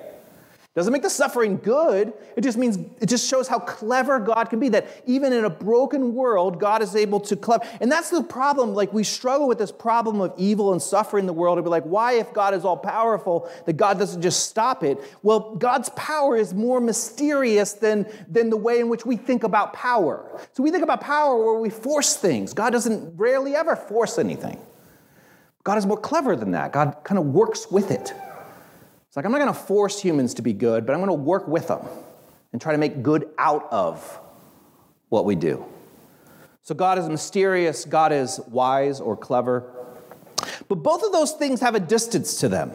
Doesn't 0.74 0.90
make 0.90 1.02
the 1.02 1.10
suffering 1.10 1.58
good. 1.58 2.14
It 2.34 2.40
just 2.40 2.56
means 2.56 2.78
it 2.98 3.06
just 3.06 3.28
shows 3.28 3.46
how 3.46 3.58
clever 3.58 4.18
God 4.18 4.48
can 4.48 4.58
be. 4.58 4.70
That 4.70 4.86
even 5.04 5.34
in 5.34 5.44
a 5.44 5.50
broken 5.50 6.14
world, 6.14 6.58
God 6.58 6.80
is 6.80 6.96
able 6.96 7.20
to 7.20 7.36
clever. 7.36 7.62
And 7.82 7.92
that's 7.92 8.08
the 8.08 8.22
problem. 8.22 8.72
Like 8.72 8.90
we 8.90 9.04
struggle 9.04 9.46
with 9.46 9.58
this 9.58 9.70
problem 9.70 10.22
of 10.22 10.32
evil 10.38 10.72
and 10.72 10.80
suffering 10.80 11.24
in 11.24 11.26
the 11.26 11.34
world. 11.34 11.58
To 11.58 11.62
be 11.62 11.68
like, 11.68 11.84
why, 11.84 12.14
if 12.14 12.32
God 12.32 12.54
is 12.54 12.64
all 12.64 12.78
powerful, 12.78 13.50
that 13.66 13.74
God 13.74 13.98
doesn't 13.98 14.22
just 14.22 14.48
stop 14.48 14.82
it? 14.82 14.98
Well, 15.22 15.56
God's 15.56 15.90
power 15.90 16.38
is 16.38 16.54
more 16.54 16.80
mysterious 16.80 17.74
than, 17.74 18.06
than 18.26 18.48
the 18.48 18.56
way 18.56 18.80
in 18.80 18.88
which 18.88 19.04
we 19.04 19.16
think 19.16 19.44
about 19.44 19.74
power. 19.74 20.40
So 20.54 20.62
we 20.62 20.70
think 20.70 20.84
about 20.84 21.02
power 21.02 21.36
where 21.36 21.60
we 21.60 21.68
force 21.68 22.16
things. 22.16 22.54
God 22.54 22.70
doesn't 22.70 23.18
rarely 23.18 23.54
ever 23.54 23.76
force 23.76 24.18
anything. 24.18 24.58
God 25.64 25.76
is 25.76 25.84
more 25.84 26.00
clever 26.00 26.34
than 26.34 26.52
that. 26.52 26.72
God 26.72 26.96
kind 27.04 27.18
of 27.18 27.26
works 27.26 27.70
with 27.70 27.90
it. 27.90 28.14
It's 29.12 29.16
like, 29.18 29.26
I'm 29.26 29.32
not 29.32 29.40
going 29.40 29.52
to 29.52 29.60
force 29.60 30.00
humans 30.00 30.32
to 30.32 30.42
be 30.42 30.54
good, 30.54 30.86
but 30.86 30.94
I'm 30.94 31.00
going 31.00 31.08
to 31.08 31.22
work 31.22 31.46
with 31.46 31.68
them 31.68 31.86
and 32.50 32.62
try 32.62 32.72
to 32.72 32.78
make 32.78 33.02
good 33.02 33.28
out 33.36 33.70
of 33.70 34.18
what 35.10 35.26
we 35.26 35.34
do. 35.34 35.66
So 36.62 36.74
God 36.74 36.98
is 36.98 37.06
mysterious, 37.10 37.84
God 37.84 38.10
is 38.10 38.40
wise 38.48 39.02
or 39.02 39.14
clever. 39.14 39.70
But 40.66 40.76
both 40.76 41.02
of 41.02 41.12
those 41.12 41.32
things 41.32 41.60
have 41.60 41.74
a 41.74 41.80
distance 41.80 42.40
to 42.40 42.48
them. 42.48 42.72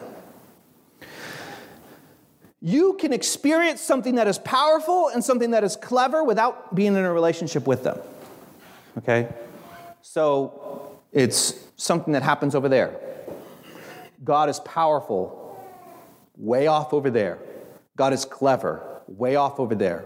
You 2.60 2.92
can 3.00 3.12
experience 3.12 3.80
something 3.80 4.14
that 4.14 4.28
is 4.28 4.38
powerful 4.38 5.08
and 5.08 5.24
something 5.24 5.50
that 5.50 5.64
is 5.64 5.74
clever 5.74 6.22
without 6.22 6.72
being 6.72 6.94
in 6.94 7.04
a 7.04 7.12
relationship 7.12 7.66
with 7.66 7.82
them. 7.82 7.98
Okay? 8.96 9.28
So 10.02 11.00
it's 11.10 11.54
something 11.74 12.12
that 12.12 12.22
happens 12.22 12.54
over 12.54 12.68
there. 12.68 12.94
God 14.22 14.48
is 14.48 14.60
powerful 14.60 15.37
way 16.38 16.68
off 16.68 16.94
over 16.94 17.10
there. 17.10 17.38
God 17.96 18.12
is 18.12 18.24
clever, 18.24 19.02
way 19.08 19.36
off 19.36 19.58
over 19.58 19.74
there. 19.74 20.04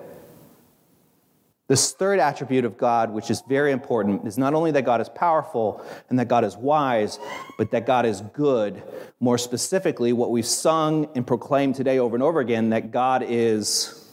This 1.68 1.92
third 1.92 2.18
attribute 2.18 2.64
of 2.64 2.76
God, 2.76 3.12
which 3.12 3.30
is 3.30 3.42
very 3.48 3.70
important, 3.70 4.26
is 4.26 4.36
not 4.36 4.52
only 4.52 4.72
that 4.72 4.82
God 4.82 5.00
is 5.00 5.08
powerful 5.08 5.84
and 6.10 6.18
that 6.18 6.28
God 6.28 6.44
is 6.44 6.56
wise, 6.56 7.18
but 7.56 7.70
that 7.70 7.86
God 7.86 8.04
is 8.04 8.20
good. 8.32 8.82
More 9.20 9.38
specifically, 9.38 10.12
what 10.12 10.30
we've 10.30 10.44
sung 10.44 11.08
and 11.14 11.26
proclaimed 11.26 11.76
today 11.76 11.98
over 11.98 12.16
and 12.16 12.22
over 12.22 12.40
again 12.40 12.70
that 12.70 12.90
God 12.90 13.24
is 13.26 14.10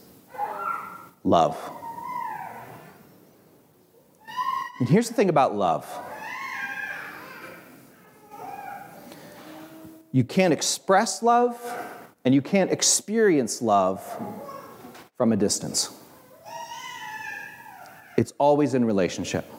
love. 1.24 1.58
And 4.80 4.88
here's 4.88 5.10
the 5.10 5.16
thing 5.16 5.30
about 5.30 5.56
love 5.56 5.86
you 10.12 10.24
can't 10.24 10.54
express 10.54 11.22
love 11.22 11.60
and 12.30 12.36
you 12.36 12.44
can't 12.44 12.70
experience 12.70 13.60
love 13.60 14.06
from 15.18 15.32
a 15.32 15.36
distance. 15.36 15.90
It's 18.18 18.34
always 18.38 18.76
in 18.76 18.86
relationship. 18.86 19.52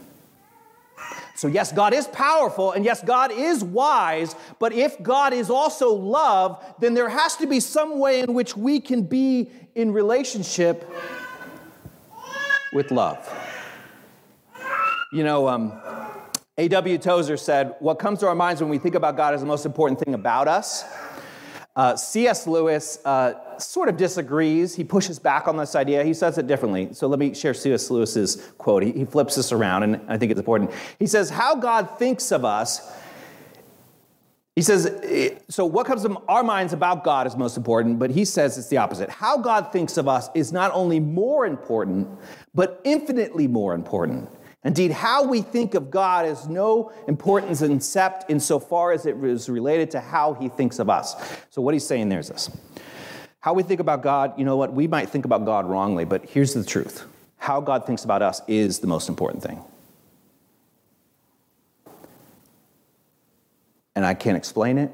So, 1.34 1.48
yes, 1.48 1.72
God 1.72 1.92
is 1.92 2.06
powerful, 2.06 2.70
and 2.70 2.84
yes, 2.84 3.02
God 3.02 3.32
is 3.32 3.64
wise, 3.64 4.36
but 4.60 4.72
if 4.72 5.02
God 5.02 5.32
is 5.32 5.50
also 5.50 5.92
love, 5.92 6.64
then 6.78 6.94
there 6.94 7.08
has 7.08 7.34
to 7.38 7.46
be 7.48 7.58
some 7.58 7.98
way 7.98 8.20
in 8.20 8.34
which 8.34 8.56
we 8.56 8.78
can 8.78 9.02
be 9.02 9.50
in 9.74 9.92
relationship 9.92 10.88
with 12.72 12.92
love. 12.92 13.18
You 15.12 15.24
know, 15.24 15.48
um, 15.48 15.72
A.W. 16.56 16.98
Tozer 16.98 17.36
said, 17.36 17.74
What 17.80 17.98
comes 17.98 18.20
to 18.20 18.28
our 18.28 18.36
minds 18.36 18.60
when 18.60 18.70
we 18.70 18.78
think 18.78 18.94
about 18.94 19.16
God 19.16 19.34
is 19.34 19.40
the 19.40 19.46
most 19.48 19.66
important 19.66 19.98
thing 19.98 20.14
about 20.14 20.46
us. 20.46 20.84
Uh, 21.76 21.96
C.S. 21.96 22.46
Lewis 22.46 22.98
uh, 23.04 23.58
sort 23.58 23.88
of 23.88 23.96
disagrees. 23.96 24.74
He 24.74 24.82
pushes 24.82 25.18
back 25.18 25.46
on 25.46 25.56
this 25.56 25.76
idea. 25.76 26.02
He 26.02 26.14
says 26.14 26.36
it 26.36 26.46
differently. 26.46 26.92
So 26.92 27.06
let 27.06 27.18
me 27.18 27.32
share 27.32 27.54
C.S. 27.54 27.90
Lewis's 27.90 28.52
quote. 28.58 28.82
He, 28.82 28.92
he 28.92 29.04
flips 29.04 29.36
this 29.36 29.52
around, 29.52 29.84
and 29.84 30.00
I 30.08 30.18
think 30.18 30.32
it's 30.32 30.40
important. 30.40 30.72
He 30.98 31.06
says, 31.06 31.30
How 31.30 31.54
God 31.54 31.98
thinks 31.98 32.32
of 32.32 32.44
us. 32.44 32.96
He 34.56 34.62
says, 34.62 35.40
so 35.48 35.64
what 35.64 35.86
comes 35.86 36.02
to 36.02 36.20
our 36.28 36.42
minds 36.42 36.74
about 36.74 37.02
God 37.02 37.26
is 37.26 37.34
most 37.34 37.56
important, 37.56 37.98
but 37.98 38.10
he 38.10 38.26
says 38.26 38.58
it's 38.58 38.68
the 38.68 38.76
opposite. 38.76 39.08
How 39.08 39.38
God 39.38 39.72
thinks 39.72 39.96
of 39.96 40.06
us 40.06 40.28
is 40.34 40.52
not 40.52 40.70
only 40.74 41.00
more 41.00 41.46
important, 41.46 42.08
but 42.52 42.78
infinitely 42.84 43.46
more 43.46 43.72
important. 43.72 44.28
Indeed, 44.62 44.90
how 44.90 45.24
we 45.24 45.40
think 45.40 45.74
of 45.74 45.90
God 45.90 46.26
is 46.26 46.46
no 46.46 46.92
importance 47.08 47.62
except 47.62 48.30
insofar 48.30 48.92
as 48.92 49.06
it 49.06 49.16
is 49.24 49.48
related 49.48 49.90
to 49.92 50.00
how 50.00 50.34
he 50.34 50.48
thinks 50.50 50.78
of 50.78 50.90
us. 50.90 51.16
So, 51.48 51.62
what 51.62 51.72
he's 51.72 51.86
saying 51.86 52.11
there 52.11 52.20
is 52.20 52.28
this 52.28 52.50
how 53.40 53.54
we 53.54 53.62
think 53.62 53.80
about 53.80 54.02
God, 54.02 54.38
you 54.38 54.44
know 54.44 54.56
what, 54.56 54.72
we 54.72 54.86
might 54.86 55.08
think 55.08 55.24
about 55.24 55.46
God 55.46 55.66
wrongly, 55.66 56.04
but 56.04 56.26
here's 56.26 56.52
the 56.52 56.64
truth 56.64 57.06
how 57.38 57.61
God 57.61 57.86
thinks 57.86 58.04
about 58.04 58.20
us 58.20 58.42
is 58.46 58.80
the 58.80 58.86
most 58.86 59.08
important 59.08 59.42
thing. 59.42 59.62
And 63.96 64.04
I 64.04 64.12
can't 64.12 64.36
explain 64.36 64.76
it, 64.76 64.90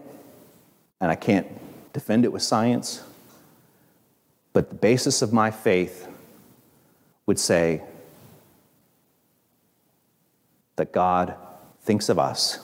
and 1.01 1.11
I 1.11 1.17
can't 1.17 1.47
defend 1.93 2.25
it 2.25 2.33
with 2.33 2.43
science, 2.43 3.03
but 4.53 4.69
the 4.71 4.77
basis 4.77 5.23
of 5.23 5.33
my 5.33 5.51
faith 5.51 6.09
would 7.27 7.39
say, 7.39 7.83
that 10.77 10.93
God 10.93 11.35
thinks 11.83 12.09
of 12.09 12.19
us 12.19 12.59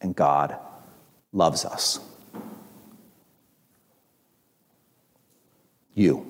and 0.00 0.14
God 0.16 0.56
loves 1.32 1.64
us. 1.64 2.00
You, 5.94 6.26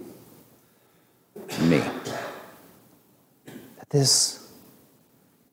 me. 1.62 1.82
That 3.46 3.90
this 3.90 4.50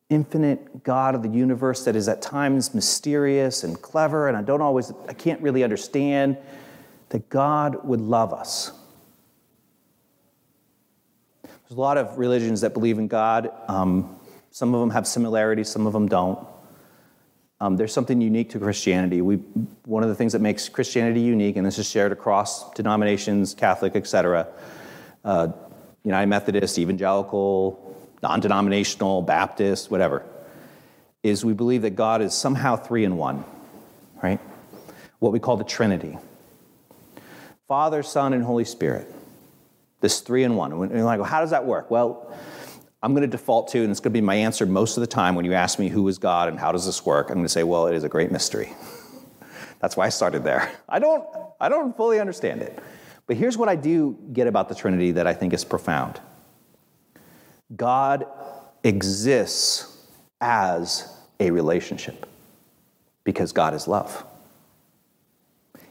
infinite 0.09 0.83
God 0.83 1.15
of 1.15 1.23
the 1.23 1.29
universe 1.29 1.83
that 1.86 1.95
is 1.95 2.07
at 2.07 2.21
times 2.21 2.73
mysterious 2.73 3.63
and 3.63 3.81
clever, 3.81 4.27
and 4.27 4.38
I 4.38 4.41
don't 4.41 4.61
always, 4.61 4.91
I 5.09 5.13
can't 5.13 5.41
really 5.41 5.63
understand, 5.63 6.38
that 7.09 7.27
God 7.29 7.83
would 7.86 7.99
love 7.99 8.33
us. 8.33 8.71
There's 11.43 11.77
a 11.77 11.81
lot 11.81 11.97
of 11.97 12.17
religions 12.17 12.61
that 12.61 12.73
believe 12.73 12.99
in 12.99 13.07
God. 13.07 13.51
Um, 13.67 14.17
some 14.56 14.74
of 14.74 14.80
them 14.80 14.91
have 14.91 15.06
similarities, 15.06 15.68
some 15.68 15.86
of 15.86 15.91
them 15.91 16.08
don't. 16.08 16.39
Um, 17.60 17.76
there's 17.76 17.91
something 17.91 18.22
unique 18.22 18.51
to 18.51 18.60
Christianity. 18.60 19.20
We, 19.20 19.36
one 19.84 20.01
of 20.01 20.08
the 20.08 20.16
things 20.16 20.32
that 20.32 20.39
makes 20.39 20.70
Christianity 20.70 21.20
unique, 21.20 21.58
and 21.58 21.66
this 21.66 21.78
is 21.78 21.89
shared 21.89 22.14
across 22.14 22.72
denominations, 22.72 23.53
Catholic, 23.53 23.97
etc., 23.97 24.47
uh, 25.26 25.49
United 26.06 26.28
Methodist, 26.28 26.80
Evangelical, 26.80 27.97
non 28.24 28.39
denominational, 28.39 29.22
Baptist, 29.22 29.91
whatever, 29.91 30.24
is 31.22 31.43
we 31.43 31.51
believe 31.51 31.82
that 31.82 31.97
God 31.97 32.22
is 32.22 32.34
somehow 32.34 32.78
three 32.78 33.03
in 33.03 33.18
one, 33.18 33.43
right? 34.24 34.39
What 35.20 35.34
we 35.34 35.39
call 35.41 35.58
the 35.58 35.66
Trinity 35.66 36.18
Father, 37.68 38.03
Son, 38.03 38.32
and 38.32 38.41
Holy 38.41 38.64
Spirit. 38.64 39.14
This 39.99 40.22
three 40.22 40.45
in 40.45 40.56
one. 40.56 40.72
And 40.72 40.91
you're 40.91 41.03
like, 41.03 41.20
well, 41.20 41.28
how 41.28 41.41
does 41.41 41.49
that 41.49 41.66
work? 41.66 41.91
Well, 41.91 42.32
I'm 43.06 43.14
going 43.14 43.22
to 43.22 43.28
default 43.28 43.68
to, 43.68 43.84
and 43.84 43.91
it's 43.91 43.99
going 43.99 44.12
to 44.12 44.18
be 44.20 44.26
my 44.26 44.34
answer 44.34 44.66
most 44.66 44.97
of 44.97 45.01
the 45.01 45.08
time 45.08 45.36
when 45.36 45.45
you 45.45 45.53
ask 45.53 45.78
me 45.78 45.89
who 45.89 46.08
is 46.08 46.18
God 46.18 46.47
and 46.47 46.60
how 46.60 46.72
does 46.72 46.88
this 46.88 47.06
work, 47.06 47.30
I'm 47.30 47.36
going 47.36 47.45
to 47.45 47.49
say, 47.49 47.62
well, 47.62 47.86
it 47.86 47.95
is 47.95 48.03
a 48.03 48.10
great 48.10 48.32
mystery. 48.32 48.74
That's 49.80 49.95
why 49.95 50.08
I 50.08 50.10
started 50.10 50.43
there. 50.43 50.72
I 50.89 50.97
don't, 50.97 51.24
I 51.62 51.70
don't 51.70 51.95
fully 51.95 52.20
understand 52.20 52.64
it. 52.64 52.80
But 53.28 53.38
here's 53.38 53.60
what 53.60 53.70
I 53.70 53.76
do 53.76 54.18
get 54.34 54.47
about 54.47 54.70
the 54.70 54.74
Trinity 54.74 55.12
that 55.12 55.28
I 55.28 55.36
think 55.36 55.53
is 55.53 55.64
profound 55.64 56.20
God 57.76 58.26
exists 58.84 60.03
as 60.41 61.08
a 61.39 61.51
relationship 61.51 62.26
because 63.24 63.51
God 63.51 63.76
is 63.76 63.88
love. 63.88 64.26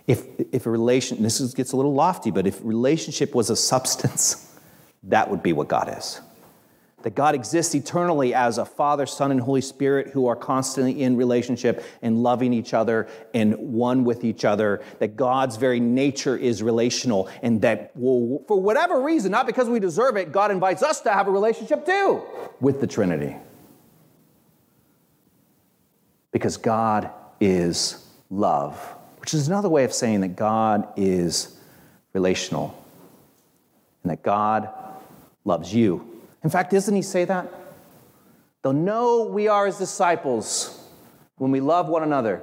If, 0.08 0.24
if 0.50 0.66
a 0.66 0.70
relation, 0.70 1.22
this 1.22 1.38
gets 1.54 1.70
a 1.70 1.76
little 1.76 1.94
lofty, 1.94 2.32
but 2.32 2.48
if 2.48 2.58
relationship 2.64 3.36
was 3.36 3.50
a 3.50 3.56
substance, 3.56 4.52
that 5.04 5.30
would 5.30 5.44
be 5.44 5.52
what 5.52 5.68
God 5.68 5.96
is 5.96 6.20
that 7.04 7.14
God 7.14 7.34
exists 7.34 7.74
eternally 7.74 8.32
as 8.32 8.56
a 8.56 8.64
Father, 8.64 9.04
Son, 9.04 9.30
and 9.30 9.38
Holy 9.38 9.60
Spirit 9.60 10.08
who 10.08 10.26
are 10.26 10.34
constantly 10.34 11.02
in 11.02 11.18
relationship 11.18 11.84
and 12.00 12.22
loving 12.22 12.54
each 12.54 12.72
other 12.72 13.06
and 13.34 13.54
one 13.58 14.04
with 14.04 14.24
each 14.24 14.42
other, 14.42 14.82
that 15.00 15.14
God's 15.14 15.56
very 15.56 15.80
nature 15.80 16.34
is 16.34 16.62
relational, 16.62 17.28
and 17.42 17.60
that 17.60 17.92
for 17.92 18.58
whatever 18.58 19.02
reason, 19.02 19.30
not 19.30 19.46
because 19.46 19.68
we 19.68 19.80
deserve 19.80 20.16
it, 20.16 20.32
God 20.32 20.50
invites 20.50 20.82
us 20.82 21.02
to 21.02 21.12
have 21.12 21.28
a 21.28 21.30
relationship 21.30 21.84
too 21.84 22.22
with 22.58 22.80
the 22.80 22.86
Trinity. 22.86 23.36
Because 26.32 26.56
God 26.56 27.10
is 27.38 28.02
love, 28.30 28.78
which 29.18 29.34
is 29.34 29.46
another 29.46 29.68
way 29.68 29.84
of 29.84 29.92
saying 29.92 30.22
that 30.22 30.36
God 30.36 30.88
is 30.96 31.54
relational 32.14 32.82
and 34.02 34.10
that 34.10 34.22
God 34.22 34.70
loves 35.44 35.74
you 35.74 36.12
in 36.44 36.50
fact, 36.50 36.70
doesn't 36.70 36.94
he 36.94 37.02
say 37.02 37.24
that? 37.24 37.48
They'll 38.62 38.72
know 38.72 39.24
we 39.24 39.48
are 39.48 39.66
his 39.66 39.78
disciples 39.78 40.88
when 41.36 41.50
we 41.50 41.60
love 41.60 41.88
one 41.88 42.02
another. 42.02 42.42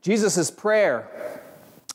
Jesus' 0.00 0.50
prayer, 0.50 1.40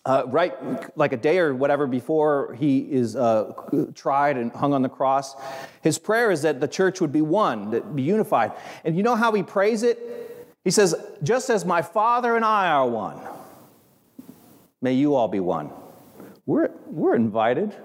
uh, 0.05 0.23
right 0.27 0.53
like 0.97 1.13
a 1.13 1.17
day 1.17 1.39
or 1.39 1.55
whatever 1.55 1.87
before 1.87 2.55
he 2.59 2.79
is 2.79 3.15
uh, 3.15 3.53
tried 3.95 4.37
and 4.37 4.51
hung 4.51 4.73
on 4.73 4.81
the 4.81 4.89
cross, 4.89 5.35
his 5.81 5.97
prayer 5.97 6.31
is 6.31 6.41
that 6.41 6.59
the 6.59 6.67
church 6.67 7.01
would 7.01 7.11
be 7.11 7.21
one, 7.21 7.71
that 7.71 7.95
be 7.95 8.03
unified. 8.03 8.51
And 8.83 8.95
you 8.95 9.03
know 9.03 9.15
how 9.15 9.31
he 9.31 9.43
prays 9.43 9.83
it? 9.83 10.55
He 10.63 10.71
says, 10.71 10.95
just 11.23 11.49
as 11.49 11.65
my 11.65 11.81
Father 11.81 12.35
and 12.35 12.43
I 12.43 12.67
are 12.67 12.87
one, 12.87 13.19
may 14.81 14.93
you 14.93 15.15
all 15.15 15.27
be 15.27 15.39
one. 15.39 15.69
We're, 16.45 16.71
we're 16.87 17.15
invited 17.15 17.75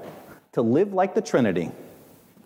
to 0.52 0.62
live 0.62 0.92
like 0.92 1.14
the 1.14 1.22
Trinity. 1.22 1.70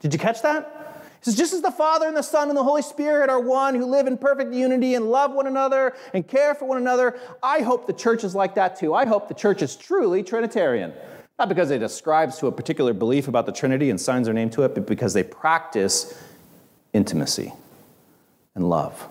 Did 0.01 0.13
you 0.13 0.19
catch 0.19 0.43
that? 0.43 0.75
He 1.21 1.25
says, 1.25 1.37
just 1.37 1.53
as 1.53 1.63
the 1.63 1.71
Father 1.71 2.07
and 2.07 2.17
the 2.17 2.23
Son 2.23 2.49
and 2.49 2.57
the 2.57 2.63
Holy 2.63 2.83
Spirit 2.83 3.29
are 3.29 3.41
one 3.41 3.75
who 3.75 3.87
live 3.87 4.07
in 4.07 4.17
perfect 4.17 4.53
unity 4.53 4.95
and 4.95 5.11
love 5.11 5.33
one 5.33 5.49
another 5.49 5.95
and 6.15 6.27
care 6.27 6.55
for 6.55 6.67
one 6.67 6.79
another, 6.79 7.19
I 7.43 7.61
hope 7.61 7.87
the 7.87 7.93
church 7.93 8.23
is 8.23 8.35
like 8.35 8.55
that 8.55 8.77
too. 8.77 8.95
I 8.95 9.05
hope 9.05 9.27
the 9.27 9.35
church 9.35 9.61
is 9.61 9.75
truly 9.75 10.23
Trinitarian. 10.23 10.93
Not 11.39 11.49
because 11.49 11.71
it 11.71 11.83
ascribes 11.83 12.39
to 12.39 12.47
a 12.47 12.53
particular 12.53 12.93
belief 12.93 13.27
about 13.27 13.47
the 13.47 13.53
Trinity 13.53 13.91
and 13.91 14.01
signs 14.01 14.27
their 14.27 14.35
name 14.35 14.51
to 14.51 14.63
it, 14.63 14.75
but 14.75 14.87
because 14.87 15.13
they 15.13 15.25
practice 15.25 16.21
intimacy 16.93 17.53
and 18.55 18.69
love. 18.69 19.07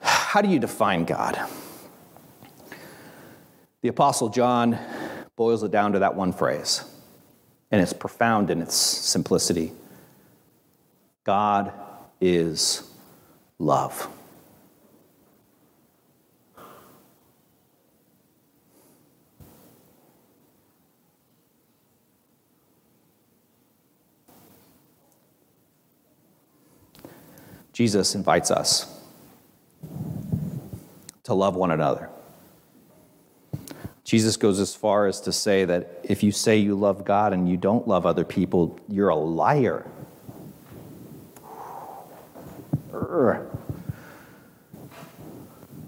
How 0.00 0.40
do 0.40 0.48
you 0.48 0.58
define 0.58 1.04
God? 1.04 1.38
The 3.82 3.88
Apostle 3.88 4.28
John 4.28 4.78
boils 5.36 5.62
it 5.62 5.70
down 5.70 5.92
to 5.92 6.00
that 6.00 6.14
one 6.14 6.32
phrase 6.32 6.84
and 7.70 7.80
it's 7.80 7.92
profound 7.92 8.50
in 8.50 8.60
its 8.60 8.74
simplicity. 8.74 9.72
God 11.24 11.72
is 12.20 12.90
love. 13.58 14.08
Jesus 27.72 28.14
invites 28.14 28.50
us 28.50 28.94
to 31.22 31.32
love 31.32 31.54
one 31.56 31.70
another. 31.70 32.10
Jesus 34.10 34.36
goes 34.36 34.58
as 34.58 34.74
far 34.74 35.06
as 35.06 35.20
to 35.20 35.30
say 35.30 35.64
that 35.64 36.00
if 36.02 36.24
you 36.24 36.32
say 36.32 36.56
you 36.56 36.74
love 36.74 37.04
God 37.04 37.32
and 37.32 37.48
you 37.48 37.56
don't 37.56 37.86
love 37.86 38.04
other 38.04 38.24
people, 38.24 38.76
you're 38.88 39.10
a 39.10 39.14
liar. 39.14 39.86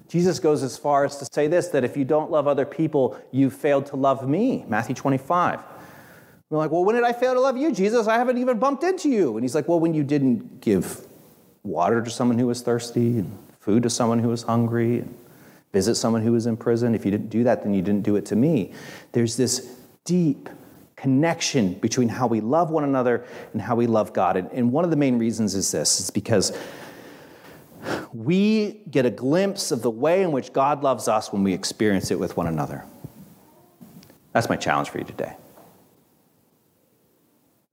Jesus 0.09 0.39
goes 0.39 0.63
as 0.63 0.79
far 0.79 1.05
as 1.05 1.17
to 1.17 1.27
say 1.33 1.49
this 1.49 1.67
that 1.71 1.83
if 1.83 1.97
you 1.97 2.05
don't 2.05 2.31
love 2.31 2.47
other 2.47 2.65
people, 2.65 3.21
you've 3.33 3.55
failed 3.55 3.87
to 3.87 3.97
love 3.97 4.29
me. 4.29 4.65
Matthew 4.69 4.95
25. 4.95 5.59
We're 6.49 6.59
like, 6.59 6.71
well, 6.71 6.85
when 6.85 6.95
did 6.95 7.03
I 7.03 7.13
fail 7.13 7.35
to 7.35 7.41
love 7.41 7.57
you, 7.57 7.73
Jesus? 7.73 8.07
I 8.07 8.19
haven't 8.19 8.39
even 8.39 8.61
bumped 8.61 8.85
into 8.85 9.09
you. 9.09 9.37
And 9.37 9.43
he's 9.43 9.57
like, 9.57 9.67
well, 9.67 9.81
when 9.81 9.95
you 9.95 10.05
didn't 10.05 10.61
give 10.61 11.09
water 11.65 12.01
to 12.01 12.09
someone 12.09 12.39
who 12.39 12.47
was 12.47 12.63
thirsty, 12.63 13.19
and 13.19 13.37
food 13.59 13.83
to 13.83 13.91
someone 13.91 14.21
who 14.21 14.29
was 14.29 14.45
hungry, 14.45 15.01
and 15.01 15.13
visit 15.73 15.95
someone 15.95 16.23
who 16.23 16.33
was 16.33 16.47
in 16.47 16.57
prison. 16.57 16.95
If 16.95 17.05
you 17.05 17.11
didn't 17.11 17.31
do 17.31 17.45
that, 17.45 17.63
then 17.63 17.75
you 17.75 17.83
didn't 17.83 18.03
do 18.03 18.17
it 18.17 18.27
to 18.27 18.37
me. 18.37 18.73
There's 19.13 19.37
this 19.37 19.75
deep 20.05 20.49
connection 20.97 21.75
between 21.75 22.09
how 22.09 22.27
we 22.27 22.41
love 22.41 22.71
one 22.71 22.85
another 22.85 23.27
and 23.53 23.61
how 23.61 23.75
we 23.75 23.87
love 23.87 24.13
God. 24.13 24.37
And, 24.37 24.51
and 24.53 24.71
one 24.71 24.85
of 24.85 24.91
the 24.91 24.97
main 24.97 25.19
reasons 25.19 25.55
is 25.55 25.71
this 25.73 25.99
it's 25.99 26.11
because 26.11 26.57
we 28.13 28.83
get 28.91 29.07
a 29.07 29.11
glimpse 29.11 29.73
of 29.73 29.83
the 29.83 29.91
way 29.91 30.23
in 30.23 30.31
which 30.31 30.53
God 30.53 30.83
loves 30.83 31.09
us 31.09 31.33
when 31.33 31.43
we 31.43 31.53
experience 31.53 32.11
it 32.11 32.19
with 32.19 32.37
one 32.37 32.47
another. 32.47 32.85
That's 34.33 34.49
my 34.49 34.57
challenge 34.57 34.91
for 34.91 34.99
you 34.99 35.05
today. 35.05 35.35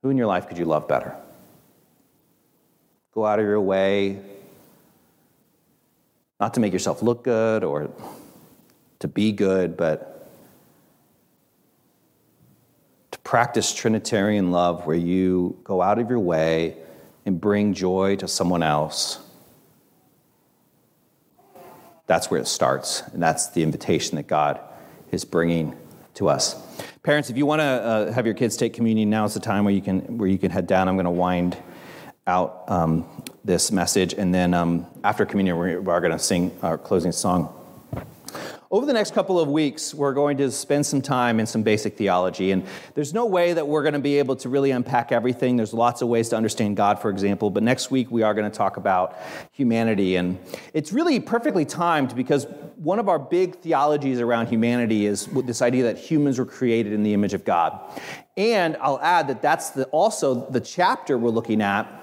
Who 0.02 0.10
in 0.10 0.18
your 0.18 0.28
life 0.28 0.47
could 0.47 0.58
you 0.58 0.66
love 0.66 0.88
better? 0.88 1.16
Go 3.14 3.26
out 3.26 3.39
of 3.39 3.45
your 3.45 3.62
way, 3.62 4.20
not 6.39 6.53
to 6.53 6.59
make 6.59 6.71
yourself 6.71 7.01
look 7.01 7.23
good 7.23 7.63
or 7.63 7.89
to 8.99 9.07
be 9.07 9.31
good, 9.31 9.75
but 9.75 10.29
to 13.11 13.19
practice 13.19 13.73
Trinitarian 13.73 14.51
love 14.51 14.85
where 14.85 14.95
you 14.95 15.57
go 15.63 15.81
out 15.81 15.99
of 15.99 16.09
your 16.09 16.19
way 16.19 16.77
and 17.25 17.39
bring 17.39 17.73
joy 17.73 18.15
to 18.17 18.27
someone 18.27 18.63
else. 18.63 19.19
That's 22.07 22.31
where 22.31 22.39
it 22.39 22.47
starts, 22.47 23.03
and 23.13 23.21
that's 23.21 23.49
the 23.49 23.61
invitation 23.61 24.15
that 24.15 24.27
God 24.27 24.59
is 25.11 25.25
bringing 25.25 25.77
to 26.15 26.27
us. 26.27 26.55
Parents, 27.03 27.29
if 27.29 27.37
you 27.37 27.45
want 27.45 27.59
to 27.59 27.65
uh, 27.65 28.11
have 28.11 28.25
your 28.25 28.33
kids 28.33 28.57
take 28.57 28.73
communion, 28.73 29.09
now 29.09 29.25
is 29.25 29.33
the 29.33 29.39
time 29.39 29.63
where 29.63 29.73
you 29.73 29.81
can 29.81 30.17
where 30.17 30.27
you 30.27 30.37
can 30.37 30.51
head 30.51 30.67
down. 30.67 30.87
I'm 30.87 30.95
going 30.95 31.05
to 31.05 31.11
wind 31.11 31.57
out 32.30 32.63
um, 32.67 33.05
this 33.43 33.71
message, 33.71 34.13
and 34.13 34.34
then 34.34 34.53
um, 34.53 34.86
after 35.03 35.25
communion, 35.25 35.57
we're, 35.57 35.82
we're 35.82 35.99
going 35.99 36.13
to 36.13 36.19
sing 36.19 36.57
our 36.61 36.77
closing 36.77 37.11
song. 37.11 37.53
Over 38.71 38.86
the 38.86 38.93
next 38.93 39.15
couple 39.15 39.39
of 39.39 39.47
weeks, 39.47 39.95
we're 39.95 40.13
going 40.13 40.38
to 40.38 40.51
spend 40.51 40.86
some 40.86 41.01
time 41.01 41.39
in 41.39 41.47
some 41.47 41.63
basic 41.63 41.97
theology. 41.97 42.51
And 42.51 42.63
there's 42.93 43.15
no 43.15 43.25
way 43.25 43.53
that 43.53 43.67
we're 43.67 43.82
going 43.82 43.95
to 43.95 43.99
be 43.99 44.19
able 44.19 44.36
to 44.36 44.47
really 44.47 44.69
unpack 44.69 45.11
everything. 45.11 45.57
There's 45.57 45.73
lots 45.73 46.03
of 46.03 46.07
ways 46.07 46.30
to 46.30 46.38
understand 46.38 46.77
God, 46.77 47.01
for 47.01 47.09
example. 47.09 47.49
But 47.49 47.63
next 47.63 47.89
week, 47.89 48.11
we 48.11 48.21
are 48.21 48.36
going 48.36 48.49
to 48.49 48.55
talk 48.55 48.77
about 48.77 49.17
humanity. 49.51 50.17
And 50.17 50.38
it's 50.75 50.93
really 50.93 51.19
perfectly 51.19 51.65
timed 51.65 52.15
because 52.15 52.45
one 52.75 52.99
of 52.99 53.09
our 53.09 53.17
big 53.17 53.55
theologies 53.55 54.19
around 54.19 54.49
humanity 54.49 55.07
is 55.07 55.25
this 55.25 55.63
idea 55.63 55.86
that 55.86 55.97
humans 55.97 56.38
were 56.38 56.45
created 56.45 56.93
in 56.93 57.01
the 57.01 57.15
image 57.15 57.34
of 57.34 57.43
God. 57.43 57.82
And 58.38 58.77
I'll 58.82 59.01
add 59.01 59.30
that 59.30 59.41
that's 59.41 59.71
the, 59.71 59.86
also 59.86 60.47
the 60.51 60.61
chapter 60.61 61.17
we're 61.17 61.32
looking 61.32 61.63
at 61.63 61.99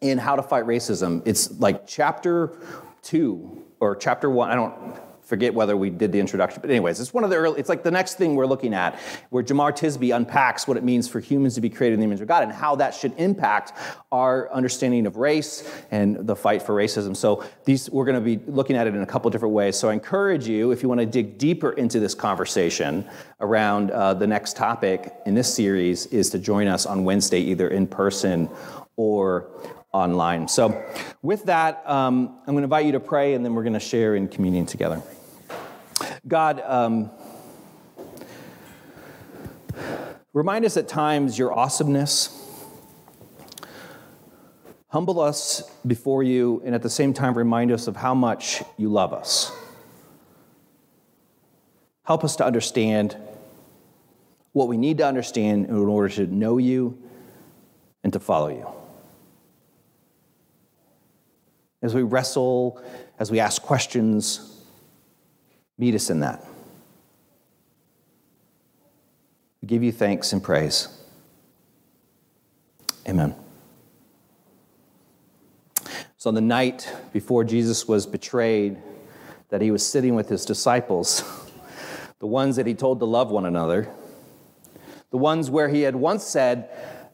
in 0.00 0.18
How 0.18 0.36
to 0.36 0.42
Fight 0.42 0.64
Racism. 0.64 1.22
It's 1.24 1.58
like 1.60 1.86
chapter 1.86 2.58
two 3.02 3.64
or 3.80 3.96
chapter 3.96 4.30
one. 4.30 4.50
I 4.50 4.54
don't 4.54 4.74
forget 5.22 5.52
whether 5.52 5.76
we 5.76 5.90
did 5.90 6.10
the 6.10 6.18
introduction, 6.18 6.58
but 6.62 6.70
anyways, 6.70 6.98
it's 6.98 7.12
one 7.12 7.22
of 7.22 7.28
the 7.28 7.36
early, 7.36 7.60
it's 7.60 7.68
like 7.68 7.82
the 7.82 7.90
next 7.90 8.14
thing 8.14 8.34
we're 8.34 8.46
looking 8.46 8.72
at, 8.72 8.98
where 9.28 9.44
Jemar 9.44 9.72
Tisby 9.72 10.16
unpacks 10.16 10.66
what 10.66 10.78
it 10.78 10.82
means 10.82 11.06
for 11.06 11.20
humans 11.20 11.54
to 11.56 11.60
be 11.60 11.68
created 11.68 11.94
in 11.94 12.00
the 12.00 12.06
image 12.06 12.22
of 12.22 12.28
God 12.28 12.44
and 12.44 12.50
how 12.50 12.76
that 12.76 12.94
should 12.94 13.12
impact 13.18 13.74
our 14.10 14.50
understanding 14.54 15.04
of 15.06 15.16
race 15.16 15.70
and 15.90 16.26
the 16.26 16.34
fight 16.34 16.62
for 16.62 16.74
racism. 16.74 17.14
So 17.14 17.44
these, 17.66 17.90
we're 17.90 18.06
going 18.06 18.14
to 18.14 18.22
be 18.22 18.42
looking 18.50 18.74
at 18.74 18.86
it 18.86 18.94
in 18.94 19.02
a 19.02 19.06
couple 19.06 19.30
different 19.30 19.52
ways. 19.52 19.76
So 19.76 19.90
I 19.90 19.92
encourage 19.92 20.48
you, 20.48 20.70
if 20.70 20.82
you 20.82 20.88
want 20.88 21.00
to 21.00 21.06
dig 21.06 21.36
deeper 21.36 21.72
into 21.72 22.00
this 22.00 22.14
conversation 22.14 23.06
around 23.40 23.90
uh, 23.90 24.14
the 24.14 24.26
next 24.26 24.56
topic 24.56 25.12
in 25.26 25.34
this 25.34 25.52
series, 25.52 26.06
is 26.06 26.30
to 26.30 26.38
join 26.38 26.68
us 26.68 26.86
on 26.86 27.04
Wednesday, 27.04 27.40
either 27.40 27.68
in 27.68 27.86
person 27.86 28.48
or 28.96 29.50
online. 29.92 30.48
So, 30.48 30.84
with 31.22 31.44
that, 31.44 31.82
um, 31.88 32.38
I'm 32.40 32.54
going 32.54 32.58
to 32.58 32.64
invite 32.64 32.86
you 32.86 32.92
to 32.92 33.00
pray 33.00 33.34
and 33.34 33.44
then 33.44 33.54
we're 33.54 33.62
going 33.62 33.72
to 33.72 33.80
share 33.80 34.14
in 34.14 34.28
communion 34.28 34.66
together. 34.66 35.02
God, 36.26 36.60
um, 36.64 37.10
remind 40.32 40.64
us 40.64 40.76
at 40.76 40.88
times 40.88 41.38
your 41.38 41.52
awesomeness. 41.52 42.34
Humble 44.88 45.20
us 45.20 45.62
before 45.86 46.22
you, 46.22 46.62
and 46.64 46.74
at 46.74 46.82
the 46.82 46.90
same 46.90 47.12
time, 47.12 47.36
remind 47.36 47.70
us 47.70 47.88
of 47.88 47.96
how 47.96 48.14
much 48.14 48.62
you 48.78 48.88
love 48.88 49.12
us. 49.12 49.52
Help 52.04 52.24
us 52.24 52.36
to 52.36 52.44
understand 52.44 53.16
what 54.52 54.66
we 54.66 54.78
need 54.78 54.96
to 54.98 55.06
understand 55.06 55.66
in 55.66 55.76
order 55.76 56.08
to 56.08 56.26
know 56.26 56.56
you 56.56 56.98
and 58.02 58.14
to 58.14 58.18
follow 58.18 58.48
you. 58.48 58.66
As 61.82 61.94
we 61.94 62.02
wrestle, 62.02 62.82
as 63.18 63.30
we 63.30 63.40
ask 63.40 63.62
questions, 63.62 64.58
Meet 65.78 65.94
us 65.94 66.10
in 66.10 66.20
that. 66.20 66.44
We 69.62 69.68
give 69.68 69.82
you 69.82 69.92
thanks 69.92 70.32
and 70.32 70.42
praise. 70.42 70.88
Amen. 73.08 73.34
So, 76.16 76.28
on 76.28 76.34
the 76.34 76.40
night 76.40 76.92
before 77.12 77.44
Jesus 77.44 77.86
was 77.86 78.06
betrayed, 78.06 78.76
that 79.50 79.62
he 79.62 79.70
was 79.70 79.86
sitting 79.86 80.16
with 80.16 80.28
his 80.28 80.44
disciples, 80.44 81.22
the 82.18 82.26
ones 82.26 82.56
that 82.56 82.66
he 82.66 82.74
told 82.74 82.98
to 82.98 83.04
love 83.04 83.30
one 83.30 83.46
another, 83.46 83.88
the 85.10 85.16
ones 85.16 85.48
where 85.48 85.68
he 85.68 85.82
had 85.82 85.94
once 85.94 86.24
said, 86.24 86.68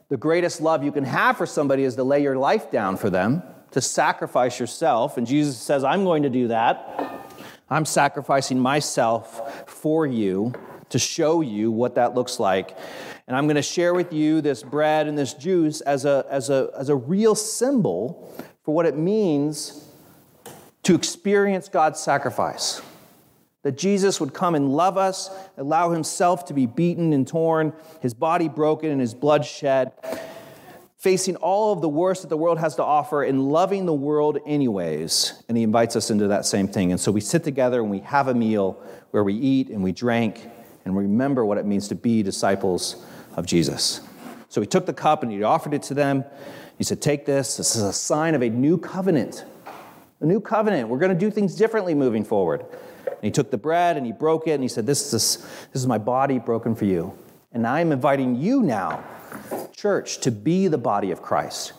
The 0.08 0.16
greatest 0.16 0.62
love 0.62 0.82
you 0.82 0.90
can 0.90 1.04
have 1.04 1.36
for 1.36 1.44
somebody 1.44 1.84
is 1.84 1.96
to 1.96 2.02
lay 2.02 2.22
your 2.22 2.36
life 2.38 2.70
down 2.70 2.96
for 2.96 3.10
them, 3.10 3.42
to 3.74 3.80
sacrifice 3.80 4.60
yourself. 4.60 5.18
And 5.18 5.26
Jesus 5.26 5.58
says, 5.58 5.82
I'm 5.82 6.04
going 6.04 6.22
to 6.22 6.30
do 6.30 6.46
that. 6.48 7.26
I'm 7.68 7.84
sacrificing 7.84 8.60
myself 8.60 9.68
for 9.68 10.06
you 10.06 10.52
to 10.90 10.98
show 11.00 11.40
you 11.40 11.72
what 11.72 11.96
that 11.96 12.14
looks 12.14 12.38
like. 12.38 12.78
And 13.26 13.36
I'm 13.36 13.46
going 13.46 13.56
to 13.56 13.62
share 13.62 13.92
with 13.92 14.12
you 14.12 14.40
this 14.40 14.62
bread 14.62 15.08
and 15.08 15.18
this 15.18 15.34
juice 15.34 15.80
as 15.80 16.04
a, 16.04 16.24
as 16.30 16.50
a, 16.50 16.70
as 16.78 16.88
a 16.88 16.94
real 16.94 17.34
symbol 17.34 18.32
for 18.62 18.72
what 18.72 18.86
it 18.86 18.96
means 18.96 19.88
to 20.84 20.94
experience 20.94 21.68
God's 21.68 21.98
sacrifice. 21.98 22.80
That 23.62 23.76
Jesus 23.76 24.20
would 24.20 24.34
come 24.34 24.54
and 24.54 24.72
love 24.72 24.96
us, 24.96 25.30
allow 25.56 25.90
himself 25.90 26.44
to 26.44 26.54
be 26.54 26.66
beaten 26.66 27.12
and 27.12 27.26
torn, 27.26 27.72
his 28.00 28.14
body 28.14 28.48
broken, 28.48 28.92
and 28.92 29.00
his 29.00 29.14
blood 29.14 29.44
shed 29.44 29.90
facing 31.04 31.36
all 31.36 31.70
of 31.70 31.82
the 31.82 31.88
worst 31.88 32.22
that 32.22 32.28
the 32.28 32.36
world 32.36 32.58
has 32.58 32.76
to 32.76 32.82
offer 32.82 33.22
and 33.24 33.50
loving 33.50 33.84
the 33.84 33.92
world 33.92 34.38
anyways. 34.46 35.34
And 35.50 35.56
he 35.58 35.62
invites 35.62 35.96
us 35.96 36.10
into 36.10 36.28
that 36.28 36.46
same 36.46 36.66
thing. 36.66 36.92
And 36.92 36.98
so 36.98 37.12
we 37.12 37.20
sit 37.20 37.44
together 37.44 37.82
and 37.82 37.90
we 37.90 37.98
have 37.98 38.28
a 38.28 38.34
meal 38.34 38.82
where 39.10 39.22
we 39.22 39.34
eat 39.34 39.68
and 39.68 39.84
we 39.84 39.92
drink 39.92 40.48
and 40.86 40.96
remember 40.96 41.44
what 41.44 41.58
it 41.58 41.66
means 41.66 41.88
to 41.88 41.94
be 41.94 42.22
disciples 42.22 43.04
of 43.36 43.44
Jesus. 43.44 44.00
So 44.48 44.62
he 44.62 44.66
took 44.66 44.86
the 44.86 44.94
cup 44.94 45.22
and 45.22 45.30
he 45.30 45.42
offered 45.42 45.74
it 45.74 45.82
to 45.84 45.94
them. 45.94 46.24
He 46.78 46.84
said, 46.84 47.02
Take 47.02 47.26
this. 47.26 47.58
This 47.58 47.76
is 47.76 47.82
a 47.82 47.92
sign 47.92 48.34
of 48.34 48.42
a 48.42 48.48
new 48.48 48.78
covenant. 48.78 49.44
A 50.20 50.24
new 50.24 50.40
covenant. 50.40 50.88
We're 50.88 50.98
going 50.98 51.12
to 51.12 51.18
do 51.18 51.30
things 51.30 51.54
differently 51.54 51.94
moving 51.94 52.24
forward. 52.24 52.64
And 53.06 53.20
he 53.20 53.30
took 53.30 53.50
the 53.50 53.58
bread 53.58 53.98
and 53.98 54.06
he 54.06 54.12
broke 54.12 54.46
it 54.46 54.52
and 54.52 54.62
he 54.62 54.70
said, 54.70 54.86
This 54.86 55.12
is, 55.12 55.36
this 55.70 55.82
is 55.82 55.86
my 55.86 55.98
body 55.98 56.38
broken 56.38 56.74
for 56.74 56.86
you. 56.86 57.12
And 57.52 57.66
I'm 57.66 57.92
inviting 57.92 58.36
you 58.36 58.62
now 58.62 59.04
church 59.84 60.16
to 60.16 60.30
be 60.30 60.66
the 60.66 60.78
body 60.78 61.10
of 61.10 61.20
Christ, 61.20 61.74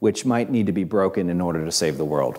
which 0.00 0.26
might 0.26 0.50
need 0.50 0.66
to 0.66 0.72
be 0.72 0.84
broken 0.84 1.30
in 1.30 1.40
order 1.40 1.64
to 1.64 1.72
save 1.72 1.96
the 1.96 2.04
world. 2.04 2.38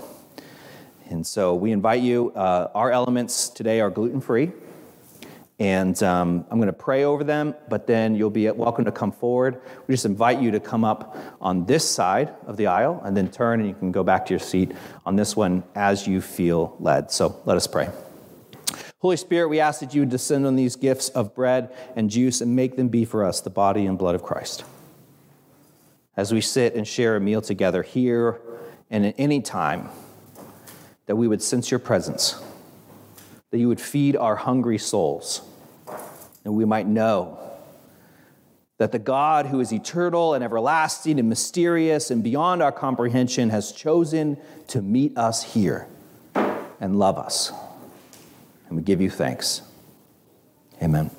And 1.09 1.25
so 1.25 1.55
we 1.55 1.71
invite 1.71 2.03
you. 2.03 2.31
Uh, 2.35 2.69
our 2.75 2.91
elements 2.91 3.49
today 3.49 3.81
are 3.81 3.89
gluten 3.89 4.21
free. 4.21 4.51
And 5.57 6.03
um, 6.03 6.45
I'm 6.51 6.59
going 6.59 6.67
to 6.67 6.83
pray 6.87 7.03
over 7.03 7.23
them, 7.23 7.55
but 7.67 7.87
then 7.87 8.13
you'll 8.13 8.29
be 8.29 8.47
welcome 8.51 8.85
to 8.85 8.91
come 8.91 9.11
forward. 9.11 9.59
We 9.87 9.95
just 9.95 10.05
invite 10.05 10.39
you 10.39 10.51
to 10.51 10.59
come 10.59 10.83
up 10.83 11.17
on 11.41 11.65
this 11.65 11.89
side 11.89 12.35
of 12.45 12.55
the 12.55 12.67
aisle 12.67 13.01
and 13.03 13.17
then 13.17 13.31
turn, 13.31 13.59
and 13.59 13.67
you 13.67 13.73
can 13.73 13.91
go 13.91 14.03
back 14.03 14.23
to 14.27 14.33
your 14.33 14.39
seat 14.39 14.71
on 15.03 15.15
this 15.15 15.35
one 15.35 15.63
as 15.73 16.05
you 16.05 16.21
feel 16.21 16.77
led. 16.79 17.09
So 17.09 17.41
let 17.45 17.57
us 17.57 17.65
pray. 17.65 17.89
Holy 18.99 19.17
Spirit, 19.17 19.47
we 19.47 19.59
ask 19.59 19.79
that 19.79 19.95
you 19.95 20.05
descend 20.05 20.45
on 20.45 20.55
these 20.55 20.75
gifts 20.75 21.09
of 21.09 21.33
bread 21.33 21.75
and 21.95 22.07
juice 22.07 22.39
and 22.39 22.55
make 22.55 22.75
them 22.75 22.89
be 22.89 23.03
for 23.03 23.25
us 23.25 23.41
the 23.41 23.49
body 23.49 23.87
and 23.87 23.97
blood 23.97 24.13
of 24.13 24.21
Christ 24.21 24.63
as 26.17 26.33
we 26.33 26.41
sit 26.41 26.75
and 26.75 26.87
share 26.87 27.15
a 27.15 27.21
meal 27.21 27.41
together 27.41 27.83
here 27.83 28.41
and 28.89 29.05
at 29.05 29.15
any 29.17 29.39
time, 29.39 29.89
that 31.05 31.15
we 31.15 31.27
would 31.27 31.41
sense 31.41 31.71
your 31.71 31.79
presence, 31.79 32.41
that 33.51 33.59
you 33.59 33.67
would 33.67 33.79
feed 33.79 34.17
our 34.17 34.35
hungry 34.35 34.77
souls, 34.77 35.41
and 36.43 36.55
we 36.55 36.65
might 36.65 36.87
know 36.87 37.39
that 38.77 38.91
the 38.91 38.99
God 38.99 39.47
who 39.47 39.59
is 39.59 39.71
eternal 39.71 40.33
and 40.33 40.43
everlasting 40.43 41.19
and 41.19 41.27
mysterious 41.29 42.11
and 42.11 42.23
beyond 42.23 42.61
our 42.61 42.71
comprehension 42.71 43.49
has 43.49 43.71
chosen 43.71 44.37
to 44.67 44.81
meet 44.81 45.17
us 45.17 45.53
here 45.53 45.87
and 46.79 46.99
love 46.99 47.17
us. 47.17 47.51
And 48.67 48.77
we 48.77 48.83
give 48.83 49.01
you 49.01 49.09
thanks. 49.09 49.61
Amen. 50.81 51.16